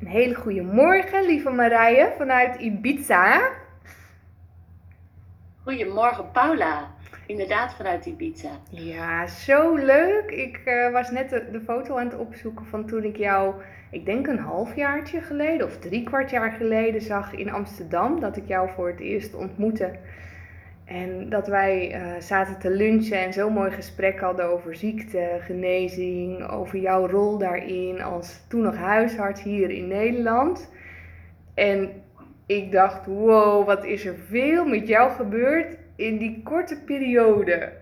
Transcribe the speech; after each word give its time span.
Een 0.00 0.06
hele 0.06 0.34
goede 0.34 0.62
morgen, 0.62 1.26
lieve 1.26 1.50
Marije, 1.50 2.12
vanuit 2.16 2.56
Ibiza. 2.56 3.50
Goedemorgen, 5.62 6.30
Paula. 6.32 6.94
Inderdaad, 7.26 7.74
vanuit 7.74 8.06
Ibiza. 8.06 8.50
Ja, 8.70 9.26
zo 9.26 9.74
leuk. 9.74 10.30
Ik 10.30 10.56
eh, 10.64 10.92
was 10.92 11.10
net 11.10 11.30
de, 11.30 11.50
de, 11.50 11.60
foto 11.60 11.96
aan 11.96 12.06
het 12.06 12.18
opzoeken 12.18 12.66
van 12.66 12.86
toen 12.86 13.04
ik 13.04 13.16
jou, 13.16 13.54
ik 13.90 14.04
denk 14.04 14.26
een 14.26 14.38
halfjaartje 14.38 15.20
geleden 15.20 15.66
of 15.66 15.78
drie 15.78 16.02
kwart 16.02 16.30
jaar 16.30 16.52
geleden 16.52 17.00
zag 17.00 17.32
in 17.32 17.50
Amsterdam. 17.50 18.20
Dat 18.20 18.36
ik 18.36 18.46
jou 18.46 18.68
voor 18.74 18.88
het 18.88 19.00
eerst 19.00 19.34
ontmoette. 19.34 19.98
En 20.84 21.28
dat 21.28 21.46
wij 21.46 21.94
uh, 21.94 22.20
zaten 22.20 22.58
te 22.58 22.70
lunchen 22.70 23.18
en 23.18 23.32
zo'n 23.32 23.52
mooi 23.52 23.70
gesprek 23.70 24.20
hadden 24.20 24.44
over 24.44 24.76
ziekte, 24.76 25.38
genezing, 25.40 26.48
over 26.48 26.78
jouw 26.78 27.06
rol 27.06 27.38
daarin 27.38 28.02
als 28.02 28.40
toen 28.48 28.62
nog 28.62 28.76
huisarts 28.76 29.42
hier 29.42 29.70
in 29.70 29.88
Nederland. 29.88 30.70
En 31.54 32.02
ik 32.46 32.72
dacht, 32.72 33.06
wow, 33.06 33.66
wat 33.66 33.84
is 33.84 34.04
er 34.06 34.14
veel 34.28 34.64
met 34.64 34.88
jou 34.88 35.12
gebeurd 35.12 35.76
in 35.96 36.18
die 36.18 36.40
korte 36.42 36.80
periode. 36.84 37.72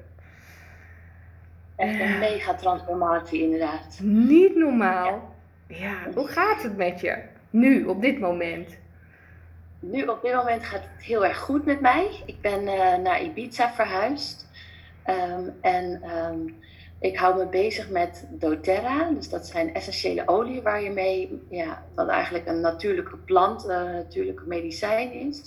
Echt 1.76 2.00
een 2.00 2.18
mega 2.18 2.54
transformatie 2.54 3.42
inderdaad. 3.42 3.98
Niet 4.02 4.56
normaal. 4.56 5.30
Ja. 5.66 5.94
hoe 6.14 6.26
gaat 6.26 6.62
het 6.62 6.76
met 6.76 7.00
je 7.00 7.18
nu, 7.50 7.84
op 7.84 8.02
dit 8.02 8.18
moment? 8.18 8.78
Nu 9.84 10.06
op 10.06 10.22
dit 10.22 10.34
moment 10.34 10.64
gaat 10.64 10.82
het 10.82 11.04
heel 11.04 11.24
erg 11.24 11.38
goed 11.38 11.64
met 11.64 11.80
mij. 11.80 12.22
Ik 12.26 12.40
ben 12.40 12.62
uh, 12.62 12.96
naar 12.96 13.22
Ibiza 13.22 13.72
verhuisd. 13.72 14.46
Um, 15.06 15.54
en 15.60 16.02
um, 16.10 16.60
ik 17.00 17.16
hou 17.16 17.36
me 17.36 17.46
bezig 17.46 17.90
met 17.90 18.26
doTERRA. 18.30 19.10
Dus 19.10 19.28
dat 19.28 19.46
zijn 19.46 19.74
essentiële 19.74 20.28
oliën 20.28 20.62
waar 20.62 20.82
je 20.82 20.90
mee, 20.90 21.42
ja, 21.50 21.82
wat 21.94 22.08
eigenlijk 22.08 22.46
een 22.46 22.60
natuurlijke 22.60 23.16
plant, 23.16 23.64
een 23.64 23.86
uh, 23.86 23.92
natuurlijke 23.92 24.46
medicijn 24.46 25.12
is. 25.12 25.42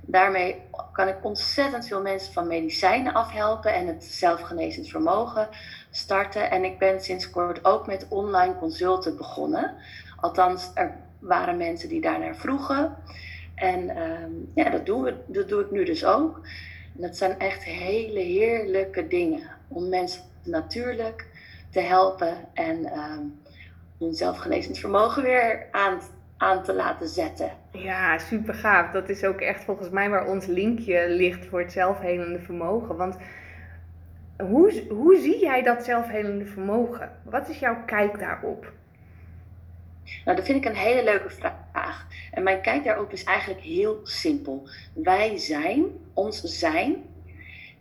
Daarmee 0.00 0.62
kan 0.92 1.08
ik 1.08 1.24
ontzettend 1.24 1.86
veel 1.86 2.02
mensen 2.02 2.32
van 2.32 2.46
medicijnen 2.46 3.12
afhelpen 3.12 3.74
en 3.74 3.86
het 3.86 4.04
zelfgenezend 4.04 4.88
vermogen 4.88 5.48
starten. 5.90 6.50
En 6.50 6.64
ik 6.64 6.78
ben 6.78 7.00
sinds 7.00 7.30
kort 7.30 7.64
ook 7.64 7.86
met 7.86 8.06
online 8.08 8.56
consulten 8.58 9.16
begonnen. 9.16 9.74
Althans, 10.16 10.70
er 10.74 10.96
waren 11.18 11.56
mensen 11.56 11.88
die 11.88 12.00
daarnaar 12.00 12.36
vroegen. 12.36 12.96
En 13.60 13.96
um, 14.02 14.50
ja, 14.54 14.70
dat, 14.70 14.86
doen 14.86 15.02
we, 15.02 15.14
dat 15.26 15.48
doe 15.48 15.60
ik 15.60 15.70
nu 15.70 15.84
dus 15.84 16.04
ook. 16.04 16.40
En 16.96 17.02
dat 17.02 17.16
zijn 17.16 17.38
echt 17.38 17.64
hele 17.64 18.20
heerlijke 18.20 19.08
dingen 19.08 19.42
om 19.68 19.88
mensen 19.88 20.22
natuurlijk 20.44 21.26
te 21.70 21.80
helpen 21.80 22.36
en 22.54 22.98
um, 22.98 23.40
hun 23.98 24.14
zelfgenezend 24.14 24.78
vermogen 24.78 25.22
weer 25.22 25.66
aan, 25.70 26.00
aan 26.36 26.62
te 26.62 26.74
laten 26.74 27.08
zetten. 27.08 27.50
Ja, 27.72 28.18
super 28.18 28.54
gaaf. 28.54 28.92
Dat 28.92 29.08
is 29.08 29.24
ook 29.24 29.40
echt 29.40 29.64
volgens 29.64 29.90
mij 29.90 30.10
waar 30.10 30.26
ons 30.26 30.46
linkje 30.46 31.08
ligt 31.08 31.46
voor 31.46 31.60
het 31.60 31.72
zelfhelende 31.72 32.38
vermogen. 32.38 32.96
Want 32.96 33.16
hoe, 34.38 34.82
hoe 34.88 35.16
zie 35.16 35.40
jij 35.40 35.62
dat 35.62 35.84
zelfhelende 35.84 36.46
vermogen? 36.46 37.10
Wat 37.22 37.48
is 37.48 37.58
jouw 37.58 37.84
kijk 37.86 38.18
daarop? 38.18 38.72
Nou, 40.24 40.36
dat 40.36 40.46
vind 40.46 40.64
ik 40.64 40.70
een 40.70 40.76
hele 40.76 41.04
leuke 41.04 41.30
vraag. 41.30 42.06
En 42.30 42.42
mijn 42.42 42.60
kijk 42.60 42.84
daarop 42.84 43.12
is 43.12 43.24
eigenlijk 43.24 43.60
heel 43.60 44.00
simpel. 44.02 44.68
Wij 44.94 45.38
zijn, 45.38 45.84
ons 46.14 46.40
zijn, 46.42 46.96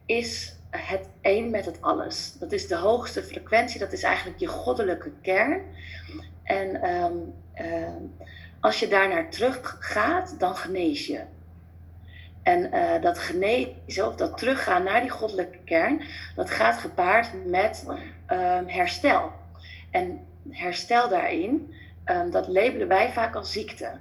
is 0.05 0.55
het 0.69 1.09
een 1.21 1.49
met 1.49 1.65
het 1.65 1.81
alles. 1.81 2.35
Dat 2.39 2.51
is 2.51 2.67
de 2.67 2.75
hoogste 2.75 3.23
frequentie, 3.23 3.79
dat 3.79 3.93
is 3.93 4.03
eigenlijk 4.03 4.39
je 4.39 4.47
goddelijke 4.47 5.11
kern. 5.21 5.61
En 6.43 6.89
um, 6.89 7.33
um, 7.65 8.13
als 8.59 8.79
je 8.79 8.87
daar 8.87 9.09
naar 9.09 9.29
terug 9.29 9.77
gaat, 9.79 10.39
dan 10.39 10.55
genees 10.55 11.07
je. 11.07 11.21
En 12.43 12.69
uh, 12.73 13.01
dat 13.01 13.19
genezen 13.19 14.07
of 14.07 14.15
dat 14.15 14.37
teruggaan 14.37 14.83
naar 14.83 15.01
die 15.01 15.09
goddelijke 15.09 15.57
kern, 15.65 16.01
dat 16.35 16.49
gaat 16.49 16.77
gepaard 16.77 17.45
met 17.45 17.85
um, 17.87 18.67
herstel. 18.67 19.31
En 19.91 20.25
herstel 20.49 21.09
daarin, 21.09 21.73
um, 22.09 22.31
dat 22.31 22.47
labelen 22.47 22.87
wij 22.87 23.11
vaak 23.11 23.35
als 23.35 23.51
ziekte. 23.51 23.91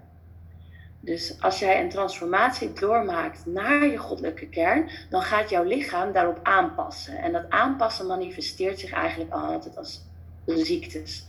Dus 1.01 1.37
als 1.41 1.59
jij 1.59 1.81
een 1.81 1.89
transformatie 1.89 2.73
doormaakt 2.73 3.47
naar 3.47 3.87
je 3.87 3.97
goddelijke 3.97 4.49
kern, 4.49 4.91
dan 5.11 5.23
gaat 5.23 5.51
jouw 5.51 5.65
lichaam 5.65 6.13
daarop 6.13 6.41
aanpassen. 6.43 7.17
En 7.19 7.33
dat 7.33 7.51
aanpassen 7.51 8.07
manifesteert 8.07 8.79
zich 8.79 8.93
eigenlijk 8.93 9.33
altijd 9.33 9.77
als 9.77 10.03
ziektes. 10.47 11.27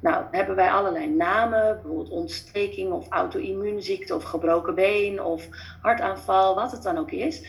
Nou, 0.00 0.24
hebben 0.30 0.56
wij 0.56 0.70
allerlei 0.70 1.08
namen, 1.08 1.74
bijvoorbeeld 1.74 2.10
ontsteking 2.10 2.92
of 2.92 3.08
auto-immuunziekte 3.08 4.14
of 4.14 4.22
gebroken 4.22 4.74
been 4.74 5.22
of 5.22 5.48
hartaanval, 5.82 6.54
wat 6.54 6.72
het 6.72 6.82
dan 6.82 6.98
ook 6.98 7.10
is. 7.10 7.42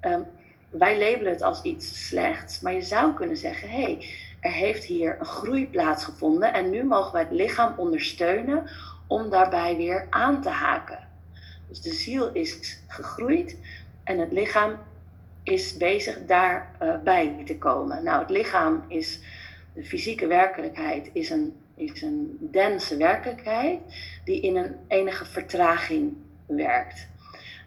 Um, 0.00 0.26
wij 0.70 0.98
labelen 0.98 1.32
het 1.32 1.42
als 1.42 1.62
iets 1.62 2.08
slechts, 2.08 2.60
maar 2.60 2.72
je 2.72 2.82
zou 2.82 3.14
kunnen 3.14 3.36
zeggen: 3.36 3.68
hé, 3.68 3.82
hey, 3.82 4.08
er 4.44 4.52
heeft 4.52 4.84
hier 4.84 5.16
een 5.18 5.26
groei 5.26 5.68
plaatsgevonden 5.70 6.52
en 6.52 6.70
nu 6.70 6.84
mogen 6.84 7.12
wij 7.12 7.22
het 7.22 7.30
lichaam 7.30 7.74
ondersteunen 7.76 8.70
om 9.06 9.30
daarbij 9.30 9.76
weer 9.76 10.06
aan 10.10 10.42
te 10.42 10.48
haken. 10.48 10.98
Dus 11.68 11.80
de 11.80 11.92
ziel 11.92 12.32
is 12.32 12.78
gegroeid 12.88 13.58
en 14.04 14.18
het 14.18 14.32
lichaam 14.32 14.78
is 15.42 15.76
bezig 15.76 16.18
daarbij 16.26 17.42
te 17.44 17.58
komen. 17.58 18.04
Nou, 18.04 18.20
het 18.20 18.30
lichaam 18.30 18.84
is 18.88 19.20
de 19.74 19.84
fysieke 19.84 20.26
werkelijkheid, 20.26 21.10
is 21.12 21.30
een 21.30 21.56
is 21.74 22.02
een 22.02 22.38
dense 22.40 22.96
werkelijkheid 22.96 23.80
die 24.24 24.40
in 24.40 24.56
een 24.56 24.76
enige 24.88 25.24
vertraging 25.24 26.16
werkt. 26.46 27.08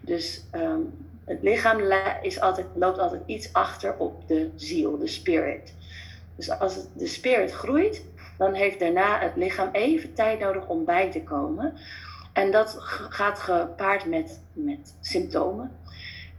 Dus 0.00 0.44
um, 0.54 0.94
het 1.24 1.42
lichaam 1.42 1.80
is 2.22 2.40
altijd, 2.40 2.66
loopt 2.74 2.98
altijd 2.98 3.22
iets 3.26 3.52
achter 3.52 3.96
op 3.96 4.28
de 4.28 4.50
ziel, 4.56 4.98
de 4.98 5.06
spirit. 5.06 5.74
Dus 6.38 6.50
als 6.58 6.86
de 6.96 7.06
spirit 7.06 7.52
groeit, 7.52 8.04
dan 8.36 8.54
heeft 8.54 8.78
daarna 8.78 9.18
het 9.18 9.36
lichaam 9.36 9.68
even 9.72 10.14
tijd 10.14 10.40
nodig 10.40 10.68
om 10.68 10.84
bij 10.84 11.10
te 11.10 11.22
komen. 11.22 11.74
En 12.32 12.50
dat 12.50 12.76
gaat 13.08 13.38
gepaard 13.38 14.06
met, 14.06 14.40
met 14.52 14.94
symptomen. 15.00 15.70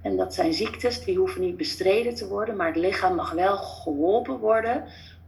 En 0.02 0.18
dat 0.18 0.34
zijn 0.34 0.54
ziektes, 0.54 1.04
die 1.04 1.18
hoeven 1.18 1.42
niet 1.42 1.58
bestreden 1.58 2.16
te 2.16 2.28
worden, 2.28 2.56
maar 2.56 2.68
het 2.68 2.76
lichaam 2.76 3.16
mag 3.16 3.32
wel 3.32 3.58
geholpen 3.58 4.40
worden 4.40 4.84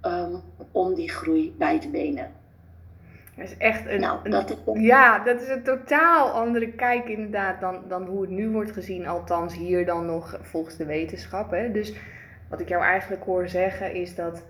um, 0.06 0.42
om 0.72 0.94
die 0.94 1.10
groei 1.10 1.56
bij 1.58 1.80
te 1.80 1.90
benen. 1.90 2.32
Dat 3.36 3.46
is 3.46 3.58
echt 3.58 3.86
een, 3.86 4.00
nou, 4.00 4.30
dat 4.30 4.58
een, 4.66 4.82
ja, 4.82 5.20
dat 5.20 5.42
is 5.42 5.48
een 5.48 5.64
totaal 5.64 6.30
andere 6.30 6.72
kijk 6.72 7.10
inderdaad 7.10 7.62
dan, 7.62 7.84
dan 7.88 8.06
hoe 8.06 8.22
het 8.22 8.30
nu 8.30 8.50
wordt 8.50 8.72
gezien, 8.72 9.08
althans 9.08 9.56
hier 9.56 9.86
dan 9.86 10.06
nog 10.06 10.40
volgens 10.42 10.78
de 10.78 10.86
wetenschap. 10.86 11.52
Hè. 11.52 11.72
Dus 11.72 11.94
wat 12.50 12.60
ik 12.60 12.70
jou 12.70 12.84
eigenlijk 12.84 13.24
hoor 13.24 13.48
zeggen 13.48 13.94
is 13.94 14.16
dat 14.16 14.44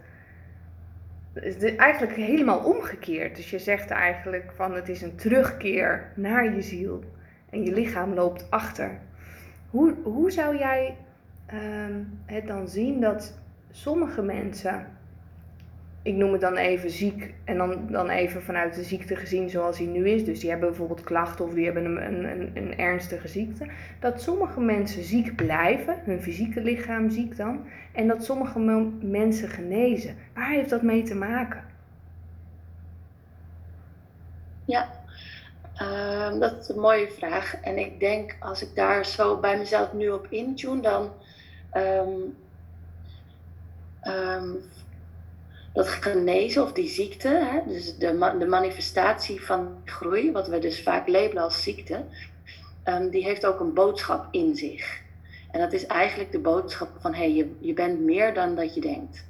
is 1.33 1.75
eigenlijk 1.75 2.15
helemaal 2.15 2.59
omgekeerd. 2.59 3.35
Dus 3.35 3.49
je 3.49 3.59
zegt 3.59 3.89
eigenlijk 3.89 4.51
van 4.55 4.73
het 4.73 4.89
is 4.89 5.01
een 5.01 5.15
terugkeer 5.15 6.11
naar 6.15 6.55
je 6.55 6.61
ziel 6.61 7.03
en 7.49 7.63
je 7.63 7.73
lichaam 7.73 8.13
loopt 8.13 8.47
achter. 8.49 8.99
Hoe, 9.69 9.95
hoe 10.03 10.31
zou 10.31 10.57
jij 10.57 10.97
um, 11.53 12.19
het 12.25 12.47
dan 12.47 12.67
zien 12.67 13.01
dat 13.01 13.39
sommige 13.71 14.21
mensen 14.21 14.87
ik 16.03 16.15
noem 16.15 16.31
het 16.31 16.41
dan 16.41 16.55
even 16.55 16.89
ziek 16.89 17.33
en 17.43 17.57
dan, 17.57 17.87
dan 17.91 18.09
even 18.09 18.43
vanuit 18.43 18.75
de 18.75 18.83
ziekte 18.83 19.15
gezien 19.15 19.49
zoals 19.49 19.77
hij 19.77 19.87
nu 19.87 20.09
is. 20.09 20.25
Dus 20.25 20.39
die 20.39 20.49
hebben 20.49 20.67
bijvoorbeeld 20.69 21.03
klachten 21.03 21.45
of 21.45 21.53
die 21.53 21.65
hebben 21.65 21.85
een, 21.85 22.25
een, 22.25 22.51
een, 22.53 22.77
ernstige 22.77 23.27
ziekte. 23.27 23.65
Dat 23.99 24.21
sommige 24.21 24.59
mensen 24.59 25.03
ziek 25.03 25.35
blijven, 25.35 25.95
hun 26.03 26.21
fysieke 26.21 26.61
lichaam 26.61 27.09
ziek 27.09 27.37
dan, 27.37 27.65
en 27.93 28.07
dat 28.07 28.23
sommige 28.23 28.59
mensen 29.01 29.49
genezen. 29.49 30.15
Waar 30.33 30.49
heeft 30.49 30.69
dat 30.69 30.81
mee 30.81 31.03
te 31.03 31.15
maken? 31.15 31.63
Ja, 34.65 34.89
uh, 35.81 36.39
dat 36.39 36.61
is 36.61 36.69
een 36.69 36.79
mooie 36.79 37.11
vraag. 37.11 37.55
En 37.61 37.77
ik 37.77 37.99
denk 37.99 38.35
als 38.39 38.61
ik 38.61 38.75
daar 38.75 39.05
zo 39.05 39.39
bij 39.39 39.57
mezelf 39.57 39.93
nu 39.93 40.09
op 40.09 40.27
intune, 40.29 40.81
dan 40.81 41.11
um, 41.73 42.35
um, 44.03 44.57
dat 45.73 45.87
genezen 45.87 46.63
of 46.63 46.73
die 46.73 46.87
ziekte, 46.87 47.27
hè, 47.27 47.59
dus 47.67 47.97
de, 47.97 48.35
de 48.39 48.47
manifestatie 48.47 49.45
van 49.45 49.81
groei, 49.85 50.31
wat 50.31 50.47
we 50.47 50.59
dus 50.59 50.83
vaak 50.83 51.07
labelen 51.07 51.43
als 51.43 51.63
ziekte, 51.63 52.03
um, 52.85 53.09
die 53.09 53.23
heeft 53.23 53.45
ook 53.45 53.59
een 53.59 53.73
boodschap 53.73 54.27
in 54.31 54.55
zich. 54.55 54.99
En 55.51 55.59
dat 55.59 55.73
is 55.73 55.85
eigenlijk 55.85 56.31
de 56.31 56.39
boodschap 56.39 56.89
van 56.99 57.13
hé, 57.13 57.19
hey, 57.19 57.33
je, 57.33 57.55
je 57.59 57.73
bent 57.73 57.99
meer 57.99 58.33
dan 58.33 58.55
dat 58.55 58.73
je 58.73 58.81
denkt. 58.81 59.25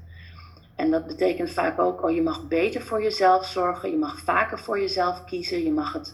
En 0.75 0.91
dat 0.91 1.07
betekent 1.07 1.51
vaak 1.51 1.79
ook, 1.79 2.03
oh, 2.03 2.11
je 2.11 2.21
mag 2.21 2.47
beter 2.47 2.81
voor 2.81 3.03
jezelf 3.03 3.45
zorgen, 3.45 3.91
je 3.91 3.97
mag 3.97 4.19
vaker 4.19 4.59
voor 4.59 4.79
jezelf 4.79 5.23
kiezen, 5.23 5.63
je 5.63 5.71
mag 5.71 5.93
het 5.93 6.13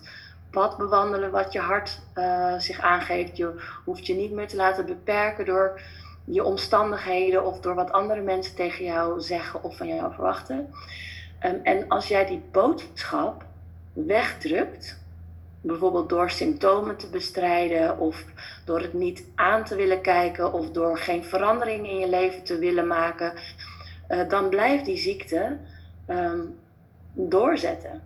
pad 0.52 0.78
bewandelen 0.78 1.32
wat 1.32 1.54
je 1.54 1.60
hart 1.60 2.00
uh, 2.16 2.60
zich 2.60 2.80
aangeeft. 2.80 3.38
Je 3.38 3.62
hoeft 3.86 4.06
je 4.06 4.14
niet 4.14 4.32
meer 4.32 4.48
te 4.48 4.56
laten 4.56 4.86
beperken 4.86 5.46
door 5.46 5.82
je 6.30 6.44
omstandigheden 6.44 7.46
of 7.46 7.60
door 7.60 7.76
wat 7.76 7.92
andere 7.92 8.22
mensen 8.22 8.56
tegen 8.56 8.86
jou 8.86 9.22
zeggen 9.22 9.64
of 9.64 9.78
van 9.78 9.88
jou 9.88 10.14
verwachten. 10.14 10.74
Um, 11.46 11.60
en 11.64 11.88
als 11.88 12.08
jij 12.08 12.26
die 12.26 12.42
boodschap 12.52 13.46
wegdrukt, 13.94 15.00
bijvoorbeeld 15.62 16.10
door 16.10 16.30
symptomen 16.30 16.98
te 16.98 17.10
bestrijden 17.10 18.00
of 18.00 18.26
door 18.66 18.80
het 18.82 18.94
niet 18.94 19.24
aan 19.36 19.64
te 19.64 19.76
willen 19.76 20.02
kijken 20.02 20.54
of 20.54 20.72
door 20.72 20.98
geen 20.98 21.24
verandering 21.24 21.90
in 21.90 21.98
je 21.98 22.10
leven 22.10 22.44
te 22.44 22.58
willen 22.58 22.88
maken, 22.88 23.34
uh, 24.10 24.30
dan 24.30 24.50
blijft 24.50 24.86
die 24.86 24.98
ziekte 24.98 25.58
um, 26.10 26.60
doorzetten. 27.14 28.02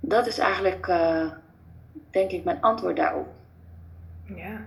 Dat 0.00 0.26
is 0.26 0.38
eigenlijk, 0.38 0.86
uh, 0.86 1.30
denk 2.10 2.30
ik, 2.30 2.44
mijn 2.44 2.60
antwoord 2.60 2.96
daarop. 2.96 3.28
Ja. 4.24 4.60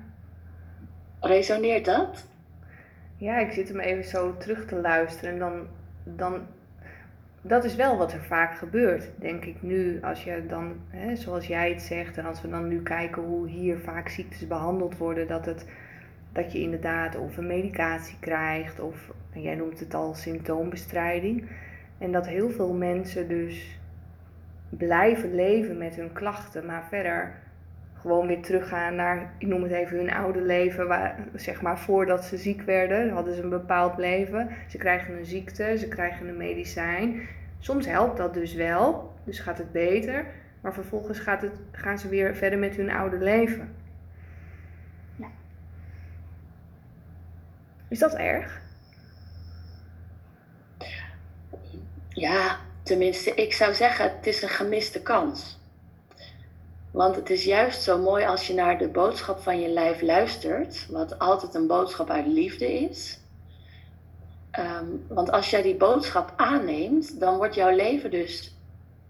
Resoneert 1.19 1.85
dat? 1.85 2.27
Ja, 3.17 3.37
ik 3.37 3.51
zit 3.51 3.67
hem 3.67 3.79
even 3.79 4.03
zo 4.03 4.37
terug 4.37 4.65
te 4.65 4.75
luisteren 4.75 5.33
en 5.33 5.39
dan, 5.39 5.67
dan 6.03 6.47
dat 7.41 7.63
is 7.63 7.75
wel 7.75 7.97
wat 7.97 8.13
er 8.13 8.23
vaak 8.23 8.57
gebeurt, 8.57 9.09
denk 9.15 9.45
ik 9.45 9.61
nu. 9.61 10.01
Als 10.01 10.23
je 10.23 10.45
dan, 10.47 10.75
hè, 10.89 11.15
zoals 11.15 11.47
jij 11.47 11.69
het 11.69 11.81
zegt, 11.81 12.17
en 12.17 12.25
als 12.25 12.41
we 12.41 12.49
dan 12.49 12.67
nu 12.67 12.81
kijken 12.83 13.21
hoe 13.21 13.47
hier 13.47 13.79
vaak 13.79 14.09
ziektes 14.09 14.47
behandeld 14.47 14.97
worden, 14.97 15.27
dat, 15.27 15.45
het, 15.45 15.65
dat 16.31 16.51
je 16.51 16.59
inderdaad 16.59 17.15
of 17.17 17.37
een 17.37 17.47
medicatie 17.47 18.17
krijgt, 18.19 18.79
of 18.79 19.11
jij 19.33 19.55
noemt 19.55 19.79
het 19.79 19.93
al 19.93 20.13
symptoombestrijding. 20.13 21.49
En 21.97 22.11
dat 22.11 22.27
heel 22.27 22.49
veel 22.49 22.73
mensen 22.73 23.27
dus 23.27 23.79
blijven 24.69 25.35
leven 25.35 25.77
met 25.77 25.95
hun 25.95 26.13
klachten, 26.13 26.65
maar 26.65 26.85
verder 26.89 27.33
gewoon 28.07 28.27
weer 28.27 28.41
teruggaan 28.41 28.95
naar, 28.95 29.33
ik 29.37 29.47
noem 29.47 29.63
het 29.63 29.71
even 29.71 29.97
hun 29.97 30.13
oude 30.13 30.41
leven, 30.41 30.87
waar, 30.87 31.19
zeg 31.35 31.61
maar 31.61 31.79
voordat 31.79 32.25
ze 32.25 32.37
ziek 32.37 32.61
werden, 32.61 33.09
hadden 33.09 33.35
ze 33.35 33.41
een 33.41 33.49
bepaald 33.49 33.97
leven. 33.97 34.49
Ze 34.67 34.77
krijgen 34.77 35.17
een 35.17 35.25
ziekte, 35.25 35.77
ze 35.77 35.87
krijgen 35.87 36.27
een 36.27 36.37
medicijn. 36.37 37.27
Soms 37.59 37.85
helpt 37.85 38.17
dat 38.17 38.33
dus 38.33 38.53
wel, 38.53 39.13
dus 39.23 39.39
gaat 39.39 39.57
het 39.57 39.71
beter, 39.71 40.25
maar 40.61 40.73
vervolgens 40.73 41.19
gaat 41.19 41.41
het, 41.41 41.51
gaan 41.71 41.99
ze 41.99 42.09
weer 42.09 42.35
verder 42.35 42.59
met 42.59 42.75
hun 42.75 42.91
oude 42.91 43.17
leven. 43.17 43.75
Ja. 45.15 45.27
Is 47.87 47.99
dat 47.99 48.15
erg? 48.15 48.61
Ja, 52.09 52.57
tenminste, 52.83 53.33
ik 53.33 53.53
zou 53.53 53.73
zeggen, 53.73 54.15
het 54.15 54.27
is 54.27 54.41
een 54.41 54.49
gemiste 54.49 55.01
kans. 55.01 55.56
Want 56.97 57.15
het 57.15 57.29
is 57.29 57.43
juist 57.43 57.81
zo 57.81 57.97
mooi 57.97 58.25
als 58.25 58.47
je 58.47 58.53
naar 58.53 58.77
de 58.77 58.87
boodschap 58.87 59.39
van 59.39 59.59
je 59.59 59.69
lijf 59.69 60.01
luistert, 60.01 60.87
wat 60.89 61.19
altijd 61.19 61.53
een 61.55 61.67
boodschap 61.67 62.09
uit 62.09 62.27
liefde 62.27 62.73
is. 62.73 63.19
Ehm, 64.51 64.85
want 65.07 65.31
als 65.31 65.49
jij 65.49 65.61
die 65.61 65.75
boodschap 65.75 66.33
aanneemt, 66.35 67.19
dan 67.19 67.37
wordt 67.37 67.55
jouw 67.55 67.75
leven 67.75 68.11
dus 68.11 68.55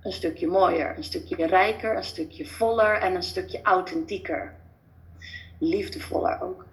een 0.01 0.11
stukje 0.11 0.47
mooier, 0.47 0.97
een 0.97 1.03
stukje 1.03 1.45
rijker, 1.45 1.95
een 1.95 2.03
stukje 2.03 2.45
voller 2.45 2.99
en 2.99 3.15
een 3.15 3.23
stukje 3.23 3.61
authentieker. 3.61 4.53
Liefdevoller 5.59 6.41
ook. 6.41 6.65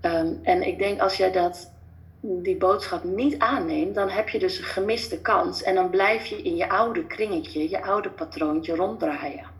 Ehm, 0.00 0.32
en 0.42 0.66
ik 0.66 0.78
denk 0.78 1.00
als 1.00 1.16
jij 1.16 1.32
dat, 1.32 1.72
die 2.20 2.56
boodschap 2.56 3.04
niet 3.04 3.38
aanneemt, 3.38 3.94
dan 3.94 4.08
heb 4.08 4.28
je 4.28 4.38
dus 4.38 4.58
een 4.58 4.64
gemiste 4.64 5.20
kans 5.20 5.62
en 5.62 5.74
dan 5.74 5.90
blijf 5.90 6.26
je 6.26 6.42
in 6.42 6.56
je 6.56 6.68
oude 6.68 7.06
kringetje, 7.06 7.70
je 7.70 7.82
oude 7.82 8.10
patroontje 8.10 8.74
ronddraaien. 8.74 9.57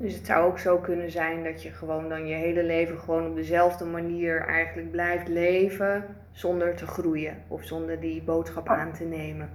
Dus 0.00 0.14
het 0.14 0.26
zou 0.26 0.46
ook 0.46 0.58
zo 0.58 0.78
kunnen 0.78 1.10
zijn 1.10 1.44
dat 1.44 1.62
je 1.62 1.70
gewoon 1.70 2.08
dan 2.08 2.26
je 2.26 2.34
hele 2.34 2.62
leven 2.62 2.98
gewoon 2.98 3.26
op 3.26 3.34
dezelfde 3.34 3.84
manier 3.84 4.46
eigenlijk 4.46 4.90
blijft 4.90 5.28
leven 5.28 6.04
zonder 6.32 6.74
te 6.76 6.86
groeien 6.86 7.36
of 7.48 7.64
zonder 7.64 8.00
die 8.00 8.22
boodschap 8.22 8.68
aan 8.68 8.92
te 8.92 9.04
nemen. 9.04 9.50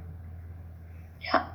Ja. 1.17 1.47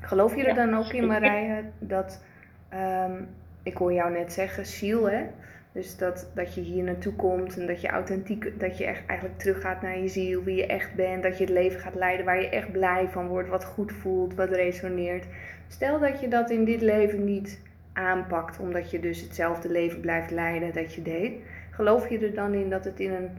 Geloof 0.00 0.36
je 0.36 0.44
er 0.44 0.54
dan 0.54 0.74
ook 0.74 0.92
in, 0.92 1.06
Marije, 1.06 1.64
dat, 1.78 2.22
ehm, 2.68 3.22
ik 3.62 3.76
hoor 3.76 3.92
jou 3.92 4.12
net 4.12 4.32
zeggen, 4.32 4.66
ziel 4.66 5.10
hè? 5.10 5.26
Dus 5.72 5.96
dat, 5.96 6.30
dat 6.34 6.54
je 6.54 6.60
hier 6.60 6.84
naartoe 6.84 7.12
komt 7.12 7.58
en 7.58 7.66
dat 7.66 7.80
je 7.80 7.88
authentiek, 7.88 8.60
dat 8.60 8.78
je 8.78 8.84
echt 8.84 9.06
eigenlijk 9.06 9.38
teruggaat 9.38 9.82
naar 9.82 9.98
je 9.98 10.08
ziel, 10.08 10.42
wie 10.42 10.56
je 10.56 10.66
echt 10.66 10.94
bent, 10.94 11.22
dat 11.22 11.38
je 11.38 11.44
het 11.44 11.52
leven 11.52 11.80
gaat 11.80 11.94
leiden 11.94 12.26
waar 12.26 12.40
je 12.40 12.48
echt 12.48 12.72
blij 12.72 13.08
van 13.08 13.26
wordt, 13.28 13.48
wat 13.48 13.64
goed 13.64 13.92
voelt, 13.92 14.34
wat 14.34 14.50
resoneert. 14.50 15.24
Stel 15.68 15.98
dat 16.00 16.20
je 16.20 16.28
dat 16.28 16.50
in 16.50 16.64
dit 16.64 16.80
leven 16.80 17.24
niet 17.24 17.64
aanpakt, 17.96 18.58
omdat 18.58 18.90
je 18.90 19.00
dus 19.00 19.20
hetzelfde 19.20 19.70
leven 19.70 20.00
blijft 20.00 20.30
leiden 20.30 20.72
dat 20.72 20.94
je 20.94 21.02
deed. 21.02 21.32
Geloof 21.70 22.08
je 22.08 22.18
er 22.18 22.34
dan 22.34 22.54
in 22.54 22.70
dat 22.70 22.84
het 22.84 23.00
in 23.00 23.12
een 23.12 23.30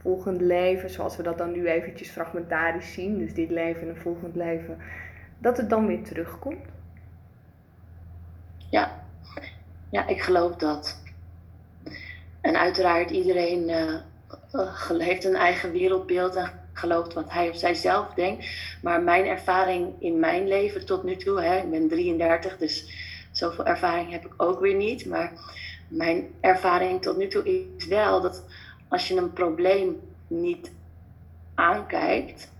volgend 0.00 0.40
leven, 0.40 0.90
zoals 0.90 1.16
we 1.16 1.22
dat 1.22 1.38
dan 1.38 1.52
nu 1.52 1.66
eventjes 1.66 2.08
fragmentarisch 2.08 2.92
zien, 2.92 3.18
dus 3.18 3.34
dit 3.34 3.50
leven 3.50 3.82
en 3.82 3.88
een 3.88 3.96
volgend 3.96 4.36
leven, 4.36 4.78
dat 5.38 5.56
het 5.56 5.70
dan 5.70 5.86
weer 5.86 6.02
terugkomt? 6.02 6.66
Ja, 8.70 9.04
ja 9.90 10.06
ik 10.06 10.20
geloof 10.22 10.56
dat. 10.56 11.02
En 12.40 12.58
uiteraard 12.58 13.10
iedereen 13.10 13.68
uh, 13.68 14.98
heeft 14.98 15.24
een 15.24 15.36
eigen 15.36 15.72
wereldbeeld 15.72 16.34
en 16.34 16.50
gelooft 16.72 17.12
wat 17.12 17.32
hij 17.32 17.48
of 17.48 17.56
zij 17.56 17.74
zelf 17.74 18.14
denkt. 18.14 18.46
Maar 18.82 19.02
mijn 19.02 19.26
ervaring 19.26 19.94
in 19.98 20.18
mijn 20.18 20.48
leven 20.48 20.86
tot 20.86 21.02
nu 21.02 21.16
toe, 21.16 21.40
hè, 21.40 21.56
ik 21.56 21.70
ben 21.70 21.88
33, 21.88 22.56
dus 22.56 23.08
Zoveel 23.40 23.66
ervaring 23.66 24.10
heb 24.10 24.24
ik 24.24 24.32
ook 24.36 24.60
weer 24.60 24.74
niet. 24.74 25.06
Maar 25.06 25.32
mijn 25.88 26.28
ervaring 26.40 27.02
tot 27.02 27.16
nu 27.16 27.28
toe 27.28 27.44
is 27.76 27.86
wel 27.86 28.20
dat 28.20 28.44
als 28.88 29.08
je 29.08 29.16
een 29.16 29.32
probleem 29.32 30.00
niet 30.26 30.72
aankijkt 31.54 32.52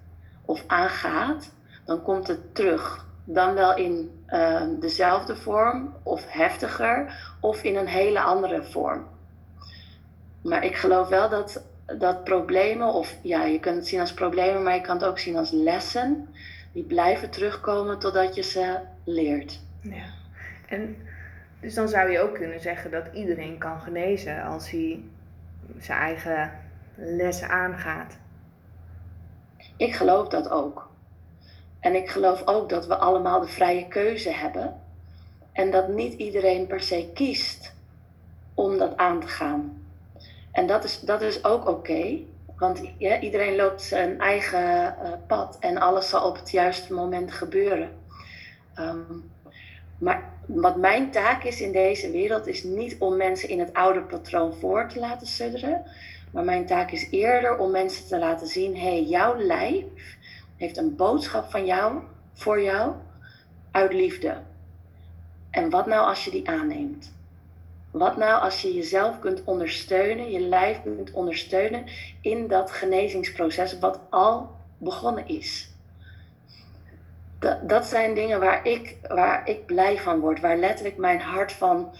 of 0.44 0.64
aangaat, 0.66 1.52
dan 1.84 2.02
komt 2.02 2.26
het 2.26 2.54
terug. 2.54 3.06
Dan 3.24 3.54
wel 3.54 3.76
in 3.76 4.24
uh, 4.28 4.62
dezelfde 4.80 5.36
vorm 5.36 5.94
of 6.02 6.24
heftiger 6.28 7.14
of 7.40 7.62
in 7.62 7.76
een 7.76 7.86
hele 7.86 8.20
andere 8.20 8.62
vorm. 8.62 9.06
Maar 10.42 10.64
ik 10.64 10.76
geloof 10.76 11.08
wel 11.08 11.28
dat, 11.28 11.62
dat 11.98 12.24
problemen, 12.24 12.92
of 12.92 13.16
ja, 13.22 13.44
je 13.44 13.60
kunt 13.60 13.76
het 13.76 13.86
zien 13.88 14.00
als 14.00 14.14
problemen, 14.14 14.62
maar 14.62 14.74
je 14.74 14.80
kan 14.80 14.96
het 14.96 15.04
ook 15.04 15.18
zien 15.18 15.36
als 15.36 15.50
lessen, 15.50 16.28
die 16.72 16.84
blijven 16.84 17.30
terugkomen 17.30 17.98
totdat 17.98 18.34
je 18.34 18.42
ze 18.42 18.78
leert. 19.04 19.60
Ja. 19.82 20.19
En 20.70 20.96
dus 21.60 21.74
dan 21.74 21.88
zou 21.88 22.10
je 22.10 22.20
ook 22.20 22.34
kunnen 22.34 22.60
zeggen 22.60 22.90
dat 22.90 23.08
iedereen 23.12 23.58
kan 23.58 23.80
genezen 23.80 24.42
als 24.42 24.70
hij 24.70 25.02
zijn 25.78 25.98
eigen 25.98 26.52
les 26.94 27.42
aangaat. 27.42 28.18
Ik 29.76 29.94
geloof 29.94 30.28
dat 30.28 30.48
ook. 30.48 30.88
En 31.80 31.94
ik 31.94 32.10
geloof 32.10 32.46
ook 32.46 32.68
dat 32.68 32.86
we 32.86 32.96
allemaal 32.96 33.40
de 33.40 33.46
vrije 33.46 33.88
keuze 33.88 34.30
hebben. 34.30 34.80
En 35.52 35.70
dat 35.70 35.88
niet 35.88 36.12
iedereen 36.12 36.66
per 36.66 36.80
se 36.80 37.10
kiest 37.14 37.74
om 38.54 38.78
dat 38.78 38.96
aan 38.96 39.20
te 39.20 39.28
gaan. 39.28 39.86
En 40.52 40.66
dat 40.66 40.84
is, 40.84 41.00
dat 41.00 41.22
is 41.22 41.44
ook 41.44 41.68
oké. 41.68 42.18
want 42.56 42.82
iedereen 42.98 43.56
loopt 43.56 43.82
zijn 43.82 44.20
eigen 44.20 44.94
uh, 45.02 45.12
pad 45.26 45.56
en 45.60 45.78
alles 45.78 46.08
zal 46.08 46.28
op 46.28 46.36
het 46.36 46.50
juiste 46.50 46.94
moment 46.94 47.32
gebeuren. 47.32 47.90
Um, 48.78 49.30
maar 49.98 50.32
wat 50.54 50.76
mijn 50.76 51.10
taak 51.10 51.44
is 51.44 51.60
in 51.60 51.72
deze 51.72 52.10
wereld, 52.10 52.46
is 52.46 52.62
niet 52.62 52.96
om 52.98 53.16
mensen 53.16 53.48
in 53.48 53.58
het 53.58 53.72
oude 53.72 54.02
patroon 54.02 54.54
voor 54.54 54.88
te 54.88 54.98
laten 54.98 55.26
sudderen. 55.26 55.82
Maar 56.32 56.44
mijn 56.44 56.66
taak 56.66 56.90
is 56.90 57.10
eerder 57.10 57.58
om 57.58 57.70
mensen 57.70 58.06
te 58.06 58.18
laten 58.18 58.46
zien: 58.46 58.76
hé, 58.76 58.80
hey, 58.80 59.02
jouw 59.02 59.36
lijf 59.36 59.84
heeft 60.56 60.76
een 60.76 60.96
boodschap 60.96 61.50
van 61.50 61.64
jou, 61.66 61.98
voor 62.32 62.62
jou, 62.62 62.92
uit 63.70 63.92
liefde. 63.92 64.36
En 65.50 65.70
wat 65.70 65.86
nou 65.86 66.06
als 66.06 66.24
je 66.24 66.30
die 66.30 66.48
aanneemt? 66.48 67.12
Wat 67.90 68.16
nou 68.16 68.42
als 68.42 68.62
je 68.62 68.74
jezelf 68.74 69.18
kunt 69.18 69.44
ondersteunen, 69.44 70.30
je 70.30 70.40
lijf 70.40 70.82
kunt 70.82 71.10
ondersteunen 71.10 71.84
in 72.20 72.48
dat 72.48 72.70
genezingsproces 72.70 73.78
wat 73.78 74.00
al 74.10 74.50
begonnen 74.78 75.28
is? 75.28 75.69
Dat, 77.40 77.68
dat 77.68 77.86
zijn 77.86 78.14
dingen 78.14 78.40
waar 78.40 78.66
ik, 78.66 78.96
waar 79.08 79.48
ik 79.48 79.66
blij 79.66 79.98
van 79.98 80.20
word, 80.20 80.40
waar 80.40 80.56
letterlijk 80.56 80.96
mijn 80.96 81.20
hart 81.20 81.52
van 81.52 81.94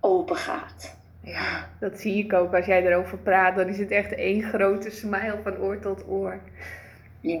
open 0.00 0.36
gaat. 0.36 0.96
Ja, 1.20 1.68
dat 1.80 2.00
zie 2.00 2.24
ik 2.24 2.32
ook. 2.32 2.54
Als 2.54 2.66
jij 2.66 2.86
erover 2.86 3.18
praat, 3.18 3.56
dan 3.56 3.68
is 3.68 3.78
het 3.78 3.90
echt 3.90 4.14
één 4.14 4.42
grote 4.42 4.90
smile 4.90 5.38
van 5.42 5.58
oor 5.58 5.78
tot 5.78 6.08
oor. 6.08 6.38
Ja. 7.20 7.40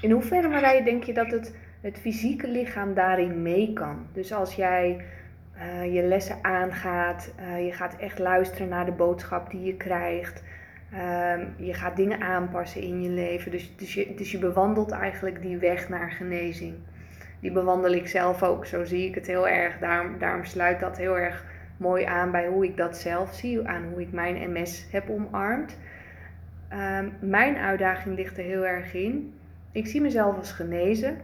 In 0.00 0.10
hoeverre, 0.10 0.48
Marije, 0.48 0.82
denk 0.82 1.04
je 1.04 1.12
dat 1.12 1.30
het, 1.30 1.54
het 1.80 1.98
fysieke 1.98 2.48
lichaam 2.48 2.94
daarin 2.94 3.42
mee 3.42 3.72
kan? 3.72 4.06
Dus 4.12 4.32
als 4.32 4.54
jij 4.54 5.04
uh, 5.56 5.94
je 5.94 6.02
lessen 6.02 6.38
aangaat, 6.42 7.32
uh, 7.40 7.66
je 7.66 7.72
gaat 7.72 7.96
echt 7.96 8.18
luisteren 8.18 8.68
naar 8.68 8.84
de 8.84 8.92
boodschap 8.92 9.50
die 9.50 9.62
je 9.62 9.76
krijgt. 9.76 10.42
Uh, 10.92 11.34
je 11.56 11.74
gaat 11.74 11.96
dingen 11.96 12.20
aanpassen 12.20 12.82
in 12.82 13.02
je 13.02 13.08
leven. 13.08 13.50
Dus, 13.50 13.76
dus, 13.76 13.94
je, 13.94 14.14
dus 14.14 14.30
je 14.30 14.38
bewandelt 14.38 14.90
eigenlijk 14.90 15.42
die 15.42 15.56
weg 15.56 15.88
naar 15.88 16.10
genezing 16.10 16.74
die 17.42 17.52
bewandel 17.52 17.92
ik 17.92 18.08
zelf 18.08 18.42
ook. 18.42 18.66
Zo 18.66 18.84
zie 18.84 19.08
ik 19.08 19.14
het 19.14 19.26
heel 19.26 19.48
erg. 19.48 19.78
Daarom, 19.78 20.18
daarom 20.18 20.44
sluit 20.44 20.80
dat 20.80 20.96
heel 20.96 21.18
erg 21.18 21.44
mooi 21.76 22.04
aan 22.04 22.30
bij 22.30 22.46
hoe 22.46 22.64
ik 22.64 22.76
dat 22.76 22.96
zelf 22.96 23.34
zie, 23.34 23.68
aan 23.68 23.84
hoe 23.92 24.00
ik 24.00 24.12
mijn 24.12 24.52
MS 24.52 24.86
heb 24.90 25.10
omarmd. 25.10 25.78
Ehm, 26.68 27.08
mijn 27.20 27.56
uitdaging 27.56 28.16
ligt 28.16 28.38
er 28.38 28.44
heel 28.44 28.66
erg 28.66 28.94
in. 28.94 29.34
Ik 29.72 29.86
zie 29.86 30.00
mezelf 30.00 30.36
als 30.36 30.52
genezen, 30.52 31.16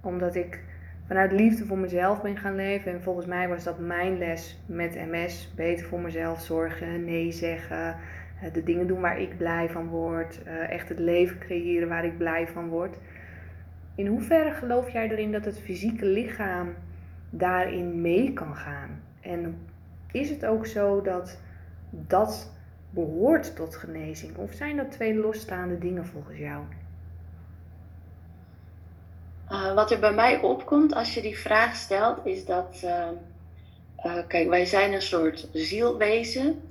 omdat 0.00 0.34
ik 0.34 0.60
vanuit 1.06 1.32
liefde 1.32 1.64
voor 1.64 1.78
mezelf 1.78 2.22
ben 2.22 2.36
gaan 2.36 2.54
leven. 2.54 2.92
En 2.92 3.02
volgens 3.02 3.26
mij 3.26 3.48
was 3.48 3.64
dat 3.64 3.78
mijn 3.78 4.18
les 4.18 4.62
met 4.66 4.94
MS. 4.94 5.52
Beter 5.56 5.86
voor 5.86 6.00
mezelf 6.00 6.40
zorgen, 6.40 7.04
nee 7.04 7.32
zeggen, 7.32 7.96
eh, 8.42 8.52
de 8.52 8.62
dingen 8.62 8.86
doen 8.86 9.00
waar 9.00 9.20
ik 9.20 9.36
blij 9.36 9.68
van 9.68 9.88
word. 9.88 10.42
Eh, 10.42 10.70
echt 10.70 10.88
het 10.88 10.98
leven 10.98 11.38
creëren 11.38 11.88
waar 11.88 12.04
ik 12.04 12.18
blij 12.18 12.48
van 12.48 12.68
word. 12.68 12.96
In 14.00 14.06
hoeverre 14.06 14.52
geloof 14.52 14.90
jij 14.90 15.10
erin 15.10 15.32
dat 15.32 15.44
het 15.44 15.58
fysieke 15.58 16.04
lichaam 16.04 16.74
daarin 17.30 18.00
mee 18.00 18.32
kan 18.32 18.56
gaan? 18.56 19.02
En 19.20 19.66
is 20.12 20.30
het 20.30 20.44
ook 20.44 20.66
zo 20.66 21.02
dat 21.02 21.38
dat 21.90 22.52
behoort 22.90 23.56
tot 23.56 23.76
genezing? 23.76 24.36
Of 24.36 24.52
zijn 24.52 24.76
dat 24.76 24.90
twee 24.90 25.14
losstaande 25.14 25.78
dingen 25.78 26.06
volgens 26.06 26.38
jou? 26.38 26.62
Uh, 29.50 29.74
wat 29.74 29.90
er 29.90 29.98
bij 29.98 30.14
mij 30.14 30.40
opkomt 30.40 30.94
als 30.94 31.14
je 31.14 31.22
die 31.22 31.38
vraag 31.38 31.74
stelt, 31.74 32.26
is 32.26 32.44
dat, 32.44 32.80
uh, 32.84 33.08
uh, 34.04 34.26
kijk, 34.26 34.48
wij 34.48 34.64
zijn 34.64 34.92
een 34.92 35.02
soort 35.02 35.48
zielwezen. 35.52 36.62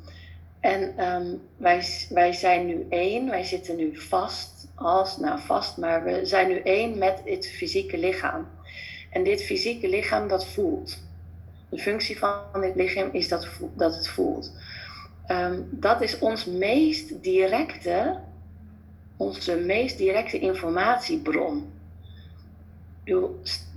En 0.59 1.05
um, 1.05 1.41
wij, 1.57 1.83
wij 2.09 2.33
zijn 2.33 2.65
nu 2.65 2.85
één, 2.89 3.29
wij 3.29 3.43
zitten 3.43 3.75
nu 3.75 3.97
vast, 3.97 4.58
als, 4.79 5.17
nou 5.17 5.39
vast, 5.39 5.77
maar 5.77 6.03
we 6.03 6.25
zijn 6.25 6.47
nu 6.47 6.59
één 6.59 6.97
met 6.97 7.21
het 7.25 7.47
fysieke 7.47 7.97
lichaam. 7.97 8.47
En 9.09 9.23
dit 9.23 9.43
fysieke 9.43 9.89
lichaam, 9.89 10.27
dat 10.27 10.45
voelt. 10.45 10.97
De 11.69 11.77
functie 11.77 12.17
van 12.17 12.61
dit 12.61 12.75
lichaam 12.75 13.09
is 13.11 13.27
dat, 13.27 13.47
dat 13.75 13.95
het 13.95 14.07
voelt. 14.07 14.51
Um, 15.31 15.67
dat 15.71 16.01
is 16.01 16.19
ons 16.19 16.45
meest 16.45 17.23
directe, 17.23 18.19
onze 19.17 19.55
meest 19.55 19.97
directe 19.97 20.39
informatiebron. 20.39 21.71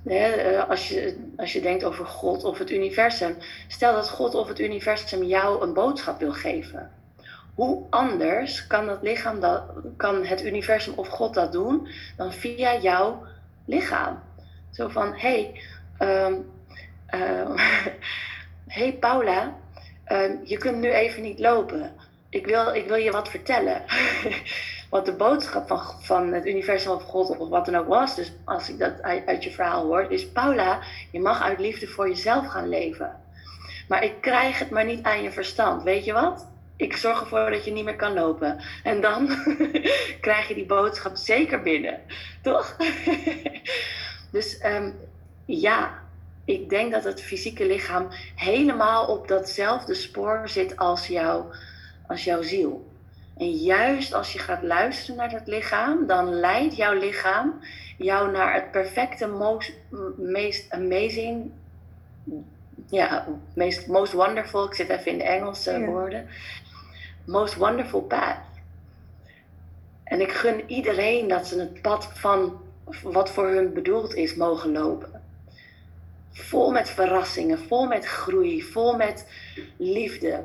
Eh, 0.04 0.68
als 0.68 0.88
je, 0.88 1.16
als 1.36 1.52
je 1.52 1.60
denkt 1.60 1.84
over 1.84 2.06
God 2.06 2.44
of 2.44 2.58
het 2.58 2.70
universum, 2.70 3.36
stel 3.68 3.94
dat 3.94 4.08
God 4.08 4.34
of 4.34 4.48
het 4.48 4.60
universum 4.60 5.24
jou 5.24 5.62
een 5.62 5.72
boodschap 5.72 6.18
wil 6.20 6.32
geven. 6.32 6.90
Hoe 7.54 7.86
anders 7.90 8.66
kan, 8.66 8.86
dat 8.86 9.02
lichaam 9.02 9.40
dat, 9.40 9.62
kan 9.96 10.24
het 10.24 10.44
universum 10.44 10.94
of 10.96 11.08
God 11.08 11.34
dat 11.34 11.52
doen 11.52 11.88
dan 12.16 12.32
via 12.32 12.76
jouw 12.76 13.26
lichaam? 13.66 14.22
Zo 14.70 14.88
van: 14.88 15.14
hé, 15.14 15.52
hey, 15.98 16.26
um, 16.26 16.50
uh, 17.14 17.56
hey 18.76 18.92
Paula, 18.92 19.56
um, 20.06 20.40
je 20.44 20.56
kunt 20.56 20.76
nu 20.76 20.92
even 20.92 21.22
niet 21.22 21.38
lopen. 21.38 21.92
Ik 22.28 22.46
wil, 22.46 22.74
ik 22.74 22.86
wil 22.86 22.96
je 22.96 23.10
wat 23.10 23.28
vertellen. 23.28 23.82
wat 24.92 25.06
de 25.06 25.12
boodschap 25.12 25.66
van, 25.66 25.80
van 26.00 26.32
het 26.32 26.46
universum 26.46 26.92
of 26.92 27.02
God 27.02 27.38
of 27.38 27.48
wat 27.48 27.64
dan 27.64 27.76
ook 27.76 27.88
was. 27.88 28.16
Dus 28.16 28.32
als 28.44 28.68
ik 28.68 28.78
dat 28.78 29.02
uit, 29.02 29.26
uit 29.26 29.44
je 29.44 29.50
verhaal 29.50 29.84
hoor, 29.84 30.10
is 30.10 30.28
Paula, 30.28 30.80
je 31.10 31.20
mag 31.20 31.42
uit 31.42 31.58
liefde 31.58 31.86
voor 31.86 32.08
jezelf 32.08 32.46
gaan 32.46 32.68
leven. 32.68 33.20
Maar 33.88 34.04
ik 34.04 34.20
krijg 34.20 34.58
het 34.58 34.70
maar 34.70 34.84
niet 34.84 35.02
aan 35.02 35.22
je 35.22 35.30
verstand. 35.30 35.82
Weet 35.82 36.04
je 36.04 36.12
wat? 36.12 36.51
Ik 36.82 36.96
zorg 36.96 37.20
ervoor 37.20 37.50
dat 37.50 37.64
je 37.64 37.72
niet 37.72 37.84
meer 37.84 37.96
kan 37.96 38.12
lopen. 38.12 38.60
En 38.82 39.00
dan 39.00 39.28
krijg 40.26 40.48
je 40.48 40.54
die 40.54 40.66
boodschap 40.66 41.16
zeker 41.16 41.62
binnen. 41.62 42.00
Toch? 42.42 42.76
dus 44.32 44.64
um, 44.64 44.94
ja, 45.44 45.98
ik 46.44 46.68
denk 46.68 46.92
dat 46.92 47.04
het 47.04 47.22
fysieke 47.22 47.66
lichaam 47.66 48.08
helemaal 48.34 49.06
op 49.06 49.28
datzelfde 49.28 49.94
spoor 49.94 50.48
zit 50.48 50.76
als, 50.76 51.06
jou, 51.06 51.44
als 52.06 52.24
jouw 52.24 52.42
ziel. 52.42 52.90
En 53.36 53.50
juist 53.50 54.14
als 54.14 54.32
je 54.32 54.38
gaat 54.38 54.62
luisteren 54.62 55.16
naar 55.16 55.30
dat 55.30 55.46
lichaam, 55.46 56.06
dan 56.06 56.34
leidt 56.34 56.76
jouw 56.76 56.94
lichaam 56.98 57.60
jou 57.96 58.30
naar 58.30 58.54
het 58.54 58.70
perfecte, 58.70 59.26
most, 59.26 59.72
meest 60.16 60.72
amazing, 60.72 61.50
ja, 62.92 63.26
meest, 63.54 63.86
most 63.86 64.12
wonderful, 64.12 64.66
ik 64.66 64.74
zit 64.74 64.88
even 64.88 65.12
in 65.12 65.18
de 65.18 65.24
Engelse 65.24 65.84
woorden, 65.84 66.28
most 67.24 67.54
wonderful 67.54 68.02
path. 68.02 68.38
En 70.04 70.20
ik 70.20 70.32
gun 70.32 70.70
iedereen 70.70 71.28
dat 71.28 71.46
ze 71.46 71.58
het 71.58 71.82
pad 71.82 72.10
van 72.14 72.60
wat 73.02 73.30
voor 73.30 73.48
hun 73.48 73.72
bedoeld 73.72 74.14
is 74.14 74.34
mogen 74.34 74.72
lopen. 74.72 75.22
Vol 76.32 76.70
met 76.70 76.90
verrassingen, 76.90 77.58
vol 77.58 77.86
met 77.86 78.06
groei, 78.06 78.62
vol 78.62 78.96
met 78.96 79.28
liefde. 79.76 80.44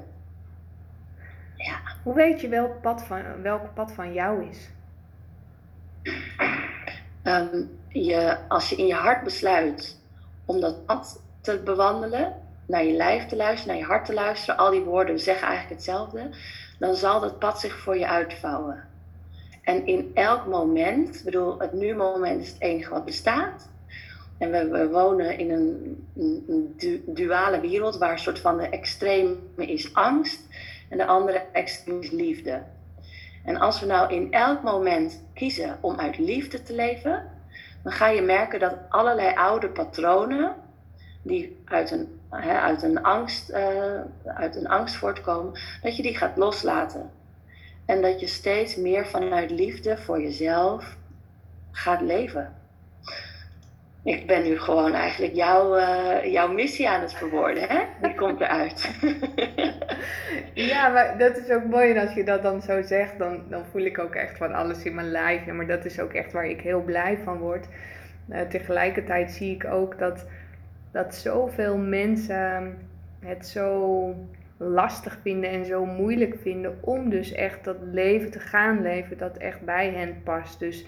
Ja. 1.56 1.80
Hoe 2.04 2.16
weet 2.16 2.42
je 2.42 2.48
welk 2.48 2.82
pad 2.82 3.04
van, 3.04 3.42
welk 3.42 3.74
pad 3.74 3.92
van 3.92 4.14
jou 4.14 4.50
is? 4.50 4.70
Ehm, 7.24 7.64
je, 7.88 8.38
als 8.48 8.70
je 8.70 8.76
in 8.76 8.88
je 8.88 8.94
hart 8.94 9.24
besluit 9.24 10.00
om 10.46 10.60
dat 10.60 10.86
pad 10.86 11.22
te 11.42 11.60
bewandelen, 11.64 12.34
naar 12.68 12.84
je 12.84 12.94
lijf 12.94 13.26
te 13.26 13.36
luisteren, 13.36 13.76
naar 13.76 13.84
je 13.84 13.92
hart 13.92 14.06
te 14.06 14.14
luisteren, 14.14 14.58
al 14.58 14.72
die 14.72 14.82
woorden 14.82 15.20
zeggen 15.20 15.48
eigenlijk 15.48 15.76
hetzelfde, 15.76 16.30
dan 16.78 16.96
zal 16.96 17.20
dat 17.20 17.40
pad 17.40 17.60
zich 17.60 17.80
voor 17.80 17.98
je 17.98 18.08
uitvouwen. 18.08 18.84
En 19.62 19.86
in 19.86 20.12
elk 20.14 20.46
moment, 20.46 21.16
ik 21.16 21.24
bedoel, 21.24 21.60
het 21.60 21.74
nu-moment 21.74 22.42
is 22.42 22.50
het 22.50 22.62
enige 22.62 22.90
wat 22.90 23.06
bestaat. 23.06 23.70
En 24.38 24.52
we, 24.52 24.68
we 24.68 24.90
wonen 24.90 25.38
in 25.38 25.52
een, 25.52 26.08
een, 26.48 27.04
duale 27.06 27.60
wereld 27.60 27.98
waar 27.98 28.12
een 28.12 28.20
soort 28.20 28.40
van 28.40 28.58
de 28.58 28.70
extreme 28.70 29.36
is 29.56 29.94
angst 29.94 30.48
en 30.90 30.98
de 30.98 31.06
andere 31.06 31.44
extreem 31.52 32.02
is 32.02 32.12
liefde. 32.12 32.64
En 33.44 33.58
als 33.58 33.80
we 33.80 33.86
nou 33.86 34.14
in 34.14 34.32
elk 34.32 34.64
moment 34.64 35.24
kiezen 35.34 35.78
om 35.82 36.00
uit 36.00 36.18
liefde 36.18 36.64
te 36.64 36.76
leven, 36.76 37.32
dan 37.84 37.92
ga 37.92 38.08
je 38.08 38.22
merken 38.22 38.60
dat 38.60 38.76
allerlei 38.90 39.36
oude 39.36 39.70
patronen, 39.70 40.56
die 41.22 41.58
uit 41.66 41.92
een, 41.92 42.17
hè, 42.30 42.60
uit 42.60 42.84
een, 42.84 43.04
angst, 43.04 43.50
uh, 43.50 44.02
uit 44.26 44.56
een 44.56 44.68
angst 44.68 44.96
voortkomen, 44.96 45.60
dat 45.82 45.96
je 45.96 46.04
die 46.04 46.18
gaat 46.18 46.38
loslaten. 46.38 47.12
En 47.86 48.02
dat 48.02 48.20
je 48.20 48.28
steeds 48.28 48.76
meer 48.76 49.08
vanuit 49.08 49.52
liefde 49.52 49.98
voor 49.98 50.22
jezelf 50.22 50.98
gaat 51.72 52.02
leven 52.02 52.56
ik 54.08 54.28
ben 54.28 54.44
nu 54.44 54.60
gewoon 54.60 54.94
eigenlijk 54.94 55.34
jouw, 55.34 55.78
uh, 55.78 56.32
jouw 56.32 56.52
missie 56.52 56.90
aan 56.90 57.02
het 57.02 57.14
verwoorden, 57.14 57.68
hè? 57.68 57.84
Die 58.02 58.16
komt 58.16 58.42
eruit. 58.42 58.92
ja, 60.72 60.90
maar 60.90 61.18
dat 61.18 61.38
is 61.38 61.50
ook 61.50 61.66
mooi. 61.66 61.92
En 61.92 62.08
als 62.08 62.14
je 62.14 62.24
dat 62.24 62.44
dan 62.44 62.62
zo 62.62 62.82
zegt, 62.82 63.18
dan, 63.18 63.44
dan 63.50 63.66
voel 63.72 63.82
ik 63.82 64.00
ook 64.00 64.16
echt 64.16 64.38
van 64.38 64.54
alles 64.54 64.84
in 64.84 64.96
mijn 64.96 65.12
lijf. 65.12 65.46
Maar 65.46 65.68
dat 65.68 65.86
is 65.86 66.00
ook 66.00 66.14
echt 66.14 66.32
waar 66.32 66.46
ik 66.46 66.62
heel 66.62 66.82
blij 66.82 67.18
van 67.24 67.38
word. 67.38 67.68
Uh, 68.30 68.42
tegelijkertijd 68.42 69.32
zie 69.32 69.56
ik 69.56 69.66
ook 69.66 70.00
dat, 70.00 70.26
dat 70.92 71.16
zoveel 71.16 71.78
mensen 71.78 72.78
het 73.20 73.48
zo 73.48 74.16
lastig 74.58 75.20
vinden 75.22 75.50
en 75.50 75.66
zo 75.66 75.86
moeilijk 75.86 76.36
vinden 76.42 76.78
om 76.82 77.10
dus 77.10 77.32
echt 77.32 77.64
dat 77.64 77.78
leven 77.92 78.32
te 78.32 78.40
gaan 78.40 78.82
leven 78.82 79.18
dat 79.18 79.38
echt 79.38 79.62
bij 79.62 79.92
hen 79.92 80.24
past. 80.24 80.60
Dus 80.60 80.86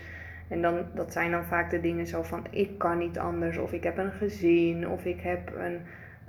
en 0.50 0.62
dan, 0.62 0.86
dat 0.94 1.14
zijn 1.14 1.32
dan 1.32 1.46
vaak 1.46 1.70
de 1.70 1.80
dingen 1.80 2.08
zo 2.08 2.24
van 2.24 2.46
ik 2.50 2.78
kan 2.78 2.98
niet 2.98 3.20
anders, 3.20 3.58
of 3.58 3.74
ik 3.74 3.84
heb 3.84 3.98
een 3.98 4.12
gezin, 4.12 4.88
of 4.88 5.06
ik 5.06 5.22
heb 5.22 5.56
een, 5.56 5.82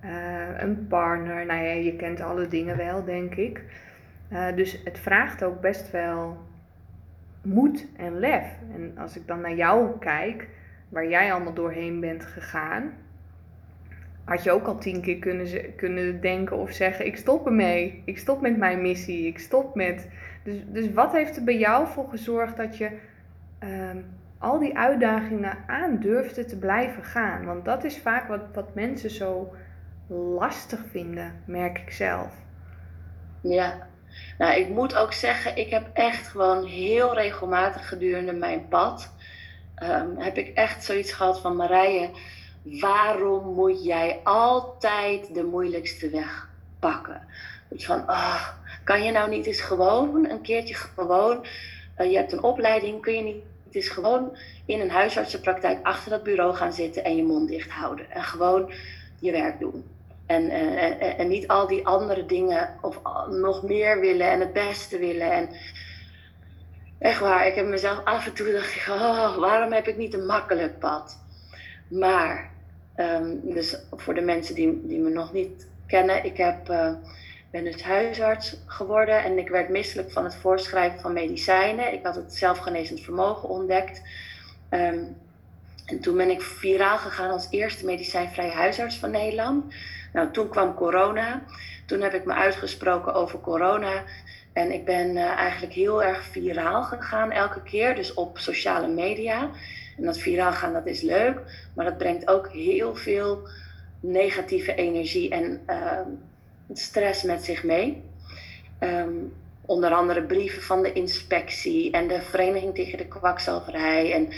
uh, 0.05 0.61
een 0.63 0.87
partner. 0.87 1.47
Nou 1.47 1.63
ja, 1.63 1.73
je 1.73 1.97
kent 1.97 2.21
alle 2.21 2.49
dingen 2.49 2.77
wel, 2.77 3.05
denk 3.05 3.35
ik. 3.35 3.65
Uh, 4.33 4.55
dus 4.55 4.81
het 4.85 4.99
vraagt 4.99 5.45
ook 5.45 5.61
best 5.61 5.91
wel 5.91 6.39
moed 7.43 7.87
en 7.97 8.19
lef. 8.19 8.45
En 8.75 8.99
als 8.99 9.17
ik 9.17 9.27
dan 9.27 9.41
naar 9.41 9.55
jou 9.55 9.99
kijk, 9.99 10.49
waar 10.89 11.09
jij 11.09 11.33
allemaal 11.33 11.55
doorheen 11.55 12.01
bent 12.01 12.25
gegaan, 12.25 12.93
had 14.25 14.43
je 14.43 14.51
ook 14.51 14.67
al 14.67 14.79
tien 14.79 15.01
keer 15.01 15.19
kunnen, 15.19 15.75
kunnen 15.77 16.21
denken 16.21 16.57
of 16.57 16.71
zeggen: 16.71 17.07
Ik 17.07 17.17
stop 17.17 17.47
ermee. 17.47 18.03
Ik 18.05 18.19
stop 18.19 18.41
met 18.41 18.57
mijn 18.57 18.83
missie. 18.83 19.27
Ik 19.27 19.39
stop 19.39 19.75
met. 19.75 20.09
Dus, 20.45 20.57
dus 20.67 20.93
wat 20.93 21.13
heeft 21.13 21.37
er 21.37 21.45
bij 21.45 21.59
jou 21.59 21.87
voor 21.87 22.09
gezorgd 22.09 22.57
dat 22.57 22.77
je 22.77 22.91
Ehm, 23.61 23.99
al 24.39 24.59
die 24.59 24.79
uitdagingen 24.79 25.59
aan 25.67 25.99
durfde 25.99 26.45
te 26.45 26.59
blijven 26.59 27.05
gaan. 27.05 27.45
Want 27.45 27.65
dat 27.65 27.85
is 27.85 27.99
vaak 27.99 28.29
wat, 28.29 28.41
wat 28.55 28.75
mensen 28.75 29.11
zo 29.11 29.55
lastig 30.39 30.81
vinden, 30.91 31.43
merk 31.47 31.79
ik 31.79 31.91
zelf. 31.91 32.35
Ja, 33.43 33.87
nou 34.39 34.61
ik 34.61 34.69
moet 34.69 34.97
ook 34.97 35.13
zeggen, 35.13 35.57
ik 35.57 35.71
heb 35.71 35.91
echt 35.93 36.29
gewoon 36.29 36.65
heel 36.65 37.15
regelmatig 37.15 37.89
gedurende 37.89 38.33
mijn 38.33 38.69
pad, 38.69 39.15
um, 39.83 40.19
heb 40.19 40.37
ik 40.37 40.49
echt 40.57 40.85
zoiets 40.85 41.13
gehad 41.13 41.41
van 41.41 41.57
Marije, 41.57 42.11
waarom 42.63 43.55
moet 43.55 43.85
jij 43.85 44.21
altijd 44.25 45.35
de 45.35 45.45
moeilijkste 45.45 46.11
weg 46.11 46.49
pakken? 46.79 47.27
Dus 47.69 47.87
van, 47.87 48.01
oh, 48.01 48.49
kan 48.85 49.03
je 49.03 49.13
nou 49.13 49.31
niet 49.31 49.47
eens 49.47 49.61
gewoon 49.61 50.29
een 50.29 50.41
keertje 50.41 50.75
gewoon, 50.75 51.47
uh, 51.99 52.11
je 52.11 52.17
hebt 52.17 52.33
een 52.33 52.43
opleiding, 52.43 53.01
kun 53.01 53.15
je 53.15 53.23
niet 53.23 53.43
het 53.71 53.83
is 53.83 53.89
gewoon 53.89 54.37
in 54.67 54.81
een 54.81 54.91
huisartsenpraktijk 54.91 55.79
achter 55.83 56.11
dat 56.11 56.23
bureau 56.23 56.55
gaan 56.55 56.73
zitten 56.73 57.05
en 57.05 57.17
je 57.17 57.23
mond 57.23 57.49
dicht 57.49 57.71
houden. 57.71 58.11
En 58.11 58.23
gewoon 58.23 58.73
je 59.19 59.33
werk 59.33 59.59
doen. 59.59 59.85
En, 60.27 60.51
eh, 60.51 60.83
en, 60.83 61.19
en, 61.19 61.29
niet 61.29 61.49
al 61.49 61.67
die 61.67 61.87
andere 61.87 62.27
dingen 62.27 62.79
of 62.81 63.01
nog 63.29 63.63
meer 63.63 64.01
willen 64.01 64.31
en 64.31 64.41
het 64.41 64.53
beste 64.53 64.99
willen. 64.99 65.33
En 65.33 65.49
echt 66.99 67.21
waar, 67.21 67.47
ik 67.47 67.55
heb 67.55 67.67
mezelf 67.67 68.05
af 68.05 68.27
en 68.27 68.33
toe 68.33 68.47
gedacht, 68.47 68.89
oh, 68.89 69.37
waarom 69.37 69.73
heb 69.73 69.87
ik 69.87 69.97
niet 69.97 70.15
een 70.15 70.27
makkelijk 70.27 70.79
pad? 70.79 71.19
Maar 71.89 72.50
Ehm, 73.01 73.37
dus 73.43 73.77
voor 73.91 74.15
de 74.15 74.21
mensen 74.21 74.55
die, 74.55 74.87
die 74.87 74.99
me 74.99 75.11
nog 75.11 75.33
niet 75.33 75.69
kennen, 75.87 76.25
ik 76.25 76.37
heb, 76.37 76.71
uh, 76.71 76.93
ben 77.51 77.65
dus 77.65 77.83
huisarts 77.83 78.57
geworden 78.67 79.25
en 79.25 79.39
ik 79.39 79.49
werd 79.49 79.69
misselijk 79.69 80.13
van 80.13 80.25
het 80.25 80.35
voorschrijven 80.35 81.01
van 81.01 81.13
medicijnen. 81.13 81.93
Ik 81.93 82.05
had 82.05 82.15
het 82.15 82.35
zelfgenezend 82.35 83.01
vermogen 83.01 83.49
ontdekt. 83.49 84.03
Ehm, 84.69 85.05
en 85.87 86.01
toen 86.01 86.17
ben 86.17 86.31
ik 86.31 86.43
viraal 86.43 86.99
gegaan 86.99 87.31
als 87.31 87.47
eerste 87.51 87.85
medicijnvrije 87.85 88.51
huisarts 88.51 88.99
van 88.99 89.11
Nederland. 89.11 89.75
Nou, 90.13 90.31
toen 90.31 90.49
kwam 90.49 90.75
corona. 90.75 91.43
Toen 91.87 92.01
heb 92.01 92.15
ik 92.15 92.25
me 92.25 92.33
uitgesproken 92.33 93.15
over 93.15 93.41
corona. 93.41 94.03
En 94.53 94.73
ik 94.73 94.85
ben 94.85 95.17
uh, 95.17 95.25
eigenlijk 95.25 95.73
heel 95.73 96.03
erg 96.03 96.23
viraal 96.23 96.83
gegaan 96.83 97.31
elke 97.31 97.63
keer, 97.63 97.95
dus 97.95 98.15
op 98.15 98.39
sociale 98.39 98.89
media. 98.89 99.51
En 100.01 100.07
dat 100.07 100.19
viraal 100.19 100.53
gaan, 100.53 100.73
dat 100.73 100.87
is 100.87 101.01
leuk, 101.01 101.41
maar 101.75 101.85
dat 101.85 101.99
brengt 101.99 102.29
ook 102.29 102.49
heel 102.49 102.95
veel 102.95 103.49
negatieve 104.01 104.75
energie 104.75 105.31
en 105.31 105.61
uh, 105.67 106.01
stress 106.73 107.23
met 107.23 107.45
zich 107.45 107.65
mee. 107.65 108.03
Um, 108.81 109.33
onder 109.67 109.91
andere 109.91 110.23
brieven 110.23 110.63
van 110.63 110.83
de 110.83 110.93
inspectie 110.93 111.91
en 111.91 112.09
de 112.09 112.23
Vereniging 112.23 112.75
tegen 112.75 112.99
de 112.99 113.07
Kwakzalverij. 113.07 114.13
En 114.13 114.29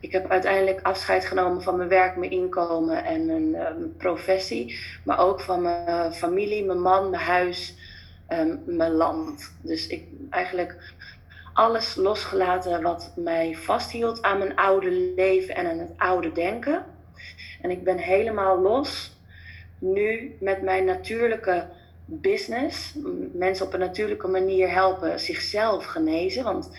ik 0.00 0.12
heb 0.12 0.30
uiteindelijk 0.30 0.80
afscheid 0.82 1.24
genomen 1.24 1.62
van 1.62 1.76
mijn 1.76 1.88
werk, 1.88 2.16
mijn 2.16 2.30
inkomen 2.30 3.04
en 3.04 3.26
mijn, 3.26 3.48
uh, 3.48 3.66
professie. 3.96 4.78
Maar 5.04 5.18
ook 5.18 5.40
van 5.40 5.62
mijn 5.62 6.12
familie, 6.12 6.64
mijn 6.64 6.80
man, 6.80 7.10
mijn 7.10 7.22
huis, 7.22 7.74
mijn 8.64 8.92
land. 8.92 9.52
Dus 9.60 9.86
ik 9.86 10.04
eigenlijk 10.30 10.94
alles 11.56 11.94
losgelaten 11.94 12.82
wat 12.82 13.12
mij 13.14 13.54
vasthield 13.54 14.22
aan 14.22 14.38
mijn 14.38 14.56
oude 14.56 14.90
leven 14.90 15.54
en 15.54 15.66
aan 15.66 15.78
het 15.78 15.92
oude 15.96 16.32
denken. 16.32 16.84
En 17.62 17.70
ik 17.70 17.84
ben 17.84 17.98
helemaal 17.98 18.60
los 18.60 19.16
nu 19.78 20.36
met 20.40 20.62
mijn 20.62 20.84
natuurlijke 20.84 21.66
business. 22.04 22.94
Mensen 23.32 23.66
op 23.66 23.72
een 23.72 23.80
natuurlijke 23.80 24.28
manier 24.28 24.72
helpen 24.72 25.20
zichzelf 25.20 25.84
genezen, 25.84 26.44
want 26.44 26.70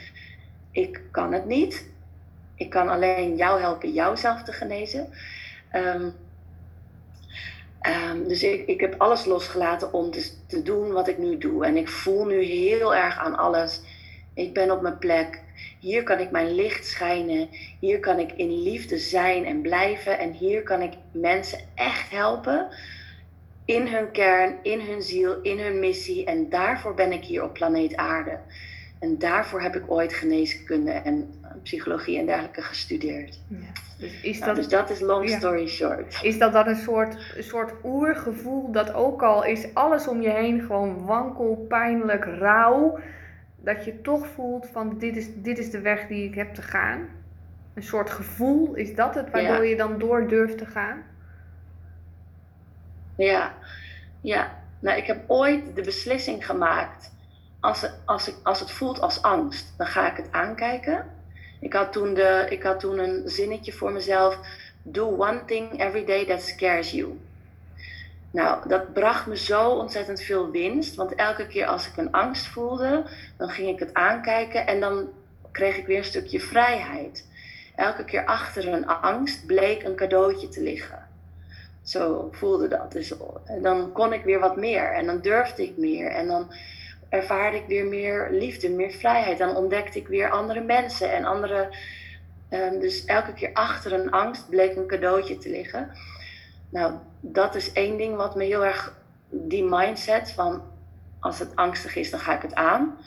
ik 0.71 1.01
kan 1.11 1.33
het 1.33 1.45
niet. 1.45 1.89
Ik 2.55 2.69
kan 2.69 2.89
alleen 2.89 3.35
jou 3.35 3.59
helpen 3.59 3.93
jouzelf 3.93 4.43
te 4.43 4.51
genezen. 4.51 5.09
Um, 5.75 6.13
um, 7.87 8.27
dus 8.27 8.43
ik, 8.43 8.67
ik 8.67 8.79
heb 8.79 8.95
alles 8.97 9.25
losgelaten 9.25 9.93
om 9.93 10.11
te 10.47 10.61
doen 10.63 10.91
wat 10.91 11.07
ik 11.07 11.17
nu 11.17 11.37
doe. 11.37 11.65
En 11.65 11.77
ik 11.77 11.89
voel 11.89 12.25
nu 12.25 12.43
heel 12.43 12.95
erg 12.95 13.17
aan 13.17 13.37
alles 13.37 13.81
ik 14.37 14.53
ben 14.53 14.71
op 14.71 14.81
mijn 14.81 14.97
plek. 14.97 15.41
Hier 15.79 16.03
kan 16.03 16.19
ik 16.19 16.31
mijn 16.31 16.55
licht 16.55 16.85
schijnen. 16.85 17.49
Hier 17.79 17.99
kan 17.99 18.19
ik 18.19 18.31
in 18.31 18.61
liefde 18.63 18.97
zijn 18.97 19.45
en 19.45 19.61
blijven. 19.61 20.19
En 20.19 20.31
hier 20.31 20.63
kan 20.63 20.81
ik 20.81 20.93
mensen 21.11 21.59
echt 21.75 22.11
helpen. 22.11 22.67
In 23.65 23.87
hun 23.87 24.11
kern, 24.11 24.55
in 24.61 24.79
hun 24.79 25.01
ziel, 25.01 25.41
in 25.41 25.59
hun 25.59 25.79
missie. 25.79 26.25
En 26.25 26.49
daarvoor 26.49 26.93
ben 26.93 27.11
ik 27.11 27.23
hier 27.23 27.43
op 27.43 27.53
planeet 27.53 27.95
Aarde. 27.95 28.39
En 28.99 29.17
daarvoor 29.17 29.61
heb 29.61 29.75
ik 29.75 29.91
ooit 29.91 30.13
geneeskunde 30.13 30.91
en 30.91 31.33
psychologie 31.63 32.19
en 32.19 32.25
dergelijke 32.25 32.61
gestudeerd. 32.61 33.39
Ja, 33.47 33.57
dus, 33.97 34.21
is 34.21 34.39
nou, 34.39 34.45
dat, 34.45 34.55
dus 34.55 34.67
dat 34.67 34.89
is 34.89 34.99
long 34.99 35.29
story 35.29 35.67
short. 35.67 36.19
Is 36.21 36.37
dat 36.37 36.53
dan 36.53 36.67
een 36.67 36.75
soort, 36.75 37.33
een 37.35 37.43
soort 37.43 37.73
oergevoel 37.83 38.71
dat 38.71 38.93
ook 38.93 39.23
al 39.23 39.45
is 39.45 39.73
alles 39.73 40.07
om 40.07 40.21
je 40.21 40.29
heen 40.29 40.61
gewoon 40.61 41.05
wankel, 41.05 41.65
pijnlijk, 41.69 42.25
rauw 42.25 42.99
dat 43.67 43.85
je 43.85 44.01
toch 44.01 44.27
voelt 44.27 44.67
van 44.71 44.97
dit 44.97 45.15
is, 45.15 45.27
dit 45.35 45.57
is 45.57 45.71
de 45.71 45.79
weg 45.79 46.07
die 46.07 46.23
ik 46.27 46.35
heb 46.35 46.53
te 46.53 46.61
gaan? 46.61 47.07
Een 47.73 47.83
soort 47.83 48.09
gevoel, 48.09 48.73
is 48.73 48.95
dat 48.95 49.15
het 49.15 49.29
waardoor 49.29 49.65
je 49.65 49.75
dan 49.75 49.99
door 49.99 50.27
durft 50.27 50.57
te 50.57 50.65
gaan? 50.65 51.03
Ja, 53.15 53.53
ja. 54.21 54.63
Nou, 54.79 54.97
ik 54.97 55.05
heb 55.05 55.23
ooit 55.27 55.75
de 55.75 55.81
beslissing 55.81 56.45
gemaakt. 56.45 57.11
Als 57.59 57.81
het, 57.81 57.99
als, 58.05 58.27
ik, 58.27 58.35
als 58.43 58.59
het 58.59 58.71
voelt 58.71 59.01
als 59.01 59.21
angst, 59.21 59.73
dan 59.77 59.87
ga 59.87 60.11
ik 60.11 60.17
het 60.17 60.31
aankijken. 60.31 61.05
Ik 61.59 61.73
had, 61.73 61.91
toen 61.91 62.13
de, 62.13 62.45
ik 62.49 62.63
had 62.63 62.79
toen 62.79 62.99
een 62.99 63.29
zinnetje 63.29 63.73
voor 63.73 63.91
mezelf. 63.91 64.39
Do 64.81 65.17
one 65.17 65.45
thing 65.45 65.81
every 65.81 66.05
day 66.05 66.25
that 66.25 66.41
scares 66.41 66.91
you. 66.91 67.19
Nou, 68.37 68.69
dat 68.69 68.93
bracht 68.93 69.25
me 69.25 69.37
zo 69.37 69.69
ontzettend 69.69 70.21
veel 70.21 70.51
winst. 70.51 70.95
Want 70.95 71.15
elke 71.15 71.47
keer 71.47 71.65
als 71.65 71.87
ik 71.87 71.97
een 71.97 72.11
angst 72.11 72.45
voelde, 72.45 73.03
dan 73.37 73.49
ging 73.49 73.69
ik 73.69 73.79
het 73.79 73.93
aankijken 73.93 74.67
en 74.67 74.79
dan 74.79 75.09
kreeg 75.51 75.77
ik 75.77 75.85
weer 75.85 75.97
een 75.97 76.03
stukje 76.03 76.39
vrijheid. 76.39 77.27
Elke 77.75 78.03
keer 78.03 78.25
achter 78.25 78.67
een 78.67 78.87
angst 78.87 79.45
bleek 79.45 79.83
een 79.83 79.95
cadeautje 79.95 80.47
te 80.47 80.61
liggen. 80.61 81.07
Zo 81.83 82.29
voelde 82.31 82.67
dat. 82.67 82.91
Dus 82.91 83.13
en 83.45 83.61
dan 83.61 83.91
kon 83.91 84.13
ik 84.13 84.23
weer 84.23 84.39
wat 84.39 84.57
meer 84.57 84.93
en 84.93 85.05
dan 85.05 85.21
durfde 85.21 85.63
ik 85.63 85.77
meer 85.77 86.11
en 86.11 86.27
dan 86.27 86.53
ervaarde 87.09 87.57
ik 87.57 87.67
weer 87.67 87.85
meer 87.85 88.27
liefde, 88.31 88.69
meer 88.69 88.91
vrijheid. 88.91 89.37
Dan 89.37 89.55
ontdekte 89.55 89.99
ik 89.99 90.07
weer 90.07 90.29
andere 90.29 90.61
mensen 90.61 91.11
en 91.11 91.25
andere. 91.25 91.69
Um, 92.49 92.79
dus 92.79 93.05
elke 93.05 93.33
keer 93.33 93.49
achter 93.53 93.93
een 93.93 94.11
angst 94.11 94.49
bleek 94.49 94.75
een 94.75 94.87
cadeautje 94.87 95.37
te 95.37 95.49
liggen. 95.49 95.91
Nou, 96.69 96.93
dat 97.19 97.55
is 97.55 97.71
één 97.71 97.97
ding 97.97 98.15
wat 98.15 98.35
me 98.35 98.43
heel 98.43 98.65
erg, 98.65 98.93
die 99.29 99.63
mindset 99.63 100.31
van 100.31 100.61
als 101.19 101.39
het 101.39 101.55
angstig 101.55 101.95
is, 101.95 102.09
dan 102.09 102.19
ga 102.19 102.35
ik 102.35 102.41
het 102.41 102.55
aan. 102.55 102.97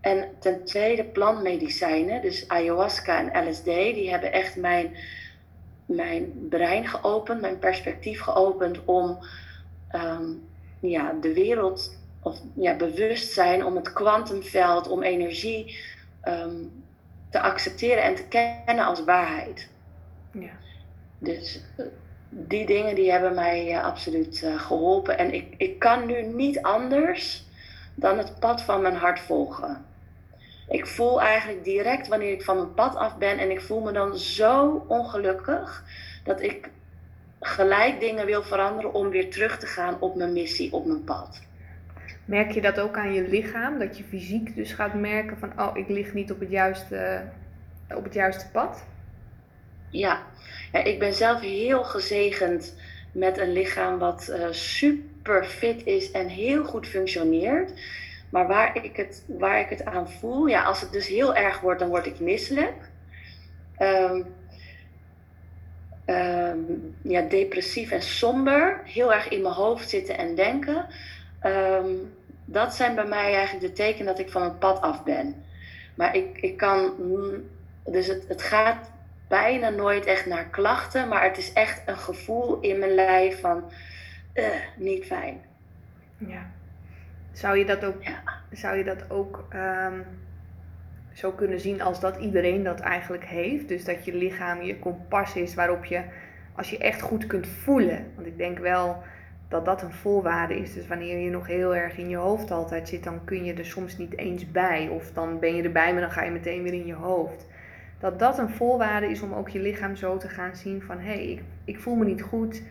En 0.00 0.28
ten 0.38 0.64
tweede 0.64 1.04
plantmedicijnen, 1.04 2.22
dus 2.22 2.48
ayahuasca 2.48 3.18
en 3.18 3.48
LSD, 3.48 3.64
die 3.64 4.10
hebben 4.10 4.32
echt 4.32 4.56
mijn, 4.56 4.96
mijn 5.86 6.48
brein 6.48 6.86
geopend, 6.86 7.40
mijn 7.40 7.58
perspectief 7.58 8.20
geopend 8.20 8.84
om 8.84 9.18
ehm, 9.88 10.30
ja, 10.80 11.12
de 11.20 11.32
wereld, 11.32 11.98
of 12.20 12.40
ja, 12.54 12.76
bewustzijn, 12.76 13.64
om 13.64 13.76
het 13.76 13.92
kwantumveld, 13.92 14.88
om 14.88 15.02
energie 15.02 15.78
ehm, 16.20 16.56
te 17.30 17.40
accepteren 17.40 18.02
en 18.02 18.14
te 18.14 18.24
kennen 18.24 18.84
als 18.84 19.04
waarheid. 19.04 19.68
Ja. 20.30 20.52
Dus 21.18 21.60
die 22.28 22.66
dingen 22.66 22.94
die 22.94 23.10
hebben 23.10 23.34
mij 23.34 23.72
uh, 23.72 23.84
absoluut 23.84 24.42
uh, 24.42 24.60
geholpen. 24.60 25.18
En 25.18 25.34
ik, 25.34 25.54
ik 25.56 25.78
kan 25.78 26.06
nu 26.06 26.22
niet 26.22 26.62
anders 26.62 27.44
dan 27.94 28.18
het 28.18 28.38
pad 28.38 28.62
van 28.62 28.82
mijn 28.82 28.96
hart 28.96 29.20
volgen. 29.20 29.84
Ik 30.68 30.86
voel 30.86 31.20
eigenlijk 31.20 31.64
direct 31.64 32.08
wanneer 32.08 32.32
ik 32.32 32.42
van 32.42 32.56
mijn 32.56 32.74
pad 32.74 32.96
af 32.96 33.18
ben 33.18 33.38
en 33.38 33.50
ik 33.50 33.60
voel 33.60 33.80
me 33.80 33.92
dan 33.92 34.18
zo 34.18 34.84
ongelukkig 34.88 35.84
dat 36.24 36.42
ik 36.42 36.70
gelijk 37.40 38.00
dingen 38.00 38.26
wil 38.26 38.42
veranderen 38.42 38.94
om 38.94 39.08
weer 39.08 39.30
terug 39.30 39.58
te 39.58 39.66
gaan 39.66 40.00
op 40.00 40.14
mijn 40.14 40.32
missie, 40.32 40.72
op 40.72 40.86
mijn 40.86 41.04
pad. 41.04 41.42
Merk 42.24 42.50
je 42.50 42.60
dat 42.60 42.80
ook 42.80 42.96
aan 42.96 43.12
je 43.12 43.28
lichaam? 43.28 43.78
Dat 43.78 43.98
je 43.98 44.04
fysiek 44.04 44.54
dus 44.54 44.72
gaat 44.72 44.94
merken 44.94 45.38
van, 45.38 45.52
oh, 45.60 45.76
ik 45.76 45.88
lig 45.88 46.14
niet 46.14 46.32
op 46.32 46.40
het 46.40 46.50
juiste, 46.50 47.22
op 47.94 48.04
het 48.04 48.14
juiste 48.14 48.50
pad? 48.50 48.84
Ja. 49.90 50.22
ja, 50.72 50.84
ik 50.84 50.98
ben 50.98 51.14
zelf 51.14 51.40
heel 51.40 51.84
gezegend 51.84 52.74
met 53.12 53.38
een 53.38 53.52
lichaam 53.52 53.98
wat 53.98 54.28
uh, 54.30 54.46
super 54.50 55.44
fit 55.44 55.86
is 55.86 56.10
en 56.10 56.28
heel 56.28 56.64
goed 56.64 56.86
functioneert. 56.86 57.72
Maar 58.30 58.46
waar 58.46 58.84
ik, 58.84 58.96
het, 58.96 59.24
waar 59.26 59.60
ik 59.60 59.68
het 59.68 59.84
aan 59.84 60.10
voel, 60.10 60.46
ja, 60.46 60.62
als 60.62 60.80
het 60.80 60.92
dus 60.92 61.08
heel 61.08 61.34
erg 61.34 61.60
wordt, 61.60 61.80
dan 61.80 61.88
word 61.88 62.06
ik 62.06 62.20
misselijk. 62.20 62.74
Um, 63.78 64.26
um, 66.06 66.96
ja, 67.02 67.20
depressief 67.20 67.90
en 67.90 68.02
somber, 68.02 68.80
heel 68.84 69.12
erg 69.12 69.28
in 69.28 69.42
mijn 69.42 69.54
hoofd 69.54 69.88
zitten 69.88 70.18
en 70.18 70.34
denken. 70.34 70.86
Um, 71.42 72.14
dat 72.44 72.74
zijn 72.74 72.94
bij 72.94 73.06
mij 73.06 73.34
eigenlijk 73.34 73.66
de 73.66 73.72
tekenen 73.72 74.06
dat 74.06 74.18
ik 74.18 74.30
van 74.30 74.42
het 74.42 74.58
pad 74.58 74.80
af 74.80 75.04
ben. 75.04 75.44
Maar 75.94 76.16
ik, 76.16 76.38
ik 76.40 76.56
kan, 76.56 76.92
dus 77.84 78.06
het, 78.06 78.28
het 78.28 78.42
gaat 78.42 78.90
bijna 79.28 79.68
nooit 79.68 80.04
echt 80.04 80.26
naar 80.26 80.44
klachten, 80.44 81.08
maar 81.08 81.22
het 81.22 81.38
is 81.38 81.52
echt 81.52 81.82
een 81.86 81.98
gevoel 81.98 82.60
in 82.60 82.78
mijn 82.78 82.94
lijf 82.94 83.40
van 83.40 83.70
uh, 84.34 84.44
niet 84.76 85.04
fijn. 85.04 85.40
Ja. 86.18 86.50
Zou 87.32 87.58
je 87.58 87.64
dat 87.64 87.84
ook, 87.84 88.02
ja. 88.02 88.22
zou 88.50 88.76
je 88.76 88.84
dat 88.84 89.10
ook 89.10 89.44
um, 89.54 90.04
zo 91.12 91.30
kunnen 91.30 91.60
zien 91.60 91.82
als 91.82 92.00
dat 92.00 92.16
iedereen 92.16 92.62
dat 92.62 92.80
eigenlijk 92.80 93.24
heeft? 93.24 93.68
Dus 93.68 93.84
dat 93.84 94.04
je 94.04 94.14
lichaam 94.14 94.62
je 94.62 94.78
kompas 94.78 95.34
is 95.34 95.54
waarop 95.54 95.84
je, 95.84 96.02
als 96.54 96.70
je 96.70 96.78
echt 96.78 97.00
goed 97.00 97.26
kunt 97.26 97.46
voelen. 97.46 98.12
Want 98.14 98.26
ik 98.26 98.38
denk 98.38 98.58
wel 98.58 99.02
dat 99.48 99.64
dat 99.64 99.82
een 99.82 99.92
voorwaarde 99.92 100.58
is. 100.58 100.72
Dus 100.72 100.86
wanneer 100.86 101.18
je 101.18 101.30
nog 101.30 101.46
heel 101.46 101.74
erg 101.74 101.96
in 101.96 102.08
je 102.08 102.16
hoofd 102.16 102.50
altijd 102.50 102.88
zit, 102.88 103.04
dan 103.04 103.24
kun 103.24 103.44
je 103.44 103.54
er 103.54 103.66
soms 103.66 103.96
niet 103.96 104.18
eens 104.18 104.50
bij. 104.50 104.88
Of 104.88 105.12
dan 105.12 105.38
ben 105.38 105.56
je 105.56 105.62
erbij, 105.62 105.92
maar 105.92 106.00
dan 106.00 106.10
ga 106.10 106.22
je 106.22 106.30
meteen 106.30 106.62
weer 106.62 106.74
in 106.74 106.86
je 106.86 106.94
hoofd 106.94 107.46
dat 107.98 108.18
dat 108.18 108.38
een 108.38 108.50
voorwaarde 108.50 109.10
is 109.10 109.20
om 109.20 109.32
ook 109.32 109.48
je 109.48 109.60
lichaam 109.60 109.96
zo 109.96 110.16
te 110.16 110.28
gaan 110.28 110.56
zien 110.56 110.82
van 110.82 110.98
hé, 110.98 111.12
hey, 111.12 111.26
ik, 111.26 111.42
ik 111.64 111.80
voel 111.80 111.94
me 111.94 112.04
niet 112.04 112.22
goed, 112.22 112.62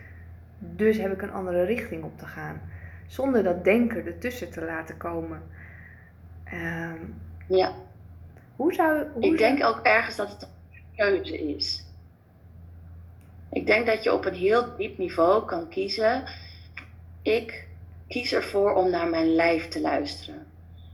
dus 0.57 0.97
heb 0.97 1.11
ik 1.11 1.21
een 1.21 1.31
andere 1.31 1.63
richting 1.63 2.03
op 2.03 2.17
te 2.17 2.25
gaan. 2.25 2.61
Zonder 3.07 3.43
dat 3.43 3.63
denken 3.63 4.05
ertussen 4.05 4.51
te 4.51 4.65
laten 4.65 4.97
komen. 4.97 5.41
Um, 6.53 7.21
ja. 7.47 7.73
Hoe 8.55 8.73
zou. 8.73 9.07
Hoe 9.13 9.25
ik 9.25 9.37
denk 9.37 9.63
ook 9.63 9.79
ergens 9.83 10.15
dat 10.15 10.29
het 10.29 10.41
een 10.41 10.83
keuze 10.95 11.55
is. 11.55 11.85
Ik 13.51 13.65
denk 13.65 13.85
dat 13.85 14.03
je 14.03 14.13
op 14.13 14.25
een 14.25 14.33
heel 14.33 14.75
diep 14.75 14.97
niveau 14.97 15.45
kan 15.45 15.69
kiezen. 15.69 16.23
Ik 17.21 17.67
kies 18.07 18.33
ervoor 18.33 18.73
om 18.73 18.89
naar 18.89 19.07
mijn 19.07 19.35
lijf 19.35 19.67
te 19.67 19.81
luisteren. 19.81 20.45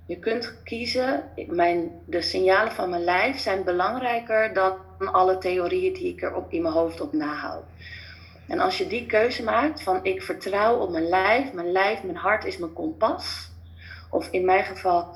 Je 0.06 0.20
kunt 0.20 0.54
kiezen, 0.64 1.24
mijn, 1.48 1.92
de 2.06 2.22
signalen 2.22 2.72
van 2.72 2.90
mijn 2.90 3.04
lijf 3.04 3.40
zijn 3.40 3.64
belangrijker 3.64 4.54
dan 4.54 4.76
alle 5.12 5.38
theorieën 5.38 5.94
die 5.94 6.14
ik 6.14 6.22
er 6.22 6.36
op, 6.36 6.52
in 6.52 6.62
mijn 6.62 6.74
hoofd 6.74 7.02
op 7.02 7.14
nahoud. 7.14 7.64
En 8.48 8.60
als 8.60 8.78
je 8.78 8.88
die 8.88 9.06
keuze 9.06 9.44
maakt 9.44 9.84
van 9.84 10.00
ik 10.04 10.22
vertrouw 10.22 10.78
op 10.78 10.90
mijn 10.92 11.08
lijf, 11.08 11.54
mijn 11.54 11.72
lijf, 11.72 12.04
mijn 12.04 12.18
hart 12.18 12.46
is 12.46 12.58
mijn 12.58 12.74
kompas. 12.74 13.52
Of 14.10 14.28
in 14.32 14.46
mijn 14.46 14.64
geval 14.64 15.08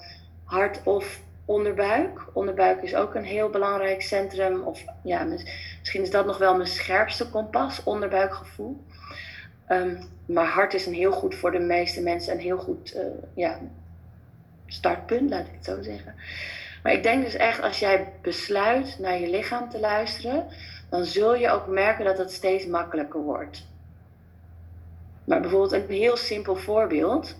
hart 0.44 0.82
of 0.84 1.20
onderbuik. 1.46 2.26
Onderbuik 2.34 2.82
is 2.82 2.96
ook 2.96 3.16
een 3.16 3.24
heel 3.24 3.50
belangrijk 3.50 4.02
centrum. 4.02 4.62
Of 4.62 4.84
ja, 5.04 5.24
misschien 5.80 6.02
is 6.02 6.12
dat 6.12 6.26
nog 6.26 6.38
wel 6.38 6.56
mijn 6.56 6.68
scherpste 6.68 7.30
kompas, 7.30 7.84
onderbuikgevoel. 7.84 8.84
Um, 9.70 10.00
maar 10.26 10.48
hart 10.48 10.74
is 10.74 10.86
een 10.86 10.94
heel 10.94 11.12
goed 11.12 11.36
voor 11.36 11.52
de 11.52 11.60
meeste 11.60 12.02
mensen 12.02 12.34
een 12.34 12.40
heel 12.40 12.58
goed 12.58 12.96
uh, 12.96 13.02
ja, 13.34 13.60
startpunt, 14.68 15.30
laat 15.30 15.48
ik 15.48 15.54
het 15.54 15.66
zo 15.66 15.82
zeggen. 15.82 16.16
Maar 16.84 16.94
ik 16.94 17.04
denk 17.04 17.24
dus 17.24 17.36
echt, 17.36 17.62
als 17.62 17.80
jij 17.80 18.14
besluit 18.22 19.00
naar 19.00 19.20
je 19.20 19.30
lichaam 19.30 19.70
te 19.70 19.80
luisteren, 19.80 20.48
dan 20.90 21.06
zul 21.06 21.36
je 21.36 21.50
ook 21.50 21.68
merken 21.68 22.06
dat 22.06 22.18
het 22.18 22.32
steeds 22.32 22.66
makkelijker 22.66 23.22
wordt. 23.22 23.68
Maar 25.24 25.42
bijvoorbeeld 25.42 25.72
een 25.72 25.96
heel 25.96 26.18
simpel 26.18 26.56
voorbeeld. 26.56 27.36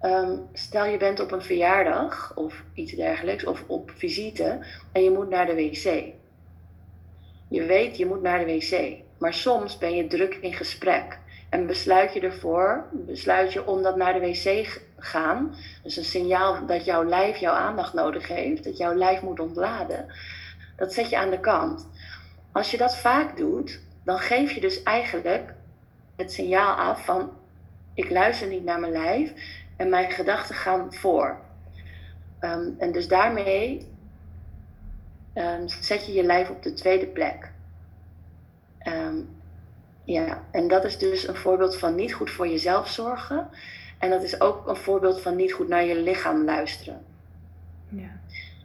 Ehm, 0.00 0.36
stel 0.52 0.84
je 0.84 0.96
bent 0.96 1.20
op 1.20 1.32
een 1.32 1.42
verjaardag 1.42 2.32
of 2.34 2.62
iets 2.74 2.92
dergelijks, 2.92 3.44
of 3.44 3.64
op 3.66 3.90
visite 3.94 4.66
en 4.92 5.02
je 5.02 5.10
moet 5.10 5.28
naar 5.28 5.46
de 5.46 5.54
wc. 5.54 6.12
Je 7.48 7.64
weet, 7.64 7.96
je 7.96 8.06
moet 8.06 8.22
naar 8.22 8.44
de 8.44 8.44
wc. 8.44 8.96
Maar 9.18 9.34
soms 9.34 9.78
ben 9.78 9.94
je 9.94 10.06
druk 10.06 10.34
in 10.34 10.52
gesprek. 10.52 11.18
En 11.48 11.66
besluit 11.66 12.14
je 12.14 12.20
ervoor, 12.20 12.84
besluit 12.92 13.52
je 13.52 13.66
om 13.66 13.82
dat 13.82 13.96
naar 13.96 14.12
de 14.12 14.20
wc 14.20 14.80
gaan. 15.04 15.54
Dus 15.82 15.96
een 15.96 16.04
signaal 16.04 16.66
dat 16.66 16.84
jouw 16.84 17.04
lijf 17.04 17.36
jouw 17.36 17.54
aandacht 17.54 17.92
nodig 17.92 18.28
heeft, 18.28 18.64
dat 18.64 18.76
jouw 18.76 18.94
lijf 18.94 19.22
moet 19.22 19.40
ontladen. 19.40 20.06
Dat 20.76 20.92
zet 20.92 21.10
je 21.10 21.18
aan 21.18 21.30
de 21.30 21.40
kant. 21.40 21.88
Als 22.52 22.70
je 22.70 22.76
dat 22.76 22.96
vaak 22.96 23.36
doet, 23.36 23.80
dan 24.04 24.18
geef 24.18 24.52
je 24.52 24.60
dus 24.60 24.82
eigenlijk 24.82 25.54
het 26.16 26.32
signaal 26.32 26.74
af 26.74 27.04
van 27.04 27.32
ik 27.94 28.10
luister 28.10 28.48
niet 28.48 28.64
naar 28.64 28.80
mijn 28.80 28.92
lijf 28.92 29.32
en 29.76 29.88
mijn 29.88 30.10
gedachten 30.10 30.54
gaan 30.54 30.94
voor. 30.94 31.38
Ehm, 32.38 32.68
en 32.78 32.92
dus 32.92 33.08
daarmee 33.08 33.88
um, 35.34 35.68
zet 35.68 36.06
je 36.06 36.12
je 36.12 36.22
lijf 36.22 36.50
op 36.50 36.62
de 36.62 36.72
tweede 36.72 37.06
plek. 37.06 37.52
Um, 38.86 39.28
ja, 40.04 40.42
en 40.50 40.68
dat 40.68 40.84
is 40.84 40.98
dus 40.98 41.28
een 41.28 41.36
voorbeeld 41.36 41.76
van 41.76 41.94
niet 41.94 42.14
goed 42.14 42.30
voor 42.30 42.48
jezelf 42.48 42.88
zorgen. 42.88 43.48
En 43.98 44.10
dat 44.10 44.22
is 44.22 44.40
ook 44.40 44.68
een 44.68 44.76
voorbeeld 44.76 45.20
van 45.20 45.36
niet 45.36 45.52
goed 45.52 45.68
naar 45.68 45.84
je 45.84 46.00
lichaam 46.00 46.44
luisteren. 46.44 47.04
Ja. 47.88 48.20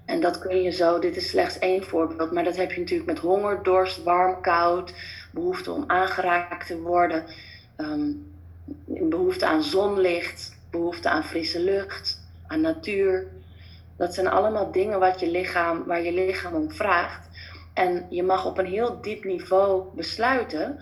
En 0.05 0.21
dat 0.21 0.39
kun 0.39 0.61
je 0.61 0.71
zo, 0.71 0.99
dit 0.99 1.15
is 1.15 1.29
slechts 1.29 1.59
één 1.59 1.83
voorbeeld, 1.83 2.31
maar 2.31 2.43
dat 2.43 2.55
heb 2.55 2.71
je 2.71 2.79
natuurlijk 2.79 3.09
met 3.09 3.19
honger, 3.19 3.63
dorst, 3.63 4.03
warm, 4.03 4.41
koud, 4.41 4.93
behoefte 5.31 5.71
om 5.71 5.83
aangeraakt 5.87 6.67
te 6.67 6.81
worden, 6.81 7.25
um, 7.77 8.31
behoefte 8.85 9.45
aan 9.45 9.63
zonlicht, 9.63 10.57
behoefte 10.71 11.09
aan 11.09 11.23
frisse 11.23 11.59
lucht, 11.59 12.29
aan 12.47 12.61
natuur. 12.61 13.27
Dat 13.97 14.13
zijn 14.13 14.27
allemaal 14.27 14.71
dingen 14.71 14.99
wat 14.99 15.19
je 15.19 15.31
lichaam, 15.31 15.83
waar 15.85 16.01
je 16.01 16.13
lichaam 16.13 16.53
om 16.53 16.71
vraagt. 16.71 17.29
En 17.73 18.05
je 18.09 18.23
mag 18.23 18.45
op 18.45 18.57
een 18.57 18.65
heel 18.65 19.01
diep 19.01 19.23
niveau 19.23 19.83
besluiten 19.95 20.79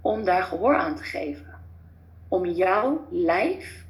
om 0.00 0.24
daar 0.24 0.42
gehoor 0.42 0.76
aan 0.76 0.96
te 0.96 1.02
geven. 1.02 1.58
Om 2.28 2.46
jouw 2.46 3.06
lijf 3.10 3.84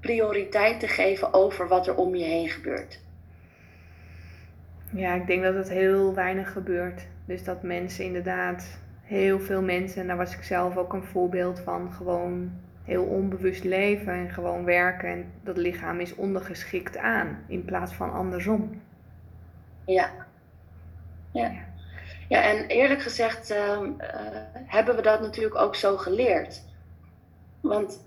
prioriteit 0.00 0.80
te 0.80 0.88
geven 0.88 1.34
over 1.34 1.68
wat 1.68 1.86
er 1.86 1.94
om 1.94 2.14
je 2.14 2.24
heen 2.24 2.48
gebeurt. 2.48 3.00
Ja, 4.90 5.14
ik 5.14 5.26
denk 5.26 5.42
dat 5.42 5.54
het 5.54 5.68
heel 5.68 6.14
weinig 6.14 6.52
gebeurt. 6.52 7.06
Dus 7.24 7.44
dat 7.44 7.62
mensen 7.62 8.04
inderdaad, 8.04 8.78
heel 9.02 9.40
veel 9.40 9.62
mensen, 9.62 10.00
en 10.00 10.06
daar 10.06 10.16
was 10.16 10.34
ik 10.34 10.42
zelf 10.42 10.76
ook 10.76 10.92
een 10.92 11.04
voorbeeld 11.04 11.60
van, 11.60 11.92
gewoon 11.92 12.52
heel 12.84 13.04
onbewust 13.04 13.64
leven 13.64 14.12
en 14.12 14.30
gewoon 14.30 14.64
werken. 14.64 15.08
En 15.08 15.32
dat 15.42 15.56
lichaam 15.56 16.00
is 16.00 16.14
ondergeschikt 16.14 16.96
aan, 16.96 17.44
in 17.46 17.64
plaats 17.64 17.92
van 17.92 18.12
andersom. 18.12 18.80
Ja. 19.84 20.10
Ja. 21.32 21.52
Ja, 22.28 22.42
en 22.42 22.66
eerlijk 22.66 23.02
gezegd 23.02 23.50
ehm, 23.50 23.90
eh, 23.98 24.40
hebben 24.52 24.96
we 24.96 25.02
dat 25.02 25.20
natuurlijk 25.20 25.56
ook 25.56 25.74
zo 25.74 25.96
geleerd. 25.96 26.64
Want 27.60 28.06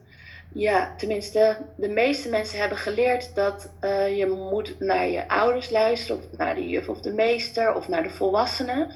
ja, 0.53 0.93
tenminste, 0.97 1.57
de 1.75 1.89
meeste 1.89 2.29
mensen 2.29 2.59
hebben 2.59 2.77
geleerd 2.77 3.35
dat 3.35 3.71
uh, 3.81 4.17
je 4.17 4.27
moet 4.27 4.79
naar 4.79 5.07
je 5.07 5.27
ouders 5.27 5.69
luisteren, 5.69 6.17
of 6.17 6.37
naar 6.37 6.55
de 6.55 6.69
juf 6.69 6.89
of 6.89 7.01
de 7.01 7.13
meester, 7.13 7.75
of 7.75 7.87
naar 7.87 8.03
de 8.03 8.09
volwassenen. 8.09 8.91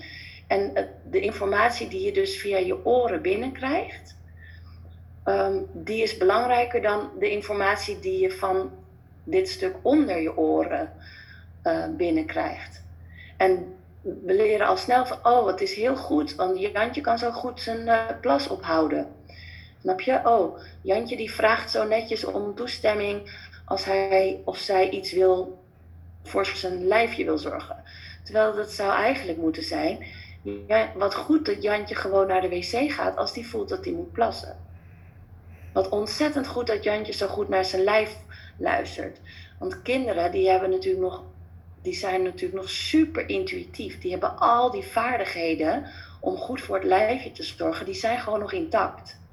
En 0.47 0.89
de 1.09 1.19
informatie 1.19 1.87
die 1.87 2.05
je 2.05 2.11
dus 2.11 2.37
via 2.37 2.57
je 2.57 2.85
oren 2.85 3.21
binnenkrijgt, 3.21 4.15
um, 5.25 5.67
die 5.73 6.03
is 6.03 6.17
belangrijker 6.17 6.81
dan 6.81 7.09
de 7.19 7.29
informatie 7.29 7.99
die 7.99 8.19
je 8.19 8.31
van 8.31 8.71
dit 9.23 9.49
stuk 9.49 9.75
onder 9.81 10.21
je 10.21 10.37
oren 10.37 10.93
uh, 11.63 11.85
binnenkrijgt. 11.97 12.83
En 13.37 13.75
we 14.01 14.33
leren 14.33 14.67
al 14.67 14.77
snel 14.77 15.05
van, 15.05 15.17
oh, 15.23 15.47
het 15.47 15.61
is 15.61 15.75
heel 15.75 15.95
goed, 15.95 16.35
want 16.35 16.59
Jantje 16.59 17.01
kan 17.01 17.17
zo 17.17 17.31
goed 17.31 17.61
zijn 17.61 18.19
plas 18.21 18.47
ophouden. 18.47 19.14
Snap 19.85 20.01
je? 20.01 20.19
Oh, 20.23 20.59
Jantje 20.81 21.17
die 21.17 21.31
vraagt 21.31 21.71
zo 21.71 21.83
netjes 21.83 22.23
om 22.23 22.55
toestemming 22.55 23.31
als 23.65 23.85
hij 23.85 24.41
of 24.45 24.57
zij 24.57 24.89
iets 24.89 25.11
wil 25.11 25.63
voor 26.23 26.45
zijn 26.45 26.87
lijfje 26.87 27.25
wil 27.25 27.37
zorgen. 27.37 27.83
Terwijl 28.23 28.55
dat 28.55 28.71
zou 28.71 28.91
eigenlijk 28.91 29.37
moeten 29.37 29.63
zijn, 29.63 30.05
wat 30.95 31.15
goed 31.15 31.45
dat 31.45 31.61
Jantje 31.61 31.95
gewoon 31.95 32.27
naar 32.27 32.41
de 32.41 32.49
wc 32.49 32.91
gaat 32.91 33.17
als 33.17 33.33
die 33.33 33.47
voelt 33.47 33.69
dat 33.69 33.85
hij 33.85 33.93
moet 33.93 34.11
plassen. 34.11 34.57
Wat 35.73 35.89
ontzettend 35.89 36.47
goed 36.47 36.67
dat 36.67 36.83
Jantje 36.83 37.13
zo 37.13 37.27
goed 37.27 37.49
naar 37.49 37.65
zijn 37.65 37.83
lijf 37.83 38.17
luistert. 38.57 39.19
Want 39.59 39.81
kinderen 39.81 40.31
die 40.31 40.49
hebben 40.49 40.69
natuurlijk 40.69 41.03
nog 41.03 41.23
die 41.81 41.93
zijn 41.93 42.23
natuurlijk 42.23 42.61
nog 42.61 42.69
super 42.69 43.29
intuïtief. 43.29 43.99
Die 43.99 44.11
hebben 44.11 44.37
al 44.37 44.71
die 44.71 44.83
vaardigheden 44.83 45.85
om 46.19 46.37
goed 46.37 46.61
voor 46.61 46.75
het 46.75 46.85
lijfje 46.85 47.31
te 47.31 47.43
zorgen, 47.43 47.85
die 47.85 47.95
zijn 47.95 48.19
gewoon 48.19 48.39
nog 48.39 48.51
intact. 48.53 49.23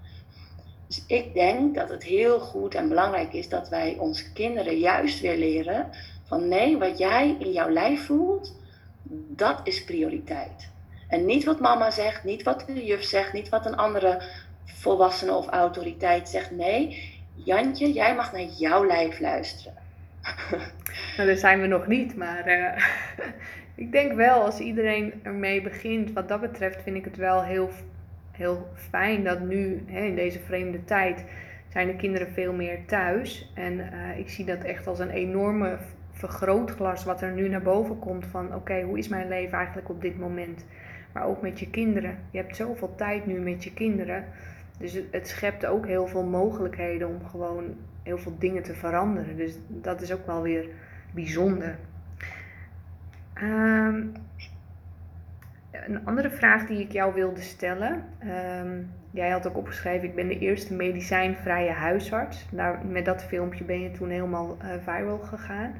Dus 0.92 1.04
ik 1.06 1.34
denk 1.34 1.74
dat 1.74 1.88
het 1.88 2.02
heel 2.02 2.40
goed 2.40 2.74
en 2.74 2.88
belangrijk 2.88 3.32
is 3.32 3.48
dat 3.48 3.68
wij 3.68 3.96
onze 3.98 4.32
kinderen 4.32 4.78
juist 4.78 5.20
weer 5.20 5.36
leren 5.36 5.90
van 6.24 6.48
nee, 6.48 6.78
wat 6.78 6.98
jij 6.98 7.36
in 7.38 7.52
jouw 7.52 7.70
lijf 7.70 8.06
voelt, 8.06 8.56
dat 9.28 9.60
is 9.64 9.84
prioriteit. 9.84 10.70
En 11.08 11.24
niet 11.24 11.44
wat 11.44 11.60
mama 11.60 11.90
zegt, 11.90 12.24
niet 12.24 12.42
wat 12.42 12.64
de 12.66 12.84
juf 12.84 13.02
zegt, 13.02 13.32
niet 13.32 13.48
wat 13.48 13.66
een 13.66 13.76
andere 13.76 14.22
volwassene 14.64 15.32
of 15.34 15.48
autoriteit 15.48 16.28
zegt. 16.28 16.50
Nee, 16.50 17.12
Jantje, 17.34 17.92
jij 17.92 18.14
mag 18.14 18.32
naar 18.32 18.44
jouw 18.44 18.86
lijf 18.86 19.20
luisteren. 19.20 19.74
Nou, 21.16 21.28
daar 21.28 21.36
zijn 21.36 21.60
we 21.60 21.66
nog 21.66 21.86
niet, 21.86 22.16
maar 22.16 22.48
uh, 22.48 22.84
ik 23.84 23.92
denk 23.92 24.12
wel 24.12 24.42
als 24.42 24.58
iedereen 24.58 25.20
ermee 25.22 25.62
begint, 25.62 26.12
wat 26.12 26.28
dat 26.28 26.40
betreft 26.40 26.82
vind 26.82 26.96
ik 26.96 27.04
het 27.04 27.16
wel 27.16 27.42
heel, 27.42 27.70
heel 28.32 28.68
fijn 28.74 29.24
dat 29.24 29.40
nu 29.40 29.84
hè, 29.86 30.04
in 30.04 30.14
deze 30.14 30.40
vreemde 30.40 30.84
tijd 30.84 31.24
zijn 31.68 31.86
de 31.86 31.96
kinderen 31.96 32.32
veel 32.32 32.52
meer 32.52 32.84
thuis. 32.86 33.52
En 33.54 33.72
uh, 33.72 34.18
ik 34.18 34.30
zie 34.30 34.44
dat 34.44 34.62
echt 34.62 34.86
als 34.86 34.98
een 34.98 35.10
enorme 35.10 35.78
vergrootglas 36.10 37.04
wat 37.04 37.22
er 37.22 37.32
nu 37.32 37.48
naar 37.48 37.62
boven 37.62 37.98
komt 37.98 38.26
van 38.26 38.54
oké, 38.54 38.82
hoe 38.82 38.98
is 38.98 39.08
mijn 39.08 39.28
leven 39.28 39.58
eigenlijk 39.58 39.88
op 39.88 40.00
dit 40.00 40.18
moment? 40.18 40.64
Maar 41.12 41.24
ook 41.24 41.42
met 41.42 41.60
je 41.60 41.70
kinderen. 41.70 42.18
Je 42.30 42.38
hebt 42.38 42.56
zoveel 42.56 42.94
tijd 42.94 43.26
nu 43.26 43.40
met 43.40 43.64
je 43.64 43.72
kinderen. 43.72 44.24
Dus 44.78 44.98
het, 45.10 45.28
schept 45.28 45.66
ook 45.66 45.86
heel 45.86 46.06
veel 46.06 46.24
mogelijkheden 46.24 47.08
om 47.08 47.26
gewoon 47.26 47.64
heel 48.02 48.18
veel 48.18 48.36
dingen 48.38 48.62
te 48.62 48.74
veranderen. 48.74 49.36
Dus 49.36 49.58
dat 49.68 50.00
is 50.00 50.12
ook 50.12 50.26
wel 50.26 50.42
weer 50.42 50.66
bijzonder. 51.14 51.78
Ehm, 53.34 54.02
een 55.72 56.06
andere 56.06 56.30
vraag 56.30 56.66
die 56.66 56.80
ik 56.80 56.92
jou 56.92 57.14
wilde 57.14 57.40
stellen. 57.40 58.04
Ehm, 58.18 58.82
jij 59.10 59.30
had 59.30 59.46
ook 59.46 59.56
opgeschreven, 59.56 60.08
ik 60.08 60.14
ben 60.14 60.28
de 60.28 60.38
eerste 60.38 60.74
medicijnvrije 60.74 61.70
huisarts. 61.70 62.46
Nou, 62.50 62.84
met 62.84 63.04
dat 63.04 63.24
filmpje 63.24 63.64
ben 63.64 63.80
je 63.80 63.90
toen 63.90 64.10
helemaal 64.10 64.56
uh, 64.62 64.68
viral 64.84 65.18
gegaan. 65.18 65.74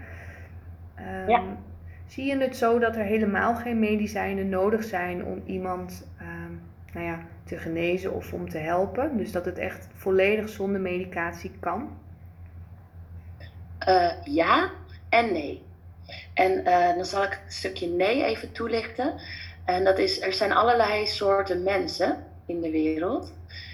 Um, 0.99 1.29
ja. 1.29 1.43
Zie 2.07 2.25
je 2.25 2.39
het 2.39 2.57
zo 2.57 2.79
dat 2.79 2.97
er 2.97 3.05
helemaal 3.05 3.55
geen 3.55 3.79
medicijnen 3.79 4.49
nodig 4.49 4.85
zijn 4.85 5.25
om 5.25 5.43
iemand 5.47 6.07
nou 6.93 7.07
ja, 7.07 7.19
te 7.45 7.59
genezen 7.59 8.13
of 8.13 8.33
om 8.33 8.49
te 8.49 8.59
helpen? 8.59 9.17
Dus 9.17 9.33
dat 9.33 9.45
het 9.45 9.59
echt 9.59 9.89
volledig 9.95 10.49
zonder 10.49 10.81
medicatie 10.81 11.51
kan? 11.61 11.91
Uh, 13.89 14.13
ja 14.25 14.71
en 15.09 15.33
nee. 15.33 15.63
En 16.35 16.53
uh, 16.53 16.95
dan 16.95 17.05
zal 17.05 17.23
ik 17.23 17.41
het 17.45 17.53
stukje 17.53 17.89
nee 17.89 18.25
even 18.25 18.53
toelichten. 18.53 19.15
En 19.65 19.85
dat 19.85 19.99
is, 19.99 20.21
er 20.21 20.33
zijn 20.33 20.53
allerlei 20.53 21.07
soorten 21.07 21.63
mensen. 21.63 22.31
in 22.47 22.61
de 22.61 22.71
wereld. 22.71 23.33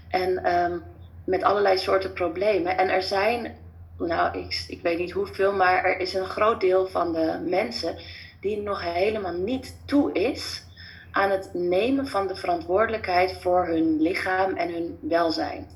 En 0.08 0.44
ehm, 0.44 0.78
met 1.24 1.42
allerlei 1.42 1.78
soorten 1.78 2.12
problemen. 2.12 2.78
En 2.78 2.88
er 2.88 3.02
zijn, 3.02 3.56
nou, 3.98 4.38
ik, 4.38 4.64
ik 4.68 4.82
weet 4.82 4.98
niet 4.98 5.10
hoeveel, 5.10 5.52
maar 5.52 5.84
er 5.84 6.00
is 6.00 6.14
een 6.14 6.26
groot 6.26 6.60
deel 6.60 6.86
van 6.86 7.12
de 7.12 7.44
mensen 7.46 7.96
die 8.40 8.62
nog 8.62 8.92
helemaal 8.92 9.32
niet 9.32 9.76
toe 9.84 10.12
is 10.12 10.62
aan 11.10 11.30
het 11.30 11.50
nemen 11.54 12.06
van 12.06 12.26
de 12.26 12.36
verantwoordelijkheid 12.36 13.32
voor 13.40 13.66
hun 13.66 14.02
lichaam 14.02 14.56
en 14.56 14.72
hun 14.72 14.98
welzijn. 15.00 15.66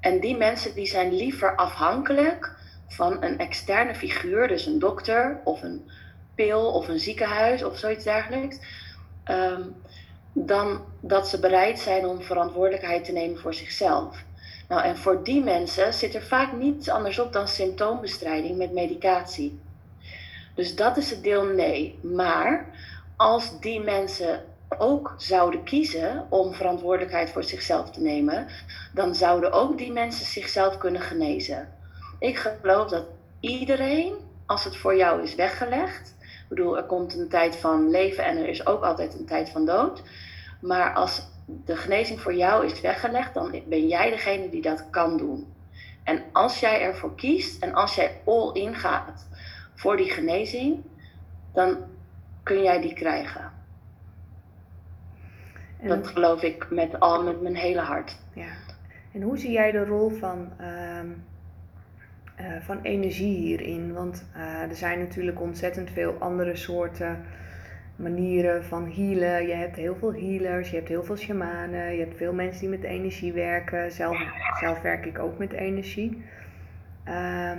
En 0.00 0.20
die 0.20 0.36
mensen 0.36 0.74
die 0.74 0.86
zijn 0.86 1.14
liever 1.14 1.56
afhankelijk 1.56 2.56
van 2.88 3.22
een 3.22 3.38
externe 3.38 3.94
figuur, 3.94 4.48
dus 4.48 4.66
een 4.66 4.78
dokter 4.78 5.40
of 5.44 5.62
een 5.62 5.90
pil 6.34 6.72
of 6.72 6.88
een 6.88 7.00
ziekenhuis 7.00 7.64
of 7.64 7.78
zoiets 7.78 8.04
dergelijks, 8.04 8.58
ehm, 9.28 9.62
dan 10.32 10.84
dat 11.00 11.28
ze 11.28 11.40
bereid 11.40 11.78
zijn 11.78 12.06
om 12.06 12.22
verantwoordelijkheid 12.22 13.04
te 13.04 13.12
nemen 13.12 13.38
voor 13.38 13.54
zichzelf. 13.54 14.24
Nou, 14.68 14.82
en 14.82 14.96
voor 14.96 15.24
die 15.24 15.42
mensen 15.42 15.94
zit 15.94 16.14
er 16.14 16.22
vaak 16.22 16.52
niets 16.52 16.88
anders 16.88 17.18
op 17.18 17.32
dan 17.32 17.48
symptoombestrijding 17.48 18.56
met 18.56 18.72
medicatie. 18.72 19.60
Dus 20.54 20.76
dat 20.76 20.96
is 20.96 21.10
het 21.10 21.22
deel 21.22 21.44
nee. 21.44 21.98
Maar 22.02 22.66
als 23.16 23.60
die 23.60 23.80
mensen 23.80 24.44
ook 24.78 25.14
zouden 25.16 25.64
kiezen 25.64 26.26
om 26.28 26.54
verantwoordelijkheid 26.54 27.30
voor 27.30 27.44
zichzelf 27.44 27.90
te 27.90 28.00
nemen, 28.00 28.46
dan 28.94 29.14
zouden 29.14 29.52
ook 29.52 29.78
die 29.78 29.92
mensen 29.92 30.26
zichzelf 30.26 30.78
kunnen 30.78 31.00
genezen. 31.00 31.68
Ik 32.18 32.38
geloof 32.38 32.88
dat 32.90 33.04
iedereen, 33.40 34.14
als 34.46 34.64
het 34.64 34.76
voor 34.76 34.96
jou 34.96 35.22
is 35.22 35.34
weggelegd, 35.34 36.14
ik 36.48 36.56
bedoel, 36.56 36.76
er 36.76 36.84
komt 36.84 37.14
een 37.14 37.28
tijd 37.28 37.56
van 37.56 37.90
leven 37.90 38.24
en 38.24 38.36
er 38.36 38.48
is 38.48 38.66
ook 38.66 38.82
altijd 38.82 39.14
een 39.14 39.26
tijd 39.26 39.50
van 39.50 39.66
dood. 39.66 40.02
Maar 40.60 40.94
als 40.94 41.28
de 41.64 41.76
genezing 41.76 42.20
voor 42.20 42.34
jou 42.34 42.66
is 42.66 42.80
weggelegd, 42.80 43.34
dan 43.34 43.62
ben 43.66 43.88
jij 43.88 44.10
degene 44.10 44.48
die 44.48 44.62
dat 44.62 44.90
kan 44.90 45.16
doen. 45.16 45.52
En 46.04 46.22
als 46.32 46.60
jij 46.60 46.80
ervoor 46.80 47.14
kiest 47.14 47.62
en 47.62 47.74
als 47.74 47.94
jij 47.94 48.20
all 48.24 48.52
in 48.52 48.74
gaat 48.74 49.28
voor 49.74 49.96
die 49.96 50.10
genezing, 50.10 50.84
dan 51.52 51.76
kun 52.42 52.62
jij 52.62 52.80
die 52.80 52.94
krijgen. 52.94 53.52
En 55.80 55.88
dat 55.88 56.06
geloof 56.06 56.42
ik 56.42 56.70
met 56.70 57.00
al 57.00 57.22
met 57.22 57.40
mijn 57.40 57.56
hele 57.56 57.80
hart. 57.80 58.16
Ja. 58.32 58.52
En 59.12 59.22
hoe 59.22 59.38
zie 59.38 59.50
jij 59.50 59.70
de 59.70 59.84
rol 59.84 60.10
van, 60.10 60.52
ehm, 60.58 61.08
eh, 62.38 62.46
van 62.60 62.82
energie 62.82 63.36
hierin? 63.36 63.92
Want 63.92 64.28
uh, 64.36 64.62
er 64.62 64.76
zijn 64.76 64.98
natuurlijk 64.98 65.40
ontzettend 65.40 65.90
veel 65.90 66.16
andere 66.18 66.56
soorten 66.56 67.24
manieren 67.96 68.64
van 68.64 68.92
healen. 68.92 69.46
Je 69.46 69.54
hebt 69.54 69.76
heel 69.76 69.96
veel 69.96 70.12
healers, 70.12 70.70
je 70.70 70.76
hebt 70.76 70.88
heel 70.88 71.04
veel 71.04 71.16
shamanen, 71.16 71.94
je 71.94 72.00
hebt 72.00 72.16
veel 72.16 72.32
mensen 72.32 72.60
die 72.60 72.78
met 72.78 72.82
energie 72.82 73.32
werken. 73.32 73.92
Zelf, 73.92 74.18
zelf 74.60 74.80
werk 74.80 75.06
ik 75.06 75.18
ook 75.18 75.38
met 75.38 75.52
energie. 75.52 76.22
Ehm, 77.04 77.58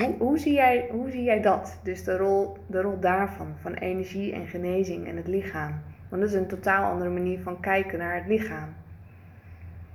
hoe, 0.00 0.14
hoe, 0.18 0.38
zie 0.38 0.52
jij, 0.52 0.88
hoe 0.90 1.10
zie 1.10 1.22
jij 1.22 1.40
dat? 1.40 1.80
Dus 1.82 2.04
de 2.04 2.16
rol, 2.16 2.56
de 2.66 2.80
rol 2.80 3.00
daarvan, 3.00 3.54
van 3.60 3.74
energie 3.74 4.32
en 4.32 4.46
genezing 4.46 5.08
en 5.08 5.16
het 5.16 5.28
lichaam. 5.28 5.82
Want 6.08 6.22
dat 6.22 6.30
is 6.30 6.36
een 6.36 6.48
totaal 6.48 6.90
andere 6.90 7.10
manier 7.10 7.40
van 7.40 7.60
kijken 7.60 7.98
naar 7.98 8.14
het 8.14 8.26
lichaam. 8.26 8.74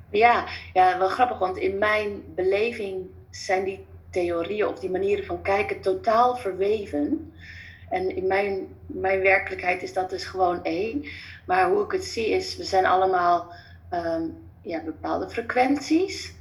Ja, 0.10 0.45
ja, 0.73 0.97
wel 0.97 1.07
grappig, 1.07 1.39
want 1.39 1.57
in 1.57 1.77
mijn 1.77 2.21
beleving 2.36 3.05
zijn 3.29 3.63
die 3.63 3.86
theorieën 4.12 4.67
of 4.67 4.80
die 4.80 4.89
manieren 4.89 5.26
van 5.26 5.41
kijken 5.41 5.82
totaal 5.82 6.36
verweven. 6.36 7.34
En 7.89 8.15
in 8.15 8.28
mijn, 8.28 8.67
mijn 8.86 9.21
werkelijkheid 9.21 9.84
is 9.84 9.93
dat 9.93 10.10
dus 10.10 10.24
gewoon 10.24 10.63
één. 10.63 11.06
Maar 11.45 11.69
hoe 11.69 11.84
ik 11.84 11.91
het 11.91 12.04
zie 12.04 12.30
is, 12.30 12.58
we 12.58 12.63
zijn 12.63 12.86
allemaal 12.86 13.54
ehm, 13.89 14.24
ja, 14.62 14.84
bepaalde 14.84 15.30
frequenties. 15.30 16.34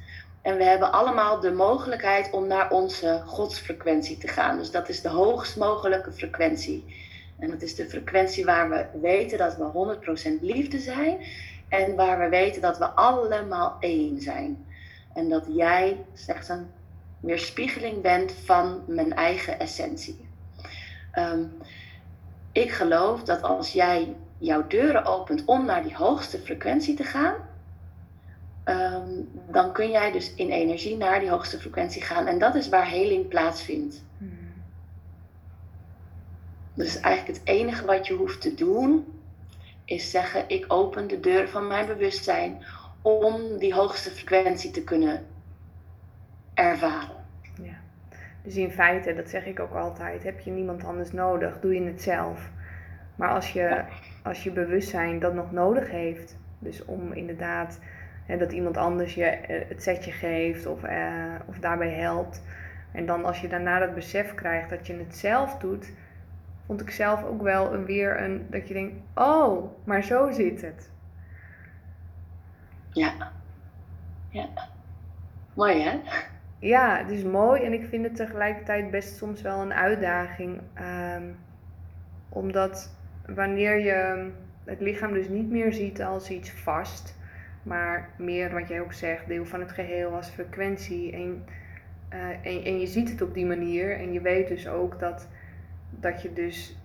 En 0.42 0.56
we 0.56 0.64
hebben 0.64 0.92
allemaal 0.92 1.40
de 1.40 1.52
mogelijkheid 1.52 2.30
om 2.30 2.46
naar 2.46 2.70
onze 2.70 3.22
godsfrequentie 3.26 4.18
te 4.18 4.28
gaan. 4.28 4.58
Dus 4.58 4.70
dat 4.70 4.88
is 4.88 5.00
de 5.00 5.08
hoogst 5.08 5.56
mogelijke 5.56 6.12
frequentie. 6.12 6.84
En 7.38 7.50
dat 7.50 7.62
is 7.62 7.74
de 7.74 7.88
frequentie 7.88 8.44
waar 8.44 8.68
we 8.70 8.86
weten 9.00 9.38
dat 9.38 9.56
we 9.56 10.36
100% 10.38 10.40
liefde 10.40 10.78
zijn. 10.78 11.18
En 11.68 11.96
waar 11.96 12.18
we 12.18 12.28
weten 12.28 12.62
dat 12.62 12.78
we 12.78 12.84
allemaal 12.84 13.76
één 13.80 14.20
zijn. 14.20 14.66
En 15.14 15.28
dat 15.28 15.44
jij 15.48 16.04
slechts 16.14 16.48
een 16.48 16.66
weerspiegeling 17.20 18.02
bent 18.02 18.32
van 18.32 18.82
mijn 18.86 19.12
eigen 19.12 19.58
essentie. 19.58 20.28
Ehm, 21.10 21.44
ik 22.52 22.70
geloof 22.70 23.22
dat 23.22 23.42
als 23.42 23.72
jij 23.72 24.16
jouw 24.38 24.66
deuren 24.66 25.04
opent 25.04 25.44
om 25.44 25.64
naar 25.64 25.82
die 25.82 25.96
hoogste 25.96 26.38
frequentie 26.38 26.94
te 26.94 27.04
gaan, 27.04 27.34
ehm, 28.64 29.08
dan 29.50 29.72
kun 29.72 29.90
jij 29.90 30.12
dus 30.12 30.34
in 30.34 30.50
energie 30.50 30.96
naar 30.96 31.20
die 31.20 31.30
hoogste 31.30 31.58
frequentie 31.58 32.02
gaan. 32.02 32.26
En 32.26 32.38
dat 32.38 32.54
is 32.54 32.68
waar 32.68 32.88
heling 32.88 33.28
plaatsvindt. 33.28 34.02
Hmm. 34.18 34.38
Dus 36.74 37.00
eigenlijk 37.00 37.38
het 37.38 37.48
enige 37.48 37.84
wat 37.84 38.06
je 38.06 38.14
hoeft 38.14 38.40
te 38.40 38.54
doen, 38.54 39.06
is 39.84 40.10
zeggen: 40.10 40.44
ik 40.46 40.64
open 40.68 41.08
de 41.08 41.20
deur 41.20 41.48
van 41.48 41.66
mijn 41.66 41.86
bewustzijn 41.86 42.64
om 43.02 43.58
die 43.58 43.74
hoogste 43.74 44.10
frequentie 44.10 44.70
te 44.70 44.84
kunnen 44.84 45.26
ervaren. 46.60 47.18
Dus 48.42 48.56
in 48.56 48.70
feite, 48.70 49.14
dat 49.14 49.28
zeg 49.28 49.46
ik 49.46 49.60
ook 49.60 49.74
altijd, 49.74 50.22
heb 50.22 50.40
je 50.40 50.50
niemand 50.50 50.84
anders 50.84 51.12
nodig, 51.12 51.60
doe 51.60 51.74
je 51.74 51.82
het 51.82 52.02
zelf. 52.02 52.50
Maar 53.16 53.28
als 53.28 53.52
je, 53.52 53.82
als 54.22 54.44
je 54.44 54.50
bewustzijn 54.50 55.18
dat 55.18 55.34
nog 55.34 55.52
nodig 55.52 55.90
heeft, 55.90 56.38
dus 56.58 56.84
om 56.84 57.12
inderdaad 57.12 57.80
hè, 58.26 58.36
dat 58.36 58.52
iemand 58.52 58.76
anders 58.76 59.14
je 59.14 59.24
eh, 59.24 59.68
het 59.68 59.82
setje 59.82 60.12
geeft 60.12 60.66
of, 60.66 60.84
uh, 60.84 61.34
of 61.46 61.58
daarbij 61.58 61.90
helpt. 61.90 62.42
En 62.92 63.06
dan 63.06 63.24
als 63.24 63.40
je 63.40 63.48
daarna 63.48 63.78
dat 63.78 63.94
besef 63.94 64.34
krijgt 64.34 64.70
dat 64.70 64.86
je 64.86 64.96
het 64.96 65.16
zelf 65.16 65.58
doet, 65.58 65.92
vond 66.66 66.80
ik 66.80 66.90
zelf 66.90 67.24
ook 67.24 67.42
wel 67.42 67.74
een, 67.74 67.84
weer 67.84 68.22
een, 68.22 68.46
dat 68.50 68.68
je 68.68 68.74
denkt, 68.74 68.94
oh, 69.14 69.72
maar 69.84 70.02
zo 70.02 70.30
zit 70.30 70.60
het. 70.60 70.90
Ja. 72.92 73.32
Ja. 74.28 74.48
Mooi 75.54 75.82
hè? 75.82 76.00
Ja, 76.60 76.98
het 76.98 77.10
is 77.10 77.22
mooi 77.22 77.62
en 77.62 77.72
ik 77.72 77.84
vind 77.84 78.04
het 78.04 78.16
tegelijkertijd 78.16 78.90
best 78.90 79.16
soms 79.16 79.42
wel 79.42 79.60
een 79.60 79.72
uitdaging. 79.74 80.60
Ehm, 80.74 81.24
omdat 82.28 82.96
wanneer 83.26 83.78
je 83.78 84.30
het 84.64 84.80
lichaam 84.80 85.12
dus 85.12 85.28
niet 85.28 85.50
meer 85.50 85.72
ziet 85.72 86.02
als 86.02 86.30
iets 86.30 86.50
vast, 86.50 87.18
maar 87.62 88.08
meer 88.18 88.52
wat 88.52 88.68
jij 88.68 88.80
ook 88.80 88.92
zegt, 88.92 89.26
deel 89.28 89.44
van 89.46 89.60
het 89.60 89.72
geheel 89.72 90.14
als 90.14 90.28
frequentie. 90.28 91.12
En, 91.12 91.44
uh, 92.12 92.28
en, 92.28 92.64
en 92.64 92.80
je 92.80 92.86
ziet 92.86 93.10
het 93.10 93.22
op 93.22 93.34
die 93.34 93.46
manier 93.46 93.98
en 93.98 94.12
je 94.12 94.20
weet 94.20 94.48
dus 94.48 94.68
ook 94.68 94.98
dat, 94.98 95.28
dat 95.90 96.22
je 96.22 96.32
dus 96.32 96.79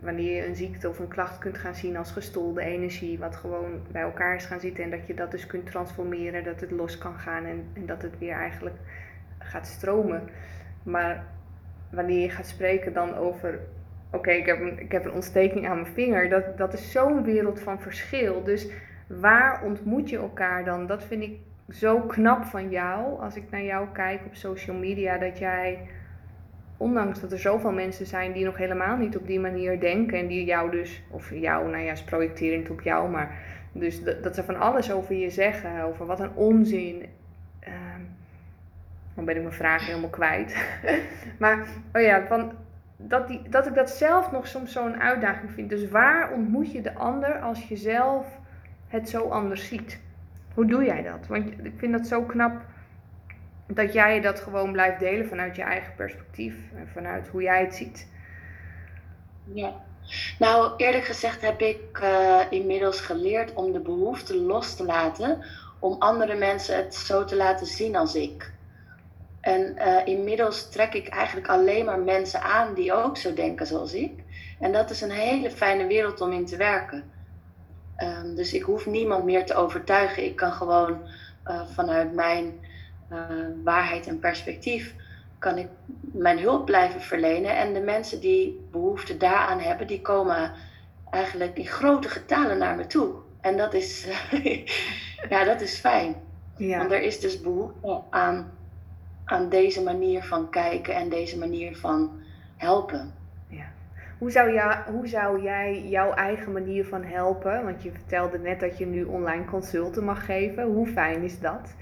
wanneer 0.00 0.34
je 0.34 0.46
een 0.46 0.56
ziekte 0.56 0.88
of 0.88 0.98
een 0.98 1.08
klacht 1.08 1.38
kunt 1.38 1.58
gaan 1.58 1.74
zien 1.74 1.96
als 1.96 2.10
gestolde 2.10 2.60
energie, 2.60 3.18
wat 3.18 3.36
gewoon 3.36 3.80
bij 3.92 4.02
elkaar 4.02 4.34
is 4.34 4.44
gaan 4.44 4.60
zitten 4.60 4.84
en 4.84 4.90
dat 4.90 5.06
je 5.06 5.14
dat 5.14 5.30
dus 5.30 5.46
kunt 5.46 5.66
transformeren, 5.66 6.44
dat 6.44 6.60
het 6.60 6.70
los 6.70 6.98
kan 6.98 7.18
gaan 7.18 7.44
en, 7.44 7.64
en 7.72 7.86
dat 7.86 8.02
het 8.02 8.18
weer 8.18 8.32
eigenlijk 8.32 8.76
gaat 9.38 9.66
stromen. 9.66 10.22
Maar 10.82 11.24
wanneer 11.90 12.20
je 12.20 12.30
gaat 12.30 12.46
spreken 12.46 12.92
dan 12.92 13.14
over, 13.14 13.60
oké, 14.10 14.30
ik, 14.30 14.46
heb 14.46 14.60
een, 14.60 14.80
ik 14.80 14.92
heb 14.92 15.04
een 15.04 15.12
ontsteking 15.12 15.68
aan 15.68 15.80
mijn 15.80 15.94
vinger, 15.94 16.28
dat, 16.28 16.58
dat 16.58 16.72
is 16.72 16.92
zo'n 16.92 17.24
wereld 17.24 17.60
van 17.60 17.80
verschil. 17.80 18.44
Dus 18.44 18.68
waar 19.06 19.62
ontmoet 19.64 20.10
je 20.10 20.18
elkaar 20.18 20.64
dan? 20.64 20.86
Dat 20.86 21.04
vind 21.04 21.22
ik 21.22 21.38
zo 21.68 22.00
knap 22.00 22.44
van 22.44 22.70
jou, 22.70 23.20
als 23.20 23.36
ik 23.36 23.50
naar 23.50 23.64
jou 23.64 23.88
kijk 23.92 24.20
op 24.26 24.34
social 24.34 24.76
media, 24.76 25.18
dat 25.18 25.38
jij 25.38 25.88
ondanks 26.76 27.20
dat 27.20 27.32
er 27.32 27.38
zoveel 27.38 27.72
mensen 27.72 28.06
zijn 28.06 28.32
die 28.32 28.44
nog 28.44 28.56
helemaal 28.56 28.96
niet 28.96 29.16
op 29.16 29.26
die 29.26 29.40
manier 29.40 29.80
denken 29.80 30.18
en 30.18 30.26
die 30.26 30.44
jou 30.44 30.70
dus, 30.70 31.02
of 31.10 31.30
jou, 31.30 31.70
nou 31.70 31.82
ja, 31.82 31.92
is 31.92 32.04
projecterend 32.04 32.70
op 32.70 32.80
jou, 32.80 33.10
maar 33.10 33.38
dus 33.72 34.04
dat, 34.04 34.34
ze 34.34 34.44
van 34.44 34.56
alles 34.56 34.92
over 34.92 35.14
je 35.14 35.30
zeggen, 35.30 35.82
over 35.82 36.06
wat 36.06 36.20
een 36.20 36.34
onzin. 36.34 37.06
Uh, 37.68 37.72
dan 39.14 39.24
ben 39.24 39.36
ik 39.36 39.42
mijn 39.42 39.54
vraag 39.54 39.86
helemaal 39.86 40.10
kwijt. 40.10 40.56
maar, 41.38 41.66
oh 41.92 42.02
ja, 42.02 42.26
van, 42.26 42.52
dat, 42.96 43.28
die, 43.28 43.42
dat 43.48 43.66
ik 43.66 43.74
dat 43.74 43.90
zelf 43.90 44.32
nog 44.32 44.46
soms 44.46 44.72
zo'n 44.72 45.00
uitdaging 45.00 45.50
vind. 45.50 45.70
Dus 45.70 45.88
waar 45.88 46.32
ontmoet 46.32 46.72
je 46.72 46.80
de 46.80 46.94
ander 46.94 47.40
als 47.40 47.68
je 47.68 47.76
zelf 47.76 48.40
het 48.88 49.08
zo 49.08 49.28
anders 49.28 49.68
ziet? 49.68 50.00
Hoe 50.54 50.66
doe 50.66 50.84
jij 50.84 51.02
dat? 51.02 51.26
Want 51.26 51.50
ik 51.62 51.72
vind 51.76 51.92
dat 51.92 52.06
zo 52.06 52.22
knap 52.22 52.64
dat 53.66 53.92
jij 53.92 54.20
dat 54.20 54.40
gewoon 54.40 54.72
blijft 54.72 55.00
delen 55.00 55.28
vanuit 55.28 55.56
je 55.56 55.62
eigen 55.62 55.94
perspectief 55.94 56.54
en 56.74 56.88
vanuit 56.88 57.28
hoe 57.28 57.42
jij 57.42 57.60
het 57.60 57.74
ziet. 57.74 58.08
Ja. 59.44 59.84
Nou, 60.38 60.72
eerlijk 60.76 61.04
gezegd 61.04 61.40
heb 61.40 61.60
ik 61.60 61.98
uh, 62.02 62.40
inmiddels 62.50 63.00
geleerd 63.00 63.52
om 63.52 63.72
de 63.72 63.80
behoefte 63.80 64.36
los 64.36 64.76
te 64.76 64.84
laten 64.84 65.44
om 65.78 65.96
andere 65.98 66.34
mensen 66.34 66.76
het 66.76 66.94
zo 66.94 67.24
te 67.24 67.36
laten 67.36 67.66
zien 67.66 67.96
als 67.96 68.14
ik. 68.14 68.52
En 69.40 69.76
uh, 69.78 70.06
inmiddels 70.06 70.70
trek 70.70 70.94
ik 70.94 71.08
eigenlijk 71.08 71.48
alleen 71.48 71.84
maar 71.84 71.98
mensen 71.98 72.42
aan 72.42 72.74
die 72.74 72.92
ook 72.92 73.16
zo 73.16 73.34
denken 73.34 73.66
zoals 73.66 73.94
ik. 73.94 74.12
En 74.60 74.72
dat 74.72 74.90
is 74.90 75.00
een 75.00 75.10
hele 75.10 75.50
fijne 75.50 75.86
wereld 75.86 76.20
om 76.20 76.32
in 76.32 76.46
te 76.46 76.56
werken. 76.56 77.04
Ehm, 77.96 78.34
dus 78.34 78.52
ik 78.52 78.62
hoef 78.62 78.86
niemand 78.86 79.24
meer 79.24 79.44
te 79.44 79.54
overtuigen. 79.54 80.24
Ik 80.24 80.36
kan 80.36 80.52
gewoon 80.52 80.98
uh, 81.46 81.60
vanuit 81.66 82.14
mijn 82.14 82.65
waarheid 83.62 84.06
en 84.06 84.18
perspectief 84.18 84.94
kan 85.38 85.58
ik 85.58 85.68
mijn 86.00 86.38
hulp 86.38 86.64
blijven 86.64 87.00
verlenen. 87.00 87.56
En 87.56 87.72
de 87.72 87.80
mensen 87.80 88.20
die 88.20 88.66
behoefte 88.70 89.16
daaraan 89.16 89.60
hebben, 89.60 89.86
die 89.86 90.00
komen 90.00 90.52
eigenlijk 91.10 91.58
in 91.58 91.66
grote 91.66 92.08
getalen 92.08 92.58
naar 92.58 92.76
me 92.76 92.86
toe. 92.86 93.14
En 93.40 93.56
dat 93.56 93.74
is, 93.74 94.06
ja, 95.28 95.44
dat 95.44 95.60
is 95.60 95.78
fijn. 95.78 96.14
Ja. 96.56 96.78
Want 96.78 96.92
er 96.92 97.02
is 97.02 97.20
dus 97.20 97.40
behoefte 97.40 98.02
aan, 98.10 98.52
aan 99.24 99.48
deze 99.48 99.82
manier 99.82 100.22
van 100.22 100.50
kijken 100.50 100.94
en 100.94 101.08
deze 101.08 101.38
manier 101.38 101.76
van 101.76 102.20
helpen. 102.56 103.14
Ja. 103.48 103.66
Hoe, 104.18 104.30
zou 104.30 104.52
jou, 104.52 104.74
hoe 104.90 105.06
zou 105.06 105.42
jij 105.42 105.88
jouw 105.88 106.12
eigen 106.12 106.52
manier 106.52 106.84
van 106.84 107.04
helpen? 107.04 107.64
Want 107.64 107.82
je 107.82 107.92
vertelde 107.92 108.38
net 108.38 108.60
dat 108.60 108.78
je 108.78 108.86
nu 108.86 109.04
online 109.04 109.44
consulten 109.44 110.04
mag 110.04 110.24
geven. 110.24 110.64
Hoe 110.64 110.86
fijn 110.86 111.22
is 111.22 111.40
dat? 111.40 111.74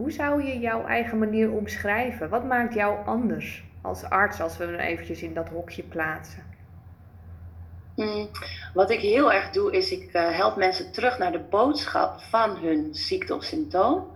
Hoe 0.00 0.10
zou 0.10 0.44
je 0.44 0.58
jouw 0.58 0.86
eigen 0.86 1.18
manier 1.18 1.50
omschrijven? 1.50 2.28
Wat 2.28 2.44
maakt 2.44 2.74
jou 2.74 3.06
anders 3.06 3.64
als 3.82 4.04
arts 4.04 4.40
als 4.40 4.56
we 4.56 4.64
hem 4.64 4.74
eventjes 4.74 5.22
in 5.22 5.34
dat 5.34 5.48
hokje 5.48 5.82
plaatsen? 5.82 6.42
Mm, 7.96 8.28
wat 8.74 8.90
ik 8.90 9.00
heel 9.00 9.32
erg 9.32 9.50
doe, 9.50 9.72
is 9.72 9.90
ik 9.92 10.14
uh, 10.14 10.36
help 10.36 10.56
mensen 10.56 10.92
terug 10.92 11.18
naar 11.18 11.32
de 11.32 11.38
boodschap 11.50 12.20
van 12.20 12.56
hun 12.56 12.88
ziekte 12.94 13.34
of 13.34 13.44
symptoom. 13.44 14.06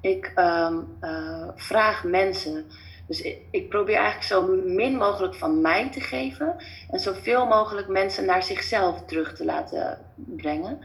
Ik 0.00 0.32
um, 0.36 0.96
uh, 1.00 1.48
vraag 1.54 2.04
mensen, 2.04 2.64
dus 3.06 3.20
ik, 3.22 3.38
ik, 3.50 3.68
probeer 3.68 3.96
eigenlijk 3.96 4.26
zo 4.26 4.46
min 4.64 4.96
mogelijk 4.96 5.34
van 5.34 5.60
mij 5.60 5.90
te 5.90 6.00
geven 6.00 6.56
en 6.90 7.00
zoveel 7.00 7.46
mogelijk 7.46 7.88
mensen 7.88 8.24
naar 8.24 8.42
zichzelf 8.42 9.04
terug 9.04 9.36
te 9.36 9.44
laten 9.44 9.98
brengen. 10.14 10.78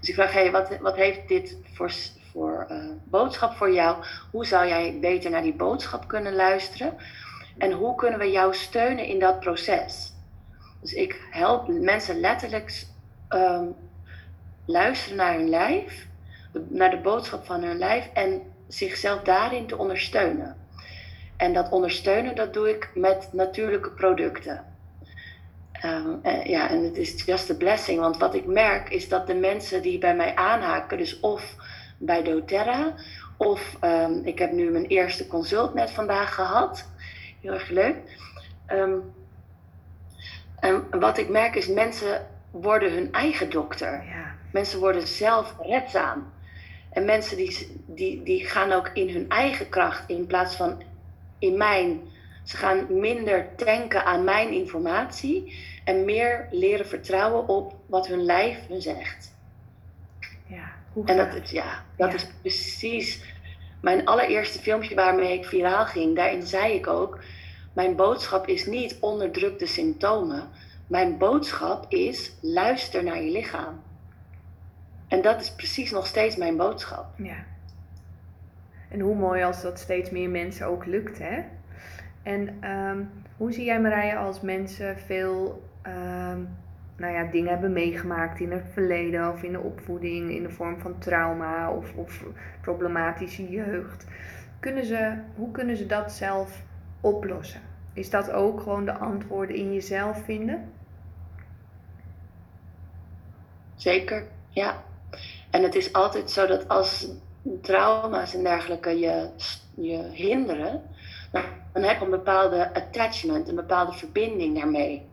Dus 0.00 0.08
ik 0.08 0.14
vraag, 0.14 0.32
hey, 0.32 0.50
wat, 0.50 0.78
wat 0.80 0.96
heeft 0.96 1.28
dit 1.28 1.56
voor, 1.72 1.90
voor 2.32 2.66
uh, 2.70 2.84
boodschap 3.04 3.52
voor 3.52 3.72
jou? 3.72 4.04
Hoe 4.30 4.46
zou 4.46 4.68
jij 4.68 4.98
beter 5.00 5.30
naar 5.30 5.42
die 5.42 5.54
boodschap 5.54 6.08
kunnen 6.08 6.34
luisteren? 6.34 6.96
En 7.58 7.72
hoe 7.72 7.94
kunnen 7.94 8.18
we 8.18 8.30
jou 8.30 8.54
steunen 8.54 9.06
in 9.06 9.18
dat 9.18 9.40
proces? 9.40 10.12
Dus 10.80 10.92
ik 10.92 11.20
help 11.30 11.68
mensen 11.68 12.20
letterlijk 12.20 12.86
um, 13.28 13.74
luisteren 14.64 15.16
naar 15.16 15.34
hun 15.34 15.48
lijf, 15.48 16.06
naar 16.68 16.90
de 16.90 17.00
boodschap 17.00 17.44
van 17.44 17.62
hun 17.62 17.78
lijf 17.78 18.10
en 18.14 18.42
zichzelf 18.68 19.22
daarin 19.22 19.66
te 19.66 19.76
ondersteunen. 19.76 20.56
En 21.36 21.52
dat 21.52 21.70
ondersteunen, 21.70 22.36
dat 22.36 22.54
doe 22.54 22.70
ik 22.70 22.90
met 22.94 23.28
natuurlijke 23.32 23.90
producten. 23.90 24.64
Um, 25.84 26.20
ja, 26.44 26.68
en 26.68 26.84
het 26.84 26.96
is 26.96 27.24
just 27.24 27.50
a 27.50 27.54
blessing. 27.54 28.00
Want 28.00 28.16
wat 28.16 28.34
ik 28.34 28.46
merk 28.46 28.88
is 28.88 29.08
dat 29.08 29.26
de 29.26 29.34
mensen 29.34 29.82
die 29.82 29.98
bij 29.98 30.16
mij 30.16 30.34
aanhaken, 30.34 30.98
dus 30.98 31.20
of 31.20 31.56
bij 32.04 32.22
doTERRA, 32.22 32.94
of 33.36 33.76
um, 33.84 34.20
ik 34.24 34.38
heb 34.38 34.52
nu 34.52 34.70
mijn 34.70 34.86
eerste 34.86 35.26
consult 35.26 35.74
net 35.74 35.90
vandaag 35.90 36.34
gehad. 36.34 36.88
Heel 37.40 37.52
erg 37.52 37.68
leuk. 37.68 37.96
Um, 38.72 39.12
en 40.60 41.00
wat 41.00 41.18
ik 41.18 41.28
merk 41.28 41.54
is, 41.54 41.66
mensen 41.66 42.26
worden 42.50 42.92
hun 42.92 43.12
eigen 43.12 43.50
dokter. 43.50 43.92
Ja. 43.92 44.34
Mensen 44.52 44.78
worden 44.78 45.06
zelf 45.06 45.54
redzaam. 45.60 46.32
En 46.90 47.04
mensen 47.04 47.36
die, 47.36 47.82
die, 47.86 48.22
die 48.22 48.46
gaan 48.46 48.72
ook 48.72 48.90
in 48.94 49.08
hun 49.08 49.28
eigen 49.28 49.68
kracht 49.68 50.08
in 50.08 50.26
plaats 50.26 50.56
van 50.56 50.82
in 51.38 51.56
mijn. 51.56 52.00
Ze 52.44 52.56
gaan 52.56 52.86
minder 52.88 53.48
denken 53.56 54.04
aan 54.04 54.24
mijn 54.24 54.52
informatie 54.52 55.58
en 55.84 56.04
meer 56.04 56.48
leren 56.50 56.86
vertrouwen 56.86 57.48
op 57.48 57.74
wat 57.86 58.06
hun 58.06 58.24
lijf 58.24 58.58
hun 58.68 58.82
zegt. 58.82 59.31
En 61.04 61.16
dat, 61.16 61.50
ja, 61.50 61.84
dat 61.96 62.14
is 62.14 62.26
precies 62.40 63.24
mijn 63.80 64.06
allereerste 64.06 64.58
filmpje 64.58 64.94
waarmee 64.94 65.38
ik 65.38 65.44
viraal 65.44 65.84
ging. 65.84 66.16
Daarin 66.16 66.42
zei 66.42 66.74
ik 66.74 66.86
ook 66.86 67.18
mijn 67.72 67.96
boodschap 67.96 68.46
is 68.46 68.66
niet 68.66 68.96
onderdruk 69.00 69.58
de 69.58 69.66
symptomen. 69.66 70.48
Mijn 70.86 71.18
boodschap 71.18 71.86
is 71.88 72.32
luister 72.40 73.04
naar 73.04 73.22
je 73.22 73.30
lichaam. 73.30 73.82
En 75.08 75.22
dat 75.22 75.40
is 75.40 75.54
precies 75.54 75.90
nog 75.90 76.06
steeds 76.06 76.36
mijn 76.36 76.56
boodschap. 76.56 77.06
Ja. 77.16 77.44
En 78.88 79.00
hoe 79.00 79.14
mooi 79.14 79.42
als 79.42 79.62
dat 79.62 79.78
steeds 79.78 80.10
meer 80.10 80.30
mensen 80.30 80.66
ook 80.66 80.86
lukt, 80.86 81.18
hè? 81.18 81.42
En 82.22 82.70
um, 82.70 83.10
hoe 83.36 83.52
zie 83.52 83.64
jij 83.64 83.80
Marije 83.80 84.16
als 84.16 84.40
mensen 84.40 84.98
veel 84.98 85.62
um, 85.86 86.48
nou 87.02 87.14
ja, 87.14 87.30
dingen 87.30 87.50
hebben 87.50 87.72
meegemaakt 87.72 88.40
in 88.40 88.52
het 88.52 88.64
verleden 88.72 89.32
of 89.32 89.42
in 89.42 89.52
de 89.52 89.60
opvoeding, 89.60 90.30
in 90.30 90.42
de 90.42 90.50
vorm 90.50 90.80
van 90.80 90.98
trauma 90.98 91.72
of, 91.72 91.94
of 91.94 92.24
problematische 92.60 93.50
jeugd? 93.50 94.06
Kunnen 94.60 94.84
ze, 94.84 95.18
hoe 95.36 95.50
kunnen 95.50 95.76
ze 95.76 95.86
dat 95.86 96.12
zelf 96.12 96.62
oplossen? 97.00 97.60
Is 97.92 98.10
dat 98.10 98.30
ook 98.30 98.60
gewoon 98.60 98.84
de 98.84 98.92
antwoorden 98.92 99.56
in 99.56 99.72
jezelf 99.72 100.24
vinden? 100.24 100.72
Zeker, 103.74 104.26
ja. 104.48 104.82
En 105.50 105.62
het 105.62 105.74
is 105.74 105.92
altijd 105.92 106.30
zo 106.30 106.46
dat 106.46 106.68
als 106.68 107.08
trauma's 107.60 108.34
en 108.34 108.42
dergelijke 108.42 108.98
je, 108.98 109.30
je 109.74 110.08
hinderen, 110.12 110.82
dan 111.72 111.82
heb 111.82 111.98
je 111.98 112.04
een 112.04 112.10
bepaalde 112.10 112.74
attachment, 112.74 113.48
een 113.48 113.54
bepaalde 113.54 113.92
verbinding 113.92 114.58
daarmee. 114.58 115.06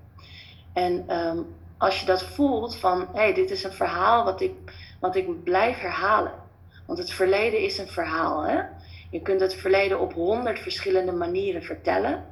En 0.74 1.04
ehm, 1.08 1.38
als 1.80 2.00
je 2.00 2.06
dat 2.06 2.24
voelt 2.24 2.76
van, 2.76 3.00
hé, 3.00 3.22
hey, 3.22 3.34
dit 3.34 3.52
is 3.52 3.64
een 3.64 3.74
verhaal 3.74 4.24
wat 4.24 4.42
ik, 4.42 4.54
wat 5.00 5.16
ik 5.16 5.44
blijf 5.44 5.80
herhalen. 5.80 6.34
Want 6.86 7.00
het 7.00 7.12
verleden 7.12 7.60
is 7.60 7.78
een 7.78 7.88
verhaal, 7.88 8.44
hè. 8.44 8.62
Je 9.10 9.22
kunt 9.22 9.42
het 9.42 9.54
verleden 9.54 10.00
op 10.00 10.14
honderd 10.14 10.60
verschillende 10.60 11.12
manieren 11.12 11.64
vertellen. 11.64 12.26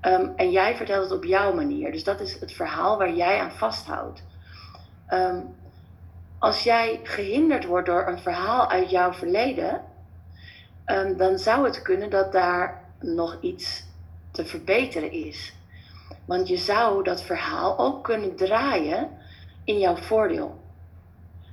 Ehm, 0.00 0.28
en 0.36 0.50
jij 0.50 0.76
vertelt 0.76 1.02
het 1.02 1.18
op 1.18 1.24
jouw 1.24 1.54
manier. 1.54 1.92
Dus 1.92 2.04
dat 2.04 2.20
is 2.20 2.40
het 2.40 2.52
verhaal 2.52 2.98
waar 2.98 3.14
jij 3.14 3.40
aan 3.40 3.52
vasthoudt. 3.52 4.24
Ehm, 5.06 5.40
als 6.38 6.62
jij 6.62 7.00
gehinderd 7.02 7.64
wordt 7.64 7.86
door 7.86 8.06
een 8.06 8.18
verhaal 8.18 8.70
uit 8.70 8.90
jouw 8.90 9.12
verleden, 9.12 9.82
um, 10.86 11.16
dan 11.16 11.38
zou 11.38 11.64
het 11.64 11.82
kunnen 11.82 12.10
dat 12.10 12.32
daar 12.32 12.84
nog 13.00 13.38
iets 13.40 13.84
te 14.30 14.44
verbeteren 14.46 15.12
is. 15.12 15.54
Want 16.24 16.48
je 16.48 16.56
zou 16.56 17.02
dat 17.02 17.22
verhaal 17.22 17.78
ook 17.78 18.04
kunnen 18.04 18.36
draaien 18.36 19.08
in 19.64 19.78
jouw 19.78 19.96
voordeel. 19.96 20.62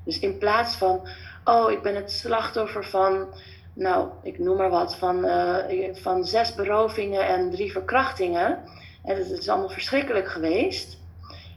Dus 0.03 0.19
in 0.19 0.37
plaats 0.37 0.75
van, 0.75 1.07
oh, 1.43 1.71
ik 1.71 1.81
ben 1.81 1.95
het 1.95 2.11
slachtoffer 2.11 2.85
van 2.85 3.33
nou, 3.73 4.09
ik 4.23 4.39
noem 4.39 4.57
maar 4.57 4.69
wat, 4.69 4.95
van, 4.95 5.25
uh, 5.25 5.55
van 5.93 6.25
zes 6.25 6.55
berovingen 6.55 7.27
en 7.27 7.49
drie 7.49 7.71
verkrachtingen. 7.71 8.63
En 9.03 9.15
het 9.15 9.29
is 9.29 9.49
allemaal 9.49 9.69
verschrikkelijk 9.69 10.27
geweest. 10.27 10.97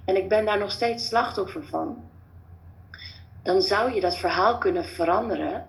En 0.04 0.16
ik 0.16 0.28
ben 0.28 0.44
daar 0.44 0.58
nog 0.58 0.70
steeds 0.70 1.06
slachtoffer 1.06 1.64
van. 1.64 2.08
Dan 3.42 3.62
zou 3.62 3.94
je 3.94 4.00
dat 4.00 4.16
verhaal 4.16 4.58
kunnen 4.58 4.84
veranderen. 4.84 5.66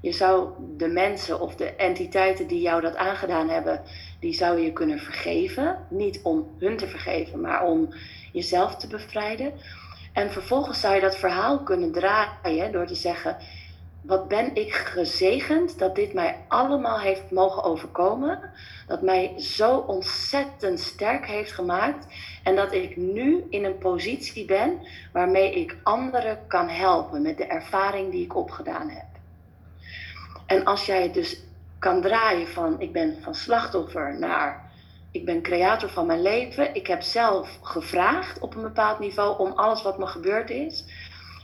Je 0.00 0.12
zou 0.12 0.48
de 0.76 0.88
mensen 0.88 1.40
of 1.40 1.54
de 1.54 1.74
entiteiten 1.74 2.46
die 2.46 2.60
jou 2.60 2.80
dat 2.80 2.96
aangedaan 2.96 3.48
hebben, 3.48 3.82
die 4.20 4.32
zou 4.32 4.60
je 4.60 4.72
kunnen 4.72 4.98
vergeven. 4.98 5.86
Niet 5.90 6.20
om 6.22 6.48
hun 6.58 6.76
te 6.76 6.86
vergeven, 6.86 7.40
maar 7.40 7.64
om 7.64 7.88
jezelf 8.32 8.76
te 8.76 8.86
bevrijden. 8.86 9.52
En 10.12 10.30
vervolgens 10.30 10.80
zou 10.80 10.94
je 10.94 11.00
dat 11.00 11.16
verhaal 11.16 11.62
kunnen 11.62 11.92
draaien 11.92 12.72
door 12.72 12.86
te 12.86 12.94
zeggen: 12.94 13.36
wat 14.08 14.28
ben 14.28 14.54
ik 14.54 14.74
gezegend 14.74 15.78
dat 15.78 15.94
dit 15.94 16.12
mij 16.12 16.36
allemaal 16.48 17.00
heeft 17.00 17.30
mogen 17.30 17.62
overkomen. 17.62 18.40
Dat 18.86 19.02
mij 19.02 19.34
zo 19.36 19.76
ontzettend 19.76 20.80
sterk 20.80 21.26
heeft 21.26 21.52
gemaakt. 21.52 22.06
En 22.42 22.56
dat 22.56 22.72
ik 22.72 22.96
nu 22.96 23.46
in 23.50 23.64
een 23.64 23.78
positie 23.78 24.44
ben 24.44 24.80
waarmee 25.12 25.54
ik 25.54 25.76
anderen 25.82 26.38
kan 26.46 26.68
helpen 26.68 27.22
met 27.22 27.36
de 27.36 27.46
ervaring 27.46 28.10
die 28.10 28.24
ik 28.24 28.36
opgedaan 28.36 28.88
heb. 28.88 29.07
En 30.48 30.64
als 30.64 30.86
jij 30.86 31.02
het 31.02 31.14
dus 31.14 31.42
kan 31.78 32.00
draaien 32.00 32.48
van 32.48 32.80
ik 32.80 32.92
ben 32.92 33.22
van 33.22 33.34
slachtoffer 33.34 34.18
naar 34.18 34.70
ik 35.10 35.24
ben 35.24 35.42
creator 35.42 35.88
van 35.88 36.06
mijn 36.06 36.22
leven. 36.22 36.74
Ik 36.74 36.86
heb 36.86 37.02
zelf 37.02 37.58
gevraagd 37.62 38.38
op 38.38 38.54
een 38.54 38.62
bepaald 38.62 38.98
niveau 38.98 39.38
om 39.38 39.52
alles 39.52 39.82
wat 39.82 39.98
me 39.98 40.06
gebeurd 40.06 40.50
is 40.50 40.84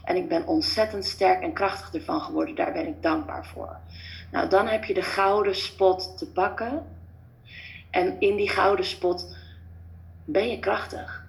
en 0.03 0.15
ik 0.15 0.27
ben 0.27 0.47
ontzettend 0.47 1.05
sterk 1.05 1.41
en 1.41 1.53
krachtig 1.53 1.93
ervan 1.93 2.21
geworden. 2.21 2.55
Daar 2.55 2.71
ben 2.71 2.87
ik 2.87 3.01
dankbaar 3.01 3.45
voor. 3.45 3.77
Nou, 4.31 4.49
dan 4.49 4.67
heb 4.67 4.83
je 4.83 4.93
de 4.93 5.01
gouden 5.01 5.55
spot 5.55 6.17
te 6.17 6.31
pakken. 6.31 6.85
En 7.89 8.19
in 8.19 8.35
die 8.35 8.49
gouden 8.49 8.85
spot 8.85 9.35
ben 10.25 10.49
je 10.49 10.59
krachtig. 10.59 11.25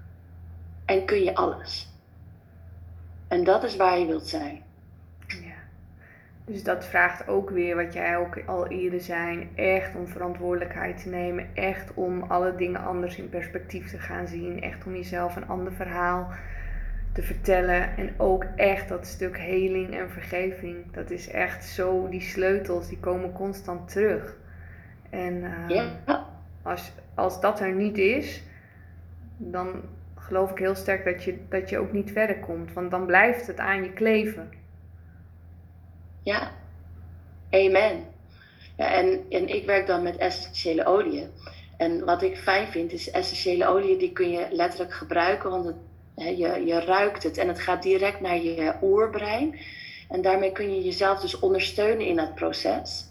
En 0.85 1.05
kun 1.05 1.23
je 1.23 1.35
alles. 1.35 1.89
En 3.29 3.45
dat 3.45 3.65
is 3.65 3.77
waar 3.77 3.99
je 3.99 4.07
wilt 4.07 4.29
zijn. 4.29 4.66
Dus 6.47 6.63
dat 6.63 6.85
vraagt 6.85 7.29
ook 7.29 7.51
weer, 7.51 7.77
wat 7.77 7.93
jij 7.93 8.17
ook 8.17 8.39
al 8.47 8.67
eerder 8.67 9.01
zei, 9.01 9.49
echt 9.55 9.95
om 9.95 10.07
verantwoordelijkheid 10.07 11.03
te 11.03 11.09
nemen. 11.09 11.49
Echt 11.55 11.95
om 11.95 12.23
alle 12.23 12.55
dingen 12.55 12.85
anders 12.85 13.19
in 13.19 13.29
perspectief 13.29 13.91
te 13.91 13.99
gaan 13.99 14.27
zien. 14.27 14.63
Echt 14.63 14.87
om 14.87 14.95
jezelf 14.95 15.37
een 15.37 15.49
ander 15.49 15.73
verhaal 15.73 16.31
te 17.13 17.23
vertellen. 17.23 17.97
En 17.97 18.15
ook 18.17 18.45
echt 18.57 18.89
dat 18.89 19.07
stuk 19.07 19.39
heling 19.39 19.95
en 19.95 20.11
vergeving. 20.11 20.93
Dat 20.93 21.11
is 21.11 21.29
echt 21.31 21.65
zo, 21.65 22.09
die 22.09 22.21
sleutels 22.21 22.89
die 22.89 22.99
komen 22.99 23.33
constant 23.33 23.89
terug. 23.89 24.37
En 25.11 25.35
uh, 25.35 25.91
als, 26.63 26.93
als 27.15 27.41
dat 27.41 27.61
er 27.61 27.73
niet 27.73 27.99
is, 27.99 28.43
dan 29.37 29.83
geloof 30.15 30.51
ik 30.51 30.59
heel 30.59 30.75
sterk 30.75 31.05
dat 31.05 31.25
je, 31.25 31.39
dat 31.49 31.71
je 31.71 31.79
ook 31.79 31.93
niet 31.93 32.13
verder 32.13 32.39
komt. 32.39 32.73
Want 32.73 32.91
dan 32.91 33.07
blijft 33.07 33.47
het 33.47 33.59
aan 33.59 33.83
je 33.83 33.93
kleven. 33.93 34.51
Ja, 36.27 36.53
amen. 37.51 38.07
Ja, 38.77 38.93
en, 38.93 39.27
en 39.31 39.49
ik 39.49 39.67
werk 39.67 39.87
dan 39.87 40.03
met 40.03 40.17
essentiële 40.17 40.85
oliën. 40.85 41.31
En 41.77 42.05
wat 42.05 42.23
ik 42.23 42.39
fijn 42.39 42.67
vind 42.67 42.93
is 42.93 43.11
essentiële 43.11 43.67
oliën 43.67 43.99
die 43.99 44.13
kun 44.13 44.31
je 44.31 44.47
letterlijk 44.51 44.93
gebruiken, 44.93 45.51
want 45.51 45.65
het, 45.65 45.77
je, 46.39 46.63
je 46.65 46.81
ruikt 46.81 47.23
het 47.23 47.39
en 47.39 47.49
het 47.49 47.61
gaat 47.61 47.83
direct 47.83 48.21
naar 48.21 48.37
je 48.43 48.75
oerbrein. 48.83 49.59
En 50.09 50.23
daarmee 50.23 50.53
kun 50.53 50.75
je 50.75 50.85
jezelf 50.85 51.21
dus 51.21 51.39
ondersteunen 51.39 52.07
in 52.07 52.17
dat 52.17 52.35
proces. 52.35 53.07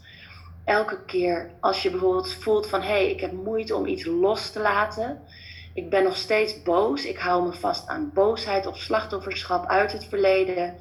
Elke 0.66 1.06
keer 1.06 1.52
als 1.60 1.84
je 1.84 1.90
bijvoorbeeld 1.90 2.34
voelt 2.34 2.68
van 2.68 2.82
hé, 2.82 2.88
hey, 2.88 3.10
ik 3.10 3.20
heb 3.20 3.32
moeite 3.32 3.76
om 3.76 3.86
iets 3.86 4.06
los 4.06 4.50
te 4.50 4.60
laten. 4.60 5.22
Ik 5.74 5.90
ben 5.90 6.04
nog 6.04 6.16
steeds 6.16 6.64
boos. 6.64 7.06
Ik 7.06 7.18
hou 7.18 7.46
me 7.46 7.54
vast 7.54 7.88
aan 7.88 8.12
boosheid 8.14 8.66
of 8.66 8.78
slachtofferschap 8.78 9.68
uit 9.68 9.92
het 9.92 10.06
verleden. 10.06 10.78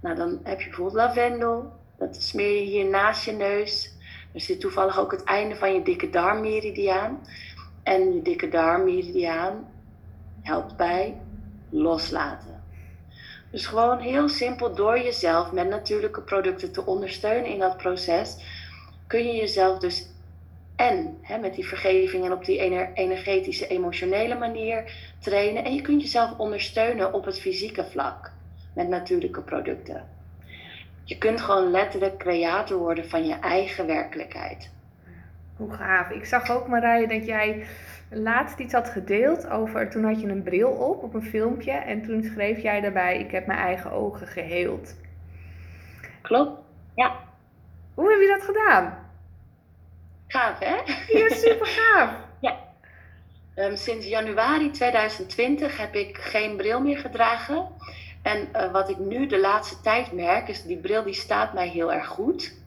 Nou, 0.00 0.16
dan 0.16 0.40
heb 0.42 0.60
je 0.60 0.66
bijvoorbeeld 0.66 0.96
lavendel. 0.96 1.72
Dat 1.98 2.22
smeer 2.22 2.54
je 2.54 2.66
hier 2.66 2.88
naast 2.88 3.24
je 3.24 3.32
neus. 3.32 3.94
Er 4.34 4.40
zit 4.40 4.60
toevallig 4.60 4.98
ook 4.98 5.10
het 5.10 5.24
einde 5.24 5.56
van 5.56 5.74
je 5.74 5.82
dikke 5.82 6.10
darmmeridiaan. 6.10 7.26
En 7.82 8.14
je 8.14 8.22
dikke 8.22 8.48
darmmeridiaan 8.48 9.68
helpt 10.42 10.76
bij 10.76 11.20
loslaten. 11.70 12.62
Dus 13.50 13.66
gewoon 13.66 13.98
heel 13.98 14.28
simpel 14.28 14.74
door 14.74 14.98
jezelf 14.98 15.52
met 15.52 15.68
natuurlijke 15.68 16.22
producten 16.22 16.72
te 16.72 16.86
ondersteunen 16.86 17.50
in 17.50 17.58
dat 17.58 17.76
proces, 17.76 18.36
kun 19.06 19.26
je 19.26 19.34
jezelf 19.34 19.78
dus 19.78 20.08
en 20.76 21.18
hè, 21.22 21.38
met 21.38 21.54
die 21.54 21.66
vergeving 21.66 22.24
en 22.24 22.32
op 22.32 22.44
die 22.44 22.58
energetische, 22.94 23.66
emotionele 23.66 24.38
manier 24.38 24.92
trainen. 25.18 25.64
En 25.64 25.74
je 25.74 25.82
kunt 25.82 26.02
jezelf 26.02 26.38
ondersteunen 26.38 27.12
op 27.12 27.24
het 27.24 27.40
fysieke 27.40 27.84
vlak 27.84 28.32
met 28.72 28.88
natuurlijke 28.88 29.40
producten. 29.40 30.08
Je 31.04 31.18
kunt 31.18 31.40
gewoon 31.40 31.70
letterlijk 31.70 32.18
creator 32.18 32.78
worden 32.78 33.08
van 33.08 33.26
je 33.26 33.34
eigen 33.34 33.86
werkelijkheid. 33.86 34.70
Hoe 35.56 35.72
gaaf. 35.72 36.10
Ik 36.10 36.24
zag 36.24 36.50
ook, 36.50 36.68
Marije, 36.68 37.06
dat 37.08 37.26
jij 37.26 37.66
laatst 38.10 38.58
iets 38.58 38.72
had 38.72 38.88
gedeeld 38.88 39.48
over. 39.48 39.90
Toen 39.90 40.04
had 40.04 40.20
je 40.20 40.28
een 40.28 40.42
bril 40.42 40.70
op, 40.70 41.02
op 41.02 41.14
een 41.14 41.22
filmpje. 41.22 41.72
En 41.72 42.02
toen 42.02 42.22
schreef 42.22 42.62
jij 42.62 42.80
daarbij: 42.80 43.18
Ik 43.18 43.30
heb 43.30 43.46
mijn 43.46 43.58
eigen 43.58 43.90
ogen 43.92 44.26
geheeld. 44.26 44.94
Klopt, 46.22 46.60
ja. 46.94 47.16
Hoe 47.94 48.10
heb 48.10 48.20
je 48.20 48.36
dat 48.38 48.42
gedaan? 48.42 48.98
Gaaf, 50.26 50.58
hè? 50.58 50.74
Ja, 51.18 51.28
super 51.28 51.66
gaaf. 51.66 52.10
ja. 52.40 52.56
Um, 53.56 53.76
sinds 53.76 54.06
januari 54.06 54.70
2020 54.70 55.76
heb 55.76 55.94
ik 55.94 56.18
geen 56.18 56.56
bril 56.56 56.80
meer 56.80 56.98
gedragen. 56.98 57.68
En 58.22 58.48
uh, 58.56 58.72
wat 58.72 58.88
ik 58.88 58.98
nu 58.98 59.26
de 59.26 59.40
laatste 59.40 59.80
tijd 59.80 60.12
merk, 60.12 60.48
is 60.48 60.62
die 60.62 60.76
bril 60.76 61.02
die 61.02 61.14
staat 61.14 61.52
mij 61.52 61.68
heel 61.68 61.92
erg 61.92 62.06
goed. 62.06 62.58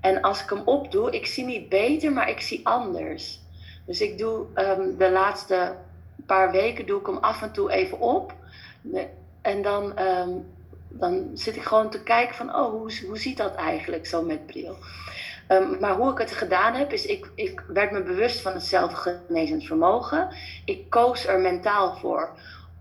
En 0.00 0.20
als 0.20 0.42
ik 0.42 0.50
hem 0.50 0.62
opdoe, 0.64 1.10
ik 1.10 1.26
zie 1.26 1.44
niet 1.44 1.68
beter, 1.68 2.12
maar 2.12 2.28
ik 2.28 2.40
zie 2.40 2.66
anders. 2.66 3.40
Dus 3.86 4.00
ik 4.00 4.18
doe 4.18 4.46
um, 4.54 4.96
de 4.96 5.10
laatste 5.10 5.74
paar 6.26 6.50
weken 6.50 6.86
doe 6.86 7.00
ik 7.00 7.06
hem 7.06 7.16
af 7.16 7.42
en 7.42 7.52
toe 7.52 7.72
even 7.72 8.00
op. 8.00 8.34
En 9.42 9.62
dan, 9.62 10.00
um, 10.00 10.46
dan 10.88 11.30
zit 11.34 11.56
ik 11.56 11.62
gewoon 11.62 11.90
te 11.90 12.02
kijken 12.02 12.34
van, 12.34 12.54
oh, 12.54 12.70
hoe, 12.70 12.92
hoe 13.06 13.18
ziet 13.18 13.36
dat 13.36 13.54
eigenlijk 13.54 14.06
zo 14.06 14.22
met 14.22 14.46
bril? 14.46 14.76
Um, 15.48 15.76
maar 15.80 15.96
hoe 15.96 16.12
ik 16.12 16.18
het 16.18 16.32
gedaan 16.32 16.74
heb, 16.74 16.92
is 16.92 17.06
ik, 17.06 17.30
ik 17.34 17.64
werd 17.68 17.90
me 17.90 18.02
bewust 18.02 18.40
van 18.40 18.52
het 18.52 18.62
zelfgenezend 18.62 19.64
vermogen. 19.64 20.28
Ik 20.64 20.90
koos 20.90 21.26
er 21.26 21.40
mentaal 21.40 21.96
voor 21.96 22.30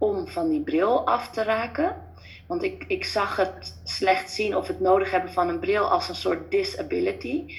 om 0.01 0.27
van 0.27 0.49
die 0.49 0.61
bril 0.61 1.05
af 1.05 1.29
te 1.29 1.43
raken. 1.43 1.95
Want 2.47 2.63
ik, 2.63 2.83
ik 2.87 3.05
zag 3.05 3.35
het 3.35 3.81
slecht 3.83 4.31
zien 4.31 4.55
of 4.55 4.67
het 4.67 4.79
nodig 4.79 5.11
hebben 5.11 5.31
van 5.31 5.49
een 5.49 5.59
bril 5.59 5.83
als 5.83 6.09
een 6.09 6.15
soort 6.15 6.51
disability. 6.51 7.55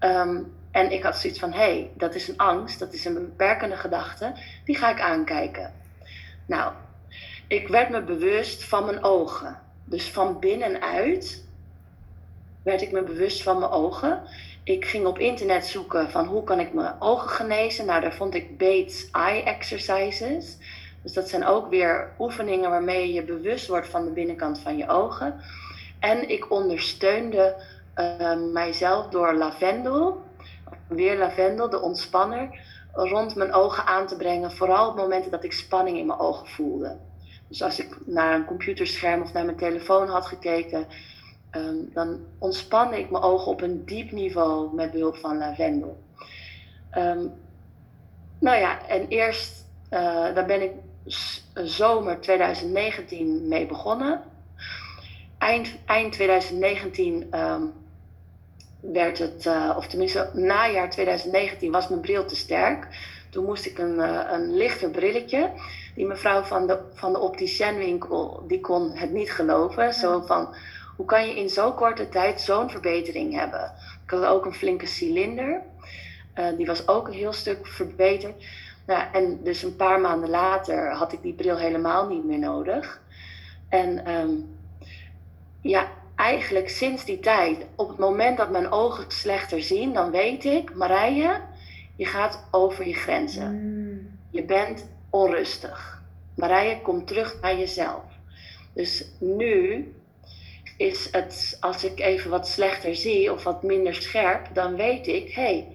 Um, 0.00 0.52
en 0.70 0.92
ik 0.92 1.02
had 1.02 1.16
zoiets 1.16 1.38
van: 1.38 1.52
hé, 1.52 1.58
hey, 1.58 1.90
dat 1.96 2.14
is 2.14 2.28
een 2.28 2.36
angst, 2.36 2.78
dat 2.78 2.92
is 2.92 3.04
een 3.04 3.14
beperkende 3.14 3.76
gedachte, 3.76 4.32
die 4.64 4.76
ga 4.76 4.90
ik 4.90 5.00
aankijken. 5.00 5.72
Nou, 6.46 6.72
ik 7.46 7.68
werd 7.68 7.90
me 7.90 8.02
bewust 8.02 8.64
van 8.64 8.84
mijn 8.84 9.04
ogen. 9.04 9.58
Dus 9.84 10.10
van 10.10 10.38
binnenuit 10.38 11.44
werd 12.62 12.82
ik 12.82 12.92
me 12.92 13.02
bewust 13.02 13.42
van 13.42 13.58
mijn 13.58 13.70
ogen. 13.70 14.22
Ik 14.64 14.84
ging 14.84 15.06
op 15.06 15.18
internet 15.18 15.66
zoeken 15.66 16.10
van 16.10 16.26
hoe 16.26 16.44
kan 16.44 16.60
ik 16.60 16.72
mijn 16.72 16.94
ogen 16.98 17.28
genezen. 17.28 17.86
Nou, 17.86 18.00
daar 18.00 18.14
vond 18.14 18.34
ik 18.34 18.58
Bates 18.58 19.10
Eye 19.10 19.42
Exercises. 19.42 20.56
Dus 21.04 21.12
dat 21.12 21.28
zijn 21.28 21.44
ook 21.44 21.68
weer 21.68 22.10
oefeningen 22.18 22.70
waarmee 22.70 23.12
je 23.12 23.24
bewust 23.24 23.68
wordt 23.68 23.88
van 23.88 24.04
de 24.04 24.10
binnenkant 24.10 24.58
van 24.58 24.76
je 24.76 24.88
ogen. 24.88 25.40
En 26.00 26.28
ik 26.28 26.50
ondersteunde 26.50 27.56
uh, 27.96 28.52
mijzelf 28.52 29.08
door 29.08 29.34
lavendel, 29.34 30.22
weer 30.88 31.18
lavendel, 31.18 31.70
de 31.70 31.80
ontspanner, 31.80 32.60
rond 32.92 33.34
mijn 33.34 33.52
ogen 33.52 33.86
aan 33.86 34.06
te 34.06 34.16
brengen. 34.16 34.52
Vooral 34.52 34.88
op 34.88 34.96
momenten 34.96 35.30
dat 35.30 35.44
ik 35.44 35.52
spanning 35.52 35.98
in 35.98 36.06
mijn 36.06 36.18
ogen 36.18 36.46
voelde. 36.46 36.96
Dus 37.48 37.62
als 37.62 37.80
ik 37.80 37.98
naar 38.06 38.34
een 38.34 38.44
computerscherm 38.44 39.22
of 39.22 39.32
naar 39.32 39.44
mijn 39.44 39.56
telefoon 39.56 40.08
had 40.08 40.26
gekeken, 40.26 40.86
um, 41.50 41.90
dan 41.92 42.20
ontspanne 42.38 42.98
ik 42.98 43.10
mijn 43.10 43.22
ogen 43.22 43.52
op 43.52 43.60
een 43.60 43.84
diep 43.84 44.10
niveau 44.10 44.74
met 44.74 44.90
behulp 44.90 45.16
van 45.16 45.38
lavendel. 45.38 46.02
Um, 46.98 47.32
nou 48.38 48.58
ja, 48.58 48.86
en 48.86 49.08
eerst, 49.08 49.66
uh, 49.90 50.34
daar 50.34 50.46
ben 50.46 50.62
ik 50.62 50.72
zomer 51.54 52.20
2019 52.20 53.48
mee 53.48 53.66
begonnen. 53.66 54.22
Eind, 55.38 55.68
eind 55.86 56.12
2019 56.12 57.14
um, 57.14 57.26
ehm, 57.30 57.62
werd 58.80 59.18
het, 59.18 59.44
uh, 59.46 59.74
of 59.76 59.86
tenminste 59.86 60.30
najaar 60.32 60.90
2019 60.90 61.72
was 61.72 61.88
mijn 61.88 62.00
bril 62.00 62.24
te 62.24 62.36
sterk. 62.36 62.88
Toen 63.30 63.44
moest 63.44 63.66
ik 63.66 63.78
een, 63.78 63.94
uh, 63.94 64.20
een 64.30 64.56
lichter 64.56 64.90
brilletje. 64.90 65.50
Die 65.94 66.06
mevrouw 66.06 66.42
van 66.42 66.66
de, 66.66 66.78
van 66.92 67.12
de 67.12 67.18
opticienwinkel, 67.18 68.44
die 68.46 68.60
kon 68.60 68.90
het 68.96 69.12
niet 69.12 69.32
geloven. 69.32 69.94
Zo 69.94 70.20
van, 70.20 70.54
hoe 70.96 71.06
kan 71.06 71.28
je 71.28 71.36
in 71.36 71.48
zo'n 71.48 71.74
korte 71.74 72.08
tijd 72.08 72.40
zo'n 72.40 72.70
verbetering 72.70 73.38
hebben? 73.38 73.72
Ik 74.04 74.10
had 74.10 74.24
ook 74.24 74.46
een 74.46 74.54
flinke 74.54 74.86
cilinder. 74.86 75.62
Uh, 76.38 76.46
die 76.56 76.66
was 76.66 76.88
ook 76.88 77.06
een 77.06 77.14
heel 77.14 77.32
stuk 77.32 77.66
verbeterd. 77.66 78.44
Nou, 78.86 79.02
en 79.12 79.40
dus 79.42 79.62
een 79.62 79.76
paar 79.76 80.00
maanden 80.00 80.30
later 80.30 80.92
had 80.92 81.12
ik 81.12 81.22
die 81.22 81.34
bril 81.34 81.56
helemaal 81.56 82.08
niet 82.08 82.24
meer 82.24 82.38
nodig. 82.38 83.02
En 83.68 84.10
um, 84.10 84.56
ja, 85.60 85.88
eigenlijk 86.14 86.68
sinds 86.68 87.04
die 87.04 87.20
tijd, 87.20 87.66
op 87.74 87.88
het 87.88 87.98
moment 87.98 88.36
dat 88.36 88.50
mijn 88.50 88.70
ogen 88.70 89.04
slechter 89.08 89.62
zien, 89.62 89.92
dan 89.92 90.10
weet 90.10 90.44
ik, 90.44 90.74
Marije, 90.74 91.40
je 91.96 92.06
gaat 92.06 92.44
over 92.50 92.86
je 92.86 92.94
grenzen. 92.94 93.52
Mm. 93.52 94.18
Je 94.30 94.44
bent 94.44 94.86
onrustig. 95.10 96.02
Marije, 96.36 96.80
kom 96.80 97.04
terug 97.04 97.38
naar 97.40 97.58
jezelf. 97.58 98.02
Dus 98.72 99.06
nu 99.20 99.88
is 100.76 101.08
het, 101.12 101.56
als 101.60 101.84
ik 101.84 102.00
even 102.00 102.30
wat 102.30 102.48
slechter 102.48 102.96
zie 102.96 103.32
of 103.32 103.44
wat 103.44 103.62
minder 103.62 103.94
scherp, 103.94 104.48
dan 104.52 104.76
weet 104.76 105.06
ik, 105.06 105.34
hé, 105.34 105.42
hey, 105.42 105.68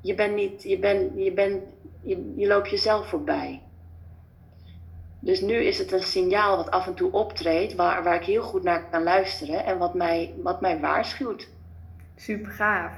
je 0.00 0.14
bent 0.14 0.34
niet, 0.34 0.62
je 0.62 0.78
bent, 0.78 1.12
je 1.16 1.32
bent, 1.32 1.62
je, 2.06 2.32
je 2.36 2.46
loopt 2.46 2.70
jezelf 2.70 3.08
voorbij. 3.08 3.62
Dus 5.20 5.40
nu 5.40 5.54
is 5.54 5.78
het 5.78 5.92
een 5.92 6.02
signaal 6.02 6.56
wat 6.56 6.70
af 6.70 6.86
en 6.86 6.94
toe 6.94 7.12
optreedt, 7.12 7.74
waar, 7.74 8.02
waar 8.02 8.14
ik 8.14 8.24
heel 8.24 8.42
goed 8.42 8.62
naar 8.62 8.88
kan 8.90 9.02
luisteren 9.02 9.64
en 9.64 9.78
wat 9.78 9.94
mij, 9.94 10.34
wat 10.42 10.60
mij 10.60 10.80
waarschuwt. 10.80 11.48
Super 12.16 12.50
gaaf. 12.50 12.92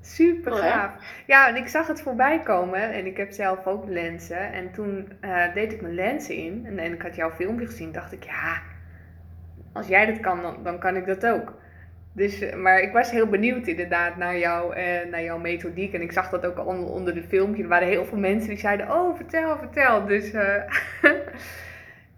Super 0.00 0.52
gaaf. 0.52 0.92
Ja, 1.26 1.48
en 1.48 1.56
ik 1.56 1.68
zag 1.68 1.86
het 1.86 2.02
voorbij 2.02 2.42
komen 2.42 2.92
en 2.92 3.06
ik 3.06 3.16
heb 3.16 3.32
zelf 3.32 3.66
ook 3.66 3.88
lenzen. 3.88 4.52
En 4.52 4.72
toen 4.72 5.12
uh, 5.20 5.54
deed 5.54 5.72
ik 5.72 5.80
mijn 5.80 5.94
lenzen 5.94 6.34
in 6.34 6.66
en, 6.66 6.78
en 6.78 6.92
ik 6.92 7.02
had 7.02 7.16
jouw 7.16 7.30
filmpje 7.30 7.66
gezien, 7.66 7.92
dacht 7.92 8.12
ik, 8.12 8.24
ja, 8.24 8.62
als 9.72 9.86
jij 9.86 10.06
dat 10.06 10.20
kan, 10.20 10.42
dan, 10.42 10.62
dan 10.62 10.78
kan 10.78 10.96
ik 10.96 11.06
dat 11.06 11.26
ook. 11.26 11.54
Dus, 12.14 12.40
eh, 12.40 12.56
maar 12.56 12.80
ik 12.80 12.92
was 12.92 13.10
heel 13.10 13.26
benieuwd 13.26 13.66
inderdaad 13.66 14.16
naar, 14.16 14.38
jou, 14.38 14.74
eh, 14.74 15.10
naar 15.10 15.22
jouw 15.22 15.38
methodiek. 15.38 15.92
En 15.92 16.02
ik 16.02 16.12
zag 16.12 16.30
dat 16.30 16.46
ook 16.46 16.66
onder, 16.66 16.90
onder 16.90 17.14
de 17.14 17.22
filmpje. 17.22 17.62
Er 17.62 17.68
waren 17.68 17.88
heel 17.88 18.04
veel 18.04 18.18
mensen 18.18 18.48
die 18.48 18.58
zeiden, 18.58 18.90
oh 18.90 19.16
vertel, 19.16 19.58
vertel. 19.58 20.06
Dus 20.06 20.32
uh, 20.32 20.42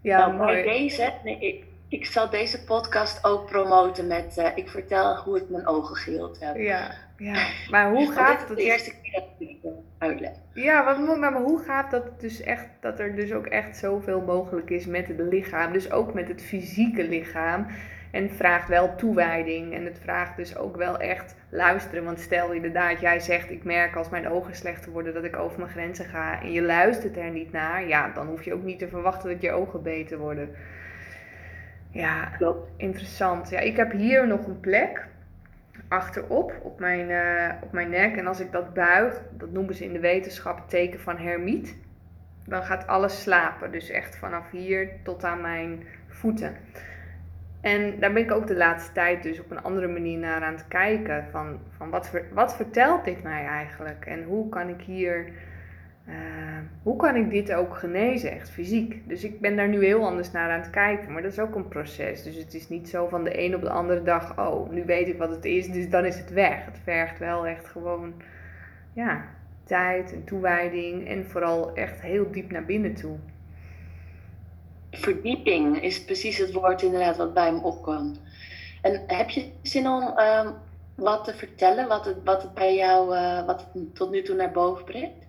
ja, 0.01 0.17
nou, 0.17 0.33
mooi. 0.33 0.63
Deze, 0.63 1.13
nee, 1.23 1.63
ik 1.89 2.05
zal 2.05 2.29
deze 2.29 2.63
podcast 2.63 3.23
ook 3.23 3.45
promoten 3.45 4.07
met 4.07 4.35
uh, 4.37 4.47
ik 4.55 4.69
vertel 4.69 5.15
hoe 5.15 5.37
ik 5.37 5.49
mijn 5.49 5.67
ogen 5.67 5.95
geheeld 5.95 6.39
heb. 6.39 6.55
Ja, 6.55 6.91
ja. 7.17 7.47
maar 7.69 7.89
hoe 7.91 8.11
gaat 8.11 8.47
het? 8.47 8.57
de 8.57 8.63
eerste 8.63 8.91
keer 9.01 9.11
dat 9.11 9.23
ik 9.37 9.57
het 9.61 9.73
uitleg. 9.97 10.31
Ja, 10.53 10.83
wat, 10.83 11.17
maar 11.17 11.33
hoe 11.33 11.59
gaat 11.59 11.91
dat 11.91 12.19
dus 12.19 12.41
echt, 12.41 12.67
dat 12.79 12.99
er 12.99 13.15
dus 13.15 13.33
ook 13.33 13.45
echt 13.45 13.77
zoveel 13.77 14.21
mogelijk 14.21 14.69
is 14.69 14.85
met 14.85 15.07
het 15.07 15.19
lichaam, 15.19 15.73
dus 15.73 15.91
ook 15.91 16.13
met 16.13 16.27
het 16.27 16.41
fysieke 16.41 17.07
lichaam. 17.07 17.67
En 18.11 18.23
het 18.23 18.35
vraagt 18.35 18.67
wel 18.67 18.95
toewijding 18.95 19.73
en 19.73 19.85
het 19.85 19.99
vraagt 19.99 20.37
dus 20.37 20.57
ook 20.57 20.75
wel 20.75 20.99
echt 20.99 21.35
luisteren. 21.49 22.03
Want 22.03 22.19
stel 22.19 22.51
inderdaad, 22.51 22.99
jij 22.99 23.19
zegt 23.19 23.51
ik 23.51 23.63
merk 23.63 23.95
als 23.95 24.09
mijn 24.09 24.29
ogen 24.29 24.55
slechter 24.55 24.91
worden 24.91 25.13
dat 25.13 25.23
ik 25.23 25.35
over 25.35 25.59
mijn 25.59 25.71
grenzen 25.71 26.05
ga 26.05 26.41
en 26.41 26.51
je 26.51 26.61
luistert 26.61 27.17
er 27.17 27.29
niet 27.29 27.51
naar, 27.51 27.87
ja, 27.87 28.11
dan 28.13 28.27
hoef 28.27 28.43
je 28.43 28.53
ook 28.53 28.63
niet 28.63 28.79
te 28.79 28.87
verwachten 28.87 29.29
dat 29.29 29.41
je 29.41 29.51
ogen 29.51 29.83
beter 29.83 30.17
worden. 30.17 30.49
Ja, 31.91 32.25
Klopt. 32.25 32.69
interessant. 32.77 33.49
Ja, 33.49 33.59
ik 33.59 33.77
heb 33.77 33.91
hier 33.91 34.27
nog 34.27 34.47
een 34.47 34.59
plek 34.59 35.07
achterop 35.87 36.53
op 36.61 36.79
mijn, 36.79 37.09
uh, 37.09 37.53
op 37.61 37.71
mijn 37.71 37.89
nek. 37.89 38.15
En 38.15 38.27
als 38.27 38.39
ik 38.39 38.51
dat 38.51 38.73
buig, 38.73 39.21
dat 39.31 39.51
noemen 39.51 39.75
ze 39.75 39.83
in 39.83 39.93
de 39.93 39.99
wetenschap 39.99 40.57
het 40.57 40.69
teken 40.69 40.99
van 40.99 41.17
hermiet. 41.17 41.77
Dan 42.45 42.63
gaat 42.63 42.87
alles 42.87 43.21
slapen. 43.21 43.71
Dus 43.71 43.89
echt 43.89 44.15
vanaf 44.15 44.51
hier 44.51 44.89
tot 45.03 45.23
aan 45.23 45.41
mijn 45.41 45.83
voeten. 46.07 46.55
En 47.67 47.99
daar 47.99 48.13
ben 48.13 48.23
ik 48.23 48.31
ook 48.31 48.47
de 48.47 48.55
laatste 48.55 48.91
tijd 48.91 49.23
dus 49.23 49.39
op 49.39 49.51
een 49.51 49.61
andere 49.61 49.87
manier 49.87 50.17
naar 50.17 50.41
aan 50.41 50.53
het 50.53 50.67
kijken. 50.67 51.25
Van, 51.31 51.59
van 51.69 51.89
wat, 51.89 52.11
wat 52.33 52.55
vertelt 52.55 53.05
dit 53.05 53.23
mij 53.23 53.45
eigenlijk? 53.45 54.05
En 54.05 54.23
hoe 54.23 54.49
kan 54.49 54.69
ik 54.69 54.81
hier 54.81 55.29
uh, 56.07 56.13
hoe 56.83 56.95
kan 56.95 57.15
ik 57.15 57.29
dit 57.29 57.53
ook 57.53 57.75
genezen, 57.75 58.31
echt 58.31 58.49
fysiek? 58.49 59.09
Dus 59.09 59.23
ik 59.23 59.41
ben 59.41 59.55
daar 59.55 59.67
nu 59.67 59.85
heel 59.85 60.05
anders 60.05 60.31
naar 60.31 60.51
aan 60.51 60.59
het 60.59 60.69
kijken, 60.69 61.11
maar 61.11 61.21
dat 61.21 61.31
is 61.31 61.39
ook 61.39 61.55
een 61.55 61.67
proces. 61.67 62.23
Dus 62.23 62.35
het 62.35 62.53
is 62.53 62.69
niet 62.69 62.89
zo 62.89 63.07
van 63.07 63.23
de 63.23 63.43
een 63.43 63.55
op 63.55 63.61
de 63.61 63.69
andere 63.69 64.03
dag, 64.03 64.39
oh, 64.39 64.69
nu 64.69 64.85
weet 64.85 65.07
ik 65.07 65.17
wat 65.17 65.29
het 65.29 65.45
is, 65.45 65.67
dus 65.71 65.89
dan 65.89 66.05
is 66.05 66.17
het 66.17 66.33
weg. 66.33 66.65
Het 66.65 66.79
vergt 66.83 67.19
wel 67.19 67.47
echt 67.47 67.67
gewoon, 67.67 68.13
ja, 68.93 69.25
tijd 69.63 70.13
en 70.13 70.23
toewijding 70.23 71.07
en 71.07 71.25
vooral 71.25 71.75
echt 71.75 72.01
heel 72.01 72.31
diep 72.31 72.51
naar 72.51 72.65
binnen 72.65 72.93
toe. 72.93 73.17
Verdieping 74.97 75.81
is 75.81 76.03
precies 76.03 76.37
het 76.37 76.53
woord 76.53 76.81
inderdaad 76.81 77.17
wat 77.17 77.33
bij 77.33 77.51
me 77.51 77.61
opkwam. 77.61 78.15
En 78.81 79.03
heb 79.07 79.29
je 79.29 79.51
zin 79.61 79.87
om 79.87 80.13
uh, 80.17 80.49
wat 80.95 81.23
te 81.23 81.33
vertellen, 81.33 81.87
wat 81.87 82.05
het, 82.05 82.15
wat 82.23 82.41
het 82.41 82.53
bij 82.53 82.75
jou, 82.75 83.15
uh, 83.15 83.45
wat 83.45 83.67
het 83.73 83.95
tot 83.95 84.11
nu 84.11 84.21
toe 84.21 84.35
naar 84.35 84.51
boven 84.51 84.85
brengt? 84.85 85.25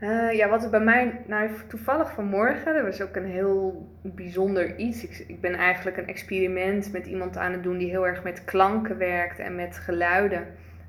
Uh, 0.00 0.32
ja, 0.32 0.48
wat 0.48 0.64
er 0.64 0.70
bij 0.70 0.80
mij, 0.80 1.20
nou 1.26 1.50
toevallig 1.68 2.12
vanmorgen, 2.12 2.74
dat 2.74 2.84
was 2.84 3.00
ook 3.00 3.16
een 3.16 3.30
heel 3.30 3.88
bijzonder 4.02 4.76
iets. 4.76 5.04
Ik, 5.04 5.24
ik, 5.26 5.40
ben 5.40 5.54
eigenlijk 5.54 5.96
een 5.96 6.06
experiment 6.06 6.92
met 6.92 7.06
iemand 7.06 7.36
aan 7.36 7.52
het 7.52 7.62
doen 7.62 7.78
die 7.78 7.90
heel 7.90 8.06
erg 8.06 8.22
met 8.22 8.44
klanken 8.44 8.98
werkt 8.98 9.38
en 9.38 9.54
met 9.54 9.76
geluiden. 9.76 10.46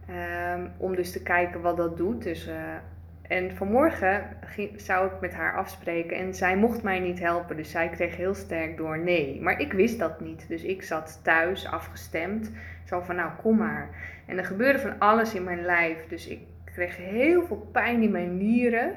Um, 0.10 0.72
om 0.78 0.96
dus 0.96 1.12
te 1.12 1.24
kijken 1.24 1.62
wat 1.62 1.78
dat 1.78 1.98
doet. 1.98 2.24
Dus, 2.24 2.48
uh, 2.48 2.54
en 3.32 3.56
vanmorgen 3.56 4.24
zou 4.76 5.06
ik 5.06 5.20
met 5.22 5.34
haar 5.34 5.58
afspreken 5.58 6.18
en 6.18 6.34
zij 6.36 6.58
mocht 6.58 6.84
mij 6.84 7.00
niet 7.00 7.20
helpen. 7.20 7.58
Dus 7.58 7.72
zij 7.72 7.90
kreeg 7.90 8.16
heel 8.16 8.34
sterk 8.34 8.78
door 8.78 9.00
nee. 9.00 9.42
Maar 9.42 9.60
ik 9.60 9.74
wist 9.74 10.00
dat 10.00 10.20
niet. 10.20 10.46
Dus 10.48 10.64
ik 10.64 10.84
zat 10.84 11.20
thuis 11.24 11.68
afgestemd. 11.68 12.52
Zo 12.86 13.00
van 13.00 13.16
nou 13.16 13.32
kom 13.42 13.58
maar. 13.58 13.90
En 14.26 14.38
er 14.38 14.46
gebeurde 14.46 14.80
van 14.80 15.00
alles 15.00 15.34
in 15.34 15.44
mijn 15.44 15.66
lijf. 15.66 16.08
Dus 16.08 16.28
ik 16.28 16.40
ik 16.72 16.78
kreeg 16.78 16.98
heel 16.98 17.44
veel 17.44 17.70
pijn 17.72 18.02
in 18.02 18.12
mijn 18.12 18.38
nieren. 18.38 18.96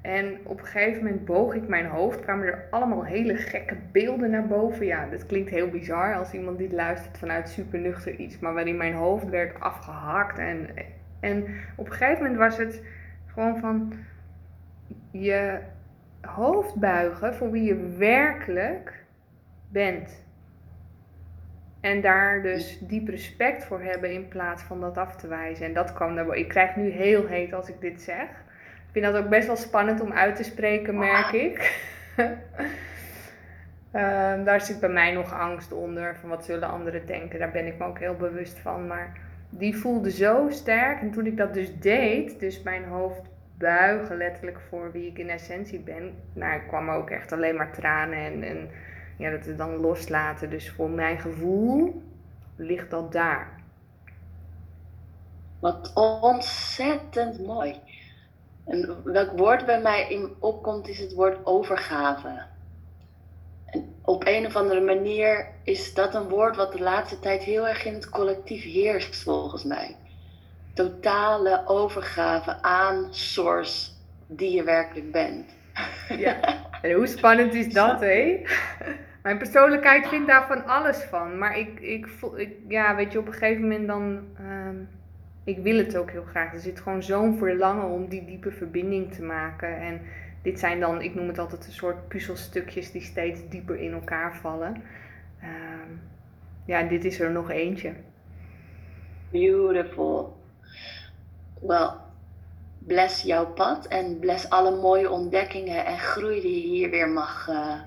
En 0.00 0.38
op 0.42 0.58
een 0.58 0.66
gegeven 0.66 1.04
moment 1.04 1.24
boog 1.24 1.54
ik 1.54 1.68
mijn 1.68 1.86
hoofd, 1.86 2.20
kwamen 2.20 2.46
er 2.46 2.64
allemaal 2.70 3.04
hele 3.04 3.36
gekke 3.36 3.76
beelden 3.92 4.30
naar 4.30 4.46
boven. 4.46 4.86
Ja, 4.86 5.06
dat 5.10 5.26
klinkt 5.26 5.50
heel 5.50 5.68
bizar 5.68 6.14
als 6.14 6.32
iemand 6.32 6.58
dit 6.58 6.72
luistert 6.72 7.18
vanuit 7.18 7.48
supernuchter 7.48 8.14
iets, 8.14 8.38
maar 8.38 8.54
waarin 8.54 8.76
mijn 8.76 8.94
hoofd 8.94 9.28
werd 9.28 9.60
afgehakt. 9.60 10.38
En, 10.38 10.68
en 11.20 11.46
op 11.76 11.86
een 11.86 11.92
gegeven 11.92 12.22
moment 12.22 12.38
was 12.38 12.56
het 12.56 12.82
gewoon 13.32 13.58
van 13.58 13.92
je 15.10 15.58
hoofd 16.20 16.74
buigen 16.74 17.34
voor 17.34 17.50
wie 17.50 17.62
je 17.62 17.96
werkelijk 17.98 19.04
bent. 19.68 20.24
En 21.80 22.00
daar 22.00 22.42
dus 22.42 22.78
diep 22.80 23.08
respect 23.08 23.64
voor 23.64 23.80
hebben 23.82 24.12
in 24.12 24.28
plaats 24.28 24.62
van 24.62 24.80
dat 24.80 24.98
af 24.98 25.16
te 25.16 25.28
wijzen. 25.28 25.66
En 25.66 25.72
dat 25.72 25.92
kwam 25.92 26.14
naar 26.14 26.36
Ik 26.36 26.48
krijg 26.48 26.76
nu 26.76 26.88
heel 26.88 27.26
heet 27.26 27.52
als 27.52 27.68
ik 27.68 27.80
dit 27.80 28.02
zeg. 28.02 28.28
Ik 28.86 28.96
vind 28.96 29.04
dat 29.04 29.16
ook 29.16 29.28
best 29.28 29.46
wel 29.46 29.56
spannend 29.56 30.00
om 30.00 30.12
uit 30.12 30.36
te 30.36 30.42
spreken, 30.42 30.98
merk 30.98 31.32
ik. 31.32 31.88
um, 33.92 34.44
daar 34.44 34.60
zit 34.60 34.80
bij 34.80 34.88
mij 34.88 35.12
nog 35.12 35.32
angst 35.32 35.72
onder. 35.72 36.16
Van 36.16 36.28
wat 36.28 36.44
zullen 36.44 36.70
anderen 36.70 37.06
denken. 37.06 37.38
Daar 37.38 37.50
ben 37.50 37.66
ik 37.66 37.78
me 37.78 37.84
ook 37.84 37.98
heel 37.98 38.16
bewust 38.16 38.58
van. 38.58 38.86
Maar 38.86 39.12
die 39.50 39.76
voelde 39.76 40.10
zo 40.10 40.46
sterk. 40.50 41.00
En 41.00 41.10
toen 41.10 41.26
ik 41.26 41.36
dat 41.36 41.54
dus 41.54 41.78
deed, 41.78 42.40
dus 42.40 42.62
mijn 42.62 42.84
hoofd 42.84 43.22
buigen 43.58 44.16
letterlijk 44.16 44.60
voor 44.68 44.92
wie 44.92 45.06
ik 45.06 45.18
in 45.18 45.28
essentie 45.28 45.80
ben. 45.80 46.14
Nou, 46.32 46.60
kwam 46.66 46.90
ook 46.90 47.10
echt 47.10 47.32
alleen 47.32 47.56
maar 47.56 47.72
tranen 47.72 48.18
en, 48.18 48.42
en 48.42 48.70
ja, 49.16 49.30
dat 49.30 49.44
we 49.44 49.54
dan 49.54 49.76
loslaten. 49.76 50.50
Dus 50.50 50.70
voor 50.70 50.90
mijn 50.90 51.18
gevoel 51.18 52.02
ligt 52.56 52.90
dat 52.90 53.12
daar. 53.12 53.58
Wat 55.60 55.92
ontzettend 56.20 57.46
mooi. 57.46 57.80
En 58.66 59.02
welk 59.04 59.38
woord 59.38 59.66
bij 59.66 59.80
mij 59.80 60.10
in 60.10 60.34
opkomt 60.38 60.88
is 60.88 60.98
het 60.98 61.14
woord 61.14 61.46
overgave. 61.46 62.42
En 63.70 63.94
op 64.02 64.26
een 64.26 64.46
of 64.46 64.56
andere 64.56 64.80
manier 64.80 65.46
is 65.64 65.94
dat 65.94 66.14
een 66.14 66.28
woord 66.28 66.56
wat 66.56 66.72
de 66.72 66.80
laatste 66.80 67.18
tijd 67.18 67.42
heel 67.42 67.68
erg 67.68 67.84
in 67.84 67.94
het 67.94 68.08
collectief 68.08 68.62
heerst, 68.62 69.22
volgens 69.22 69.64
mij. 69.64 69.96
Totale 70.74 71.62
overgave 71.66 72.62
aan 72.62 73.06
source 73.10 73.90
die 74.26 74.54
je 74.54 74.62
werkelijk 74.62 75.12
bent. 75.12 75.54
Ja, 76.18 76.40
en 76.82 76.92
hoe 76.92 77.06
spannend 77.06 77.54
is 77.54 77.72
dat, 77.72 78.00
hé? 78.10 78.42
Mijn 79.22 79.38
persoonlijkheid 79.38 80.08
vindt 80.08 80.26
daar 80.28 80.46
van 80.46 80.64
alles 80.66 80.96
van. 80.96 81.38
Maar 81.38 81.58
ik, 81.58 81.80
ik 81.80 82.08
voel, 82.08 82.38
ik, 82.38 82.50
ja, 82.68 82.96
weet 82.96 83.12
je, 83.12 83.18
op 83.18 83.26
een 83.26 83.32
gegeven 83.32 83.62
moment 83.62 83.86
dan. 83.86 84.20
Uh, 84.40 84.80
ik 85.44 85.58
wil 85.58 85.76
het 85.76 85.96
ook 85.96 86.10
heel 86.10 86.24
graag. 86.24 86.52
Er 86.52 86.60
zit 86.60 86.80
gewoon 86.80 87.02
zo'n 87.02 87.38
verlangen 87.38 87.84
om 87.84 88.08
die 88.08 88.24
diepe 88.24 88.50
verbinding 88.50 89.12
te 89.12 89.22
maken. 89.22 89.80
En 89.80 90.00
dit 90.42 90.58
zijn 90.58 90.80
dan, 90.80 91.02
ik 91.02 91.14
noem 91.14 91.28
het 91.28 91.38
altijd 91.38 91.66
een 91.66 91.72
soort 91.72 92.08
puzzelstukjes 92.08 92.90
die 92.92 93.02
steeds 93.02 93.48
dieper 93.48 93.76
in 93.76 93.92
elkaar 93.92 94.36
vallen. 94.36 94.82
Uh, 95.42 95.48
ja, 96.64 96.82
dit 96.82 97.04
is 97.04 97.20
er 97.20 97.30
nog 97.30 97.50
eentje. 97.50 97.92
Beautiful. 99.30 100.36
Well, 101.60 101.90
bless 102.78 103.22
jouw 103.22 103.46
pad 103.46 103.86
en 103.86 104.18
bless 104.18 104.50
alle 104.50 104.76
mooie 104.76 105.10
ontdekkingen 105.10 105.86
en 105.86 105.98
groei 105.98 106.40
die 106.40 106.62
je 106.62 106.68
hier 106.68 106.90
weer 106.90 107.08
mag. 107.08 107.48
Uh, 107.48 107.80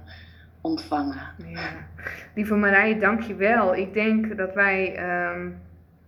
ontvangen. 0.64 1.22
Ja. 1.48 1.70
Lieve 2.36 2.56
Marije, 2.56 2.98
dank 2.98 3.22
je 3.22 3.36
wel. 3.36 3.76
Ik 3.76 3.94
denk 3.94 4.38
dat 4.38 4.54
wij. 4.54 4.96
Ehm, 4.96 5.50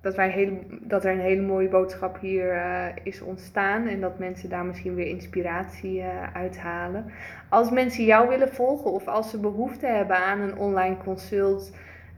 dat, 0.06 0.16
wij 0.16 0.30
hele, 0.30 0.58
dat 0.70 1.06
er 1.06 1.12
een 1.12 1.20
hele 1.20 1.42
mooie 1.42 1.68
boodschap 1.68 2.20
hier 2.20 2.54
uh, 2.54 2.86
is 3.04 3.22
ontstaan 3.22 3.88
en 3.88 4.02
dat 4.02 4.20
mensen 4.20 4.50
daar 4.50 4.66
misschien 4.66 4.96
weer 4.96 5.08
inspiratie 5.08 5.98
uh, 5.98 6.34
uithalen. 6.34 7.12
Als 7.50 7.70
mensen 7.70 8.06
jou 8.06 8.30
willen 8.30 8.50
volgen 8.50 8.92
of 8.92 9.08
als 9.08 9.30
ze 9.30 9.40
behoefte 9.40 9.88
hebben 9.88 10.18
aan 10.18 10.40
een 10.40 10.58
online 10.58 10.98
consult, 10.98 11.76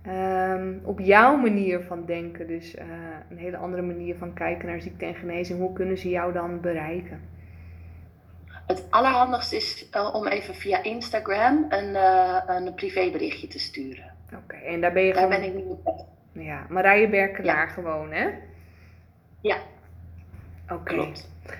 um, 0.08 0.82
op 0.84 1.00
jouw 1.00 1.38
manier 1.38 1.82
van 1.82 2.06
denken, 2.06 2.48
dus 2.48 2.76
uh, 2.76 2.82
een 3.30 3.38
hele 3.38 3.58
andere 3.58 3.82
manier 3.82 4.16
van 4.16 4.34
kijken 4.34 4.68
naar 4.68 4.82
ziekte 4.82 5.06
en 5.06 5.16
genezing, 5.16 5.60
hoe 5.60 5.74
kunnen 5.74 5.98
ze 5.98 6.10
jou 6.10 6.34
dan 6.34 6.62
bereiken? 6.62 7.20
Het 8.66 8.88
allerhandigste 8.90 9.56
is 9.56 9.90
om 10.14 10.28
even 10.28 10.56
via 10.56 10.84
Instagram 10.84 11.66
een, 11.70 11.96
een 12.56 12.74
privéberichtje 12.74 13.48
te 13.48 13.60
sturen. 13.60 14.12
Oké, 14.44 14.56
en 14.56 14.82
daar 14.82 14.94
ben 14.94 15.04
je 15.04 15.14
daar 15.14 15.24
gewoon... 15.24 15.42
ben 15.42 15.58
ik 15.58 15.66
op. 15.84 16.17
Ja, 16.38 16.66
Marije 16.70 17.10
Berkelaar 17.10 17.68
ja. 17.68 17.74
gewoon, 17.74 18.12
hè? 18.12 18.30
Ja. 19.42 19.58
Oké. 20.70 20.94
Okay. 20.94 21.14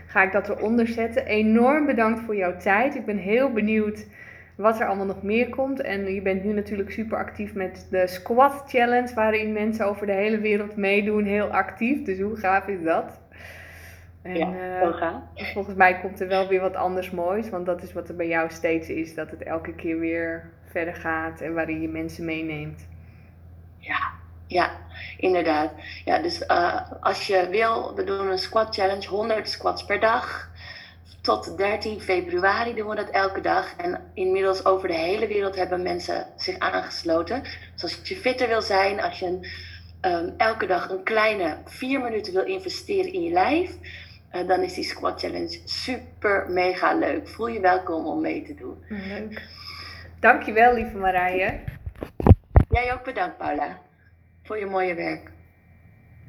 Ga 0.08 0.24
ik 0.24 0.32
dat 0.32 0.50
eronder 0.50 0.88
zetten. 0.88 1.26
Enorm 1.26 1.86
bedankt 1.86 2.20
voor 2.20 2.36
jouw 2.36 2.58
tijd. 2.58 2.96
Ik 2.96 3.06
ben 3.06 3.18
heel 3.18 3.52
benieuwd 3.52 4.08
wat 4.56 4.80
er 4.80 4.88
allemaal 4.88 5.06
nog 5.06 5.24
meer 5.24 5.50
komt. 5.50 5.82
En 5.82 6.14
je 6.14 6.22
bent 6.22 6.44
nu 6.44 6.54
natuurlijk 6.54 6.92
super 6.92 7.18
actief 7.18 7.54
met 7.54 7.88
de 7.92 8.08
Squat 8.08 8.64
Challenge, 8.68 9.14
waarin 9.14 9.54
mensen 9.54 9.86
over 9.86 10.06
de 10.06 10.12
hele 10.12 10.40
wereld 10.40 10.76
meedoen. 10.76 11.24
Heel 11.24 11.48
actief. 11.48 12.04
Dus 12.04 12.20
hoe 12.20 12.36
gaaf 12.36 12.68
is 12.68 12.84
dat? 12.84 13.20
En, 14.22 14.38
ja, 14.38 14.52
uh, 14.82 15.54
volgens 15.54 15.76
mij 15.76 16.00
komt 16.00 16.20
er 16.20 16.28
wel 16.28 16.48
weer 16.48 16.62
wat 16.62 16.76
anders 16.76 17.12
moois, 17.12 17.50
want 17.50 17.66
dat 17.66 17.84
is 17.84 17.94
wat 17.94 18.10
er 18.10 18.16
bij 18.16 18.28
jou 18.28 18.50
steeds 18.50 18.90
is, 18.90 19.16
dat 19.16 19.32
het 19.32 19.44
elke 19.44 19.74
keer 19.74 20.00
weer 20.00 20.50
verder 20.66 20.96
gaat 20.96 21.42
en 21.42 21.54
waarin 21.54 21.82
je 21.82 21.88
mensen 21.88 22.26
meeneemt. 22.26 22.88
Ja, 23.78 24.12
ja, 24.48 24.72
inderdaad. 25.18 25.72
Ja, 26.06 26.20
dus 26.20 26.42
uh, 26.42 26.82
als 27.02 27.28
je 27.28 27.48
wil, 27.50 27.96
we 27.96 28.04
doen 28.04 28.28
een 28.28 28.40
squat 28.40 28.76
challenge, 28.76 29.08
100 29.08 29.50
squats 29.50 29.86
per 29.86 30.00
dag. 30.00 30.50
tot 31.22 31.58
13 31.58 32.02
februari 32.02 32.74
doen 32.74 32.90
we 32.90 32.96
dat 32.96 33.10
elke 33.10 33.42
dag. 33.42 33.76
En 33.76 34.12
inmiddels 34.14 34.66
over 34.66 34.88
de 34.88 34.94
hele 34.94 35.28
wereld 35.28 35.56
hebben 35.56 35.82
mensen 35.82 36.28
zich 36.36 36.60
aangesloten. 36.60 37.44
Dus 37.74 37.84
als 37.84 38.00
je 38.04 38.16
fitter 38.16 38.48
wil 38.48 38.62
zijn, 38.62 39.02
als 39.02 39.20
je 39.20 39.50
um, 40.02 40.34
elke 40.38 40.66
dag 40.66 40.90
een 40.90 41.04
kleine 41.04 41.58
vier 41.66 42.02
minuten 42.02 42.34
wil 42.34 42.46
investeren 42.46 43.14
in 43.14 43.24
je 43.24 43.32
lijf, 43.32 43.72
uh, 44.32 44.48
dan 44.48 44.62
is 44.62 44.74
die 44.74 44.84
Squat 44.84 45.20
Challenge 45.20 45.60
super 45.66 46.46
mega 46.50 46.94
leuk. 46.94 47.28
Voel 47.28 47.48
je 47.48 47.60
welkom 47.60 48.06
om 48.06 48.22
mee 48.22 48.44
te 48.44 48.56
doen. 48.56 48.84
Leuk. 48.88 49.42
Dankjewel, 50.20 50.74
lieve 50.74 50.98
Marije. 50.98 51.60
Jij 52.70 52.94
ook 52.94 53.04
bedankt, 53.04 53.38
Paula, 53.38 53.80
voor 54.48 54.58
je 54.58 54.66
mooie 54.66 54.96
werk. 54.96 55.37